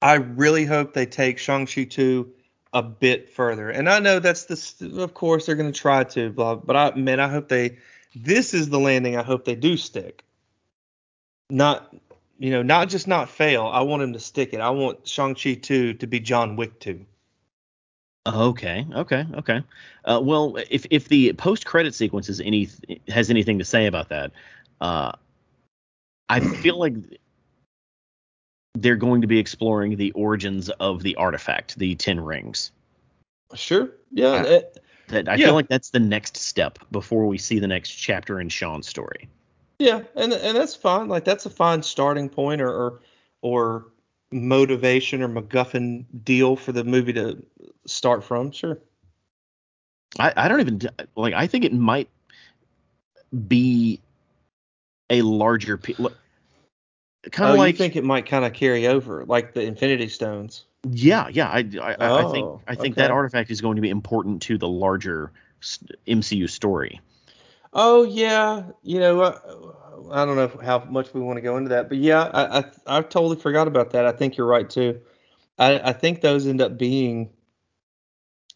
I 0.00 0.14
really 0.14 0.64
hope 0.64 0.94
they 0.94 1.06
take 1.06 1.38
Shang-Chi 1.38 1.84
2 1.84 2.32
a 2.72 2.82
bit 2.82 3.28
further. 3.28 3.70
And 3.70 3.88
I 3.88 3.98
know 3.98 4.18
that's 4.18 4.44
the, 4.44 5.02
of 5.02 5.14
course, 5.14 5.46
they're 5.46 5.56
going 5.56 5.72
to 5.72 5.78
try 5.78 6.04
to, 6.04 6.30
blah, 6.30 6.56
but 6.56 6.76
I, 6.76 6.94
man, 6.94 7.20
I 7.20 7.28
hope 7.28 7.48
they, 7.48 7.78
this 8.14 8.54
is 8.54 8.68
the 8.68 8.78
landing 8.78 9.16
I 9.16 9.22
hope 9.22 9.44
they 9.44 9.54
do 9.54 9.76
stick. 9.76 10.24
Not, 11.50 11.94
you 12.38 12.50
know, 12.50 12.62
not 12.62 12.88
just 12.88 13.06
not 13.06 13.28
fail. 13.28 13.66
I 13.66 13.82
want 13.82 14.02
him 14.02 14.12
to 14.14 14.20
stick 14.20 14.54
it. 14.54 14.60
I 14.60 14.70
want 14.70 15.06
Shang-Chi 15.06 15.54
2 15.54 15.94
to 15.94 16.06
be 16.06 16.20
John 16.20 16.56
Wick 16.56 16.78
2. 16.80 17.04
Okay, 18.24 18.86
okay, 18.94 19.26
okay. 19.34 19.62
Uh, 20.04 20.20
well, 20.22 20.56
if 20.70 20.86
if 20.90 21.08
the 21.08 21.32
post 21.32 21.66
credit 21.66 21.92
sequence 21.92 22.28
is 22.28 22.40
any 22.40 22.68
has 23.08 23.30
anything 23.30 23.58
to 23.58 23.64
say 23.64 23.86
about 23.86 24.10
that, 24.10 24.30
uh, 24.80 25.10
I 26.28 26.38
feel 26.38 26.78
like 26.78 26.94
they're 28.74 28.96
going 28.96 29.20
to 29.20 29.26
be 29.26 29.38
exploring 29.38 29.96
the 29.96 30.10
origins 30.12 30.68
of 30.80 31.02
the 31.02 31.14
artifact, 31.16 31.78
the 31.78 31.94
Ten 31.94 32.20
Rings. 32.20 32.72
Sure. 33.54 33.90
Yeah. 34.10 34.60
That 35.08 35.28
I 35.28 35.34
Yeah. 35.34 35.46
feel 35.46 35.54
like 35.54 35.68
that's 35.68 35.90
the 35.90 36.00
next 36.00 36.36
step 36.36 36.78
before 36.90 37.26
we 37.26 37.38
see 37.38 37.58
the 37.58 37.66
next 37.66 37.90
chapter 37.90 38.40
in 38.40 38.48
Shaun's 38.48 38.88
story. 38.88 39.28
Yeah, 39.78 40.02
and 40.14 40.32
and 40.32 40.56
that's 40.56 40.74
fine. 40.76 41.08
Like 41.08 41.24
that's 41.24 41.44
a 41.44 41.50
fine 41.50 41.82
starting 41.82 42.28
point 42.28 42.60
or 42.60 42.70
or, 42.70 43.00
or 43.42 43.86
motivation 44.30 45.22
or 45.22 45.28
MacGuffin 45.28 46.04
deal 46.24 46.56
for 46.56 46.72
the 46.72 46.84
movie 46.84 47.12
to 47.14 47.44
start 47.86 48.22
from. 48.22 48.52
Sure. 48.52 48.78
I, 50.18 50.32
I 50.36 50.48
don't 50.48 50.60
even 50.60 50.80
like. 51.16 51.34
I 51.34 51.46
think 51.46 51.64
it 51.64 51.72
might 51.72 52.08
be 53.48 53.98
a 55.10 55.22
larger, 55.22 55.76
pe- 55.76 55.94
kind 57.30 57.50
Oh, 57.50 57.54
like 57.56 57.74
you 57.74 57.78
think 57.78 57.96
it 57.96 58.04
might 58.04 58.26
kind 58.26 58.44
of 58.44 58.52
carry 58.52 58.86
over, 58.86 59.24
like 59.24 59.54
the 59.54 59.62
Infinity 59.62 60.08
Stones? 60.08 60.64
Yeah, 60.90 61.28
yeah. 61.28 61.48
I, 61.48 61.58
I, 61.80 61.96
I 62.20 62.24
think 62.24 62.44
Oh, 62.44 62.60
I 62.66 62.74
think 62.74 62.96
that 62.96 63.10
artifact 63.10 63.50
is 63.50 63.60
going 63.60 63.76
to 63.76 63.82
be 63.82 63.90
important 63.90 64.42
to 64.42 64.58
the 64.58 64.68
larger 64.68 65.32
MCU 66.06 66.48
story. 66.48 67.00
Oh 67.74 68.04
yeah, 68.04 68.64
you 68.82 68.98
know, 68.98 69.20
uh, 69.20 69.38
I 70.10 70.24
don't 70.24 70.36
know 70.36 70.48
how 70.62 70.84
much 70.84 71.12
we 71.14 71.20
want 71.20 71.36
to 71.38 71.40
go 71.42 71.56
into 71.56 71.70
that, 71.70 71.88
but 71.88 71.98
yeah, 71.98 72.24
I 72.32 72.58
I, 72.58 72.64
I 72.86 73.02
totally 73.02 73.36
forgot 73.36 73.66
about 73.68 73.90
that. 73.90 74.04
I 74.06 74.12
think 74.12 74.36
you're 74.36 74.46
right 74.46 74.68
too. 74.68 75.00
I, 75.58 75.78
I 75.90 75.92
think 75.92 76.20
those 76.20 76.46
end 76.46 76.60
up 76.60 76.78
being 76.78 77.30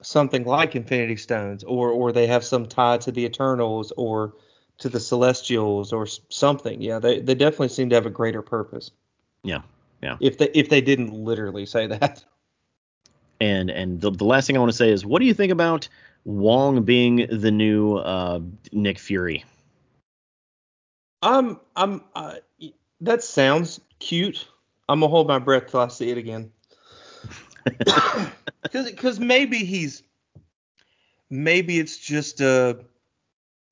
something 0.02 0.44
like 0.44 0.74
Infinity 0.76 1.16
Stones, 1.16 1.62
or 1.64 1.90
or 1.90 2.12
they 2.12 2.26
have 2.26 2.44
some 2.44 2.66
tie 2.66 2.98
to 2.98 3.12
the 3.12 3.24
Eternals 3.24 3.92
or 3.96 4.34
to 4.78 4.88
the 4.88 5.00
Celestials 5.00 5.92
or 5.92 6.06
something. 6.06 6.80
Yeah, 6.80 6.98
they 6.98 7.20
they 7.20 7.34
definitely 7.34 7.68
seem 7.68 7.90
to 7.90 7.94
have 7.94 8.06
a 8.06 8.10
greater 8.10 8.42
purpose. 8.42 8.90
Yeah, 9.42 9.62
yeah. 10.02 10.16
If 10.20 10.38
they 10.38 10.50
if 10.54 10.68
they 10.68 10.80
didn't 10.80 11.12
literally 11.12 11.66
say 11.66 11.86
that. 11.86 12.24
And 13.40 13.70
and 13.70 14.00
the, 14.00 14.10
the 14.10 14.24
last 14.24 14.46
thing 14.46 14.56
I 14.56 14.60
want 14.60 14.72
to 14.72 14.76
say 14.76 14.90
is, 14.90 15.04
what 15.04 15.20
do 15.20 15.26
you 15.26 15.34
think 15.34 15.52
about 15.52 15.88
Wong 16.24 16.82
being 16.82 17.26
the 17.30 17.50
new 17.50 17.96
uh, 17.96 18.40
Nick 18.72 18.98
Fury? 18.98 19.44
I'm 21.22 21.60
I'm 21.74 22.02
uh, 22.14 22.36
that 23.00 23.22
sounds 23.22 23.80
cute. 23.98 24.46
I'm 24.88 25.00
gonna 25.00 25.10
hold 25.10 25.28
my 25.28 25.38
breath 25.38 25.70
till 25.70 25.80
I 25.80 25.88
see 25.88 26.10
it 26.10 26.18
again. 26.18 26.52
Because 28.62 28.90
because 28.90 29.20
maybe 29.20 29.58
he's 29.58 30.02
maybe 31.30 31.78
it's 31.78 31.96
just 31.96 32.40
a 32.40 32.80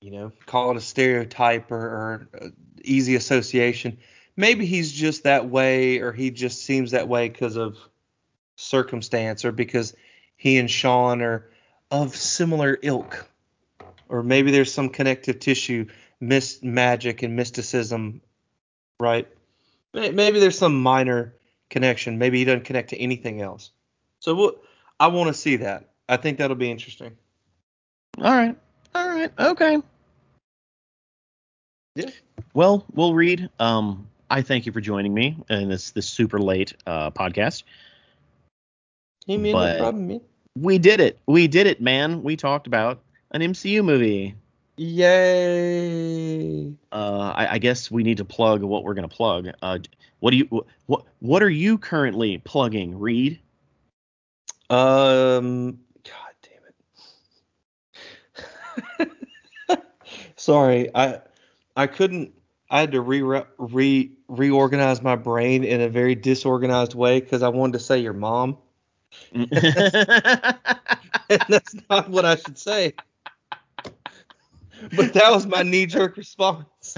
you 0.04 0.10
know 0.10 0.30
call 0.44 0.70
it 0.70 0.76
a 0.76 0.82
stereotype 0.82 1.72
or, 1.72 1.76
or 1.76 2.28
uh, 2.40 2.48
easy 2.84 3.14
association. 3.14 3.96
Maybe 4.36 4.66
he's 4.66 4.92
just 4.92 5.22
that 5.22 5.48
way, 5.48 6.00
or 6.00 6.12
he 6.12 6.30
just 6.30 6.62
seems 6.62 6.90
that 6.90 7.08
way 7.08 7.30
because 7.30 7.56
of 7.56 7.78
circumstance, 8.56 9.46
or 9.46 9.52
because 9.52 9.94
he 10.36 10.58
and 10.58 10.70
Shaun 10.70 11.22
are 11.22 11.48
of 11.90 12.14
similar 12.14 12.78
ilk, 12.82 13.26
or 14.10 14.22
maybe 14.22 14.50
there's 14.50 14.72
some 14.72 14.90
connective 14.90 15.40
tissue, 15.40 15.86
mis 16.20 16.62
magic 16.62 17.22
and 17.22 17.34
mysticism, 17.34 18.20
right? 19.00 19.26
Maybe 19.94 20.38
there's 20.38 20.58
some 20.58 20.82
minor 20.82 21.34
connection. 21.70 22.18
Maybe 22.18 22.38
he 22.38 22.44
doesn't 22.44 22.64
connect 22.64 22.90
to 22.90 22.98
anything 22.98 23.40
else. 23.40 23.70
So 24.18 24.34
we'll, 24.34 24.56
I 25.00 25.06
want 25.06 25.28
to 25.28 25.34
see 25.34 25.56
that. 25.56 25.90
I 26.08 26.18
think 26.18 26.38
that'll 26.38 26.56
be 26.56 26.70
interesting. 26.70 27.16
All 28.18 28.34
right, 28.34 28.56
all 28.94 29.08
right, 29.08 29.32
okay. 29.38 29.78
Yeah. 31.94 32.10
Well, 32.54 32.84
we'll 32.92 33.14
read. 33.14 33.48
Um, 33.60 34.08
I 34.30 34.42
thank 34.42 34.66
you 34.66 34.72
for 34.72 34.80
joining 34.80 35.14
me 35.14 35.36
in 35.48 35.68
this 35.68 35.92
this 35.92 36.06
super 36.06 36.40
late 36.40 36.74
uh, 36.86 37.10
podcast. 37.10 37.62
Hey 39.26 39.36
man, 39.36 39.52
But- 39.52 39.72
no 39.74 39.78
problem, 39.78 40.08
man. 40.08 40.20
We 40.56 40.78
did 40.78 41.00
it. 41.00 41.18
We 41.26 41.48
did 41.48 41.66
it, 41.66 41.80
man. 41.80 42.22
We 42.22 42.36
talked 42.36 42.68
about 42.68 43.00
an 43.32 43.40
MCU 43.42 43.84
movie. 43.84 44.36
Yay! 44.76 46.66
uh, 46.92 47.32
I, 47.36 47.54
I 47.54 47.58
guess 47.58 47.90
we 47.92 48.02
need 48.02 48.16
to 48.18 48.24
plug 48.24 48.62
what 48.62 48.82
we're 48.84 48.94
gonna 48.94 49.08
plug. 49.08 49.48
Uh, 49.62 49.78
what 50.20 50.30
do 50.32 50.36
you 50.36 50.64
what 50.86 51.04
what 51.20 51.42
are 51.42 51.50
you 51.50 51.78
currently 51.78 52.38
plugging, 52.38 52.98
Reed? 52.98 53.40
Um, 54.70 55.78
God 56.04 56.34
damn 58.98 59.08
it. 59.08 59.80
Sorry, 60.36 60.88
I 60.94 61.20
I 61.76 61.86
couldn't. 61.86 62.32
I 62.70 62.80
had 62.80 62.92
to 62.92 63.00
re 63.00 63.22
re 63.58 64.12
reorganize 64.28 65.02
my 65.02 65.16
brain 65.16 65.64
in 65.64 65.80
a 65.80 65.88
very 65.88 66.14
disorganized 66.14 66.94
way 66.94 67.20
because 67.20 67.42
I 67.42 67.48
wanted 67.48 67.74
to 67.74 67.78
say 67.80 67.98
your 67.98 68.12
mom, 68.12 68.56
mm. 69.34 69.48
and 71.30 71.40
that's 71.48 71.76
not 71.90 72.08
what 72.10 72.24
I 72.24 72.36
should 72.36 72.58
say. 72.58 72.94
but 74.96 75.12
that 75.12 75.30
was 75.30 75.46
my 75.46 75.62
knee 75.62 75.86
jerk 75.86 76.16
response. 76.16 76.96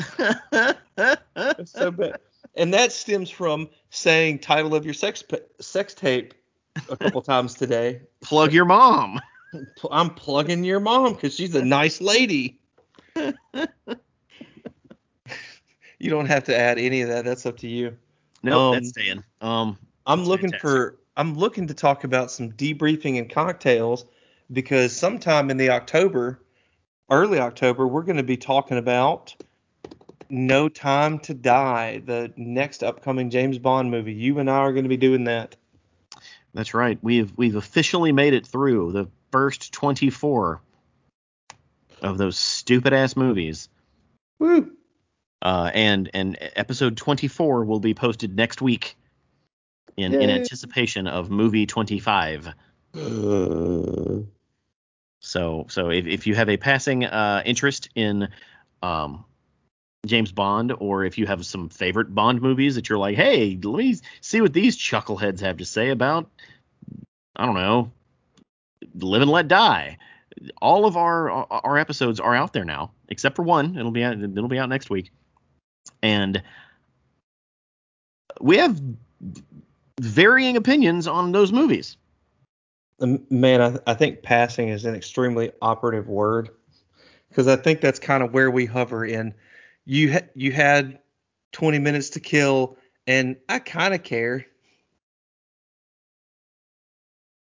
So 1.64 1.90
bad. 1.90 2.18
And 2.56 2.72
that 2.72 2.90
stems 2.90 3.28
from 3.28 3.68
saying 3.90 4.38
title 4.38 4.74
of 4.74 4.84
your 4.84 4.94
sex 4.94 5.22
sex 5.60 5.94
tape 5.94 6.34
a 6.88 6.96
couple 6.96 7.20
times 7.22 7.54
today. 7.54 8.00
Plug 8.22 8.52
your 8.52 8.64
mom. 8.64 9.20
I'm 9.90 10.10
plugging 10.10 10.64
your 10.64 10.80
mom 10.80 11.14
because 11.14 11.34
she's 11.34 11.54
a 11.54 11.64
nice 11.64 12.00
lady. 12.00 12.58
you 15.98 16.10
don't 16.10 16.26
have 16.26 16.44
to 16.44 16.56
add 16.56 16.78
any 16.78 17.02
of 17.02 17.08
that. 17.08 17.24
That's 17.24 17.46
up 17.46 17.58
to 17.58 17.68
you. 17.68 17.96
No, 18.42 18.58
um, 18.58 18.74
that's 18.74 18.88
staying. 18.90 19.24
Um, 19.40 19.78
I'm 20.06 20.24
looking 20.24 20.50
fantastic. 20.50 20.70
for. 20.70 20.98
I'm 21.16 21.34
looking 21.34 21.66
to 21.68 21.74
talk 21.74 22.04
about 22.04 22.30
some 22.30 22.52
debriefing 22.52 23.18
and 23.18 23.30
cocktails 23.30 24.04
because 24.52 24.94
sometime 24.94 25.50
in 25.50 25.56
the 25.56 25.70
October, 25.70 26.40
early 27.10 27.38
October, 27.38 27.86
we're 27.86 28.02
going 28.02 28.18
to 28.18 28.22
be 28.22 28.36
talking 28.36 28.76
about 28.76 29.34
No 30.28 30.68
Time 30.68 31.18
to 31.20 31.34
Die, 31.34 32.02
the 32.04 32.32
next 32.36 32.82
upcoming 32.82 33.30
James 33.30 33.58
Bond 33.58 33.90
movie. 33.90 34.12
You 34.12 34.38
and 34.38 34.50
I 34.50 34.58
are 34.58 34.72
going 34.72 34.84
to 34.84 34.90
be 34.90 34.98
doing 34.98 35.24
that. 35.24 35.56
That's 36.52 36.74
right. 36.74 36.98
We've 37.02 37.32
we've 37.36 37.56
officially 37.56 38.12
made 38.12 38.34
it 38.34 38.46
through 38.46 38.92
the 38.92 39.08
first 39.30 39.72
24 39.72 40.60
of 42.02 42.18
those 42.18 42.38
stupid 42.38 42.92
ass 42.92 43.16
movies. 43.16 43.68
Woo. 44.38 44.72
Uh, 45.42 45.70
and 45.74 46.10
and 46.14 46.38
episode 46.56 46.96
24 46.96 47.64
will 47.64 47.80
be 47.80 47.94
posted 47.94 48.34
next 48.34 48.62
week 48.62 48.96
in 49.96 50.12
Yay. 50.12 50.24
in 50.24 50.30
anticipation 50.30 51.06
of 51.06 51.30
movie 51.30 51.66
25. 51.66 52.48
Uh. 52.94 54.22
So 55.20 55.66
so 55.68 55.90
if, 55.90 56.06
if 56.06 56.26
you 56.26 56.34
have 56.34 56.48
a 56.48 56.56
passing 56.56 57.04
uh, 57.04 57.42
interest 57.44 57.88
in 57.94 58.28
um, 58.82 59.24
James 60.06 60.32
Bond, 60.32 60.72
or 60.78 61.04
if 61.04 61.18
you 61.18 61.26
have 61.26 61.44
some 61.44 61.68
favorite 61.68 62.14
Bond 62.14 62.40
movies 62.40 62.76
that 62.76 62.88
you're 62.88 62.98
like, 62.98 63.16
hey, 63.16 63.58
let 63.62 63.78
me 63.78 63.96
see 64.20 64.40
what 64.40 64.52
these 64.52 64.76
chuckleheads 64.76 65.40
have 65.40 65.58
to 65.58 65.64
say 65.64 65.90
about, 65.90 66.30
I 67.34 67.44
don't 67.44 67.54
know, 67.54 67.90
Live 68.94 69.22
and 69.22 69.30
Let 69.30 69.48
Die. 69.48 69.98
All 70.60 70.84
of 70.84 70.96
our 70.96 71.30
our 71.30 71.78
episodes 71.78 72.20
are 72.20 72.34
out 72.34 72.52
there 72.52 72.64
now, 72.64 72.92
except 73.08 73.36
for 73.36 73.42
one. 73.42 73.76
It'll 73.76 73.90
be 73.90 74.04
out, 74.04 74.18
it'll 74.20 74.48
be 74.48 74.58
out 74.58 74.68
next 74.68 74.90
week, 74.90 75.10
and 76.02 76.42
we 78.40 78.58
have 78.58 78.80
varying 80.00 80.56
opinions 80.56 81.06
on 81.06 81.32
those 81.32 81.52
movies. 81.52 81.96
Um, 83.00 83.26
man, 83.30 83.60
I, 83.60 83.78
I 83.90 83.94
think 83.94 84.22
passing 84.22 84.68
is 84.68 84.84
an 84.84 84.94
extremely 84.94 85.52
operative 85.60 86.08
word 86.08 86.50
because 87.28 87.48
I 87.48 87.56
think 87.56 87.80
that's 87.80 87.98
kind 87.98 88.22
of 88.22 88.32
where 88.32 88.50
we 88.50 88.64
hover 88.66 89.04
in. 89.04 89.34
You 89.84 90.12
ha- 90.14 90.28
you 90.34 90.52
had 90.52 90.98
20 91.52 91.78
minutes 91.78 92.10
to 92.10 92.20
kill, 92.20 92.76
and 93.06 93.36
I 93.48 93.58
kind 93.58 93.94
of 93.94 94.02
care. 94.02 94.46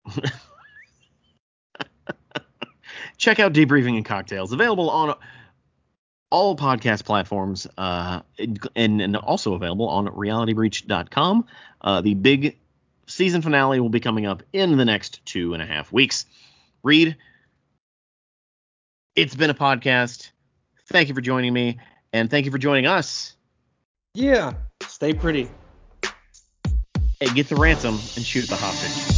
Check 3.18 3.40
out 3.40 3.54
Debriefing 3.54 3.96
and 3.96 4.06
Cocktails, 4.06 4.54
available 4.54 4.90
on 4.90 5.16
all 6.30 6.56
podcast 6.56 7.06
platforms, 7.06 7.68
uh, 7.78 8.22
and, 8.76 9.02
and 9.02 9.16
also 9.16 9.54
available 9.54 9.88
on 9.88 10.08
realitybreach.com. 10.08 11.46
Uh, 11.82 12.02
the 12.02 12.14
big 12.14 12.58
season 13.06 13.42
finale 13.42 13.80
will 13.80 13.90
be 13.90 14.00
coming 14.00 14.26
up 14.26 14.44
in 14.54 14.78
the 14.78 14.86
next 14.86 15.26
two 15.26 15.54
and 15.54 15.64
a 15.64 15.66
half 15.66 15.92
weeks. 15.92 16.26
Reed, 16.84 17.16
it's 19.16 19.36
been 19.36 19.50
a 19.50 19.56
podcast. 19.56 20.32
Thank 20.88 21.10
you 21.10 21.16
for 21.16 21.22
joining 21.22 21.54
me, 21.54 21.80
and 22.14 22.30
thank 22.30 22.46
you 22.46 22.52
for 22.52 22.58
joining 22.58 22.86
us. 22.86 23.36
Yeah, 24.14 24.54
stay 24.84 25.14
pretty. 25.14 25.50
Hey, 27.20 27.34
get 27.34 27.50
the 27.50 27.56
ransom 27.56 27.96
and 28.16 28.26
shoot 28.26 28.48
the 28.48 28.56
hostage. 28.56 29.17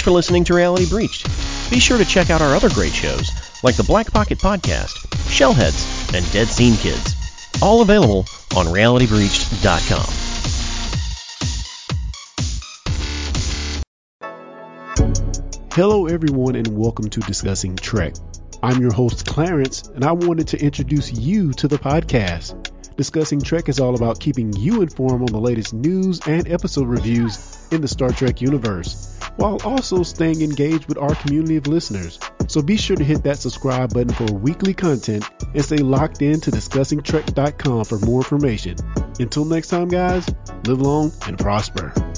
Thanks 0.00 0.08
for 0.08 0.14
listening 0.14 0.44
to 0.44 0.54
Reality 0.54 0.88
Breached. 0.88 1.26
Be 1.70 1.78
sure 1.78 1.98
to 1.98 2.06
check 2.06 2.30
out 2.30 2.40
our 2.40 2.56
other 2.56 2.70
great 2.70 2.94
shows, 2.94 3.30
like 3.62 3.76
the 3.76 3.82
Black 3.82 4.10
Pocket 4.10 4.38
Podcast, 4.38 4.94
Shellheads, 5.28 6.14
and 6.14 6.24
Dead 6.32 6.48
Scene 6.48 6.74
Kids. 6.76 7.14
All 7.60 7.82
available 7.82 8.20
on 8.56 8.64
realitybreached.com. 8.64 10.06
Hello, 15.74 16.06
everyone, 16.06 16.56
and 16.56 16.68
welcome 16.68 17.10
to 17.10 17.20
Discussing 17.20 17.76
Trek. 17.76 18.14
I'm 18.62 18.80
your 18.80 18.94
host, 18.94 19.26
Clarence, 19.26 19.86
and 19.88 20.02
I 20.02 20.12
wanted 20.12 20.48
to 20.48 20.64
introduce 20.64 21.12
you 21.12 21.52
to 21.52 21.68
the 21.68 21.76
podcast. 21.76 22.70
Discussing 22.96 23.42
Trek 23.42 23.68
is 23.68 23.78
all 23.78 23.94
about 23.94 24.18
keeping 24.18 24.54
you 24.54 24.80
informed 24.80 25.28
on 25.28 25.32
the 25.32 25.40
latest 25.40 25.74
news 25.74 26.20
and 26.26 26.48
episode 26.48 26.88
reviews 26.88 27.58
in 27.70 27.82
the 27.82 27.88
Star 27.88 28.08
Trek 28.10 28.40
universe, 28.40 29.09
while 29.40 29.56
also 29.64 30.02
staying 30.02 30.42
engaged 30.42 30.86
with 30.86 30.98
our 30.98 31.14
community 31.14 31.56
of 31.56 31.66
listeners. 31.66 32.18
So 32.46 32.60
be 32.60 32.76
sure 32.76 32.96
to 32.96 33.04
hit 33.04 33.22
that 33.22 33.38
subscribe 33.38 33.94
button 33.94 34.12
for 34.12 34.26
weekly 34.34 34.74
content 34.74 35.24
and 35.54 35.64
stay 35.64 35.78
locked 35.78 36.20
in 36.20 36.40
to 36.42 36.50
discussingtrek.com 36.50 37.84
for 37.86 37.98
more 38.00 38.20
information. 38.20 38.76
Until 39.18 39.46
next 39.46 39.68
time, 39.68 39.88
guys, 39.88 40.28
live 40.66 40.80
long 40.82 41.10
and 41.26 41.38
prosper. 41.38 42.09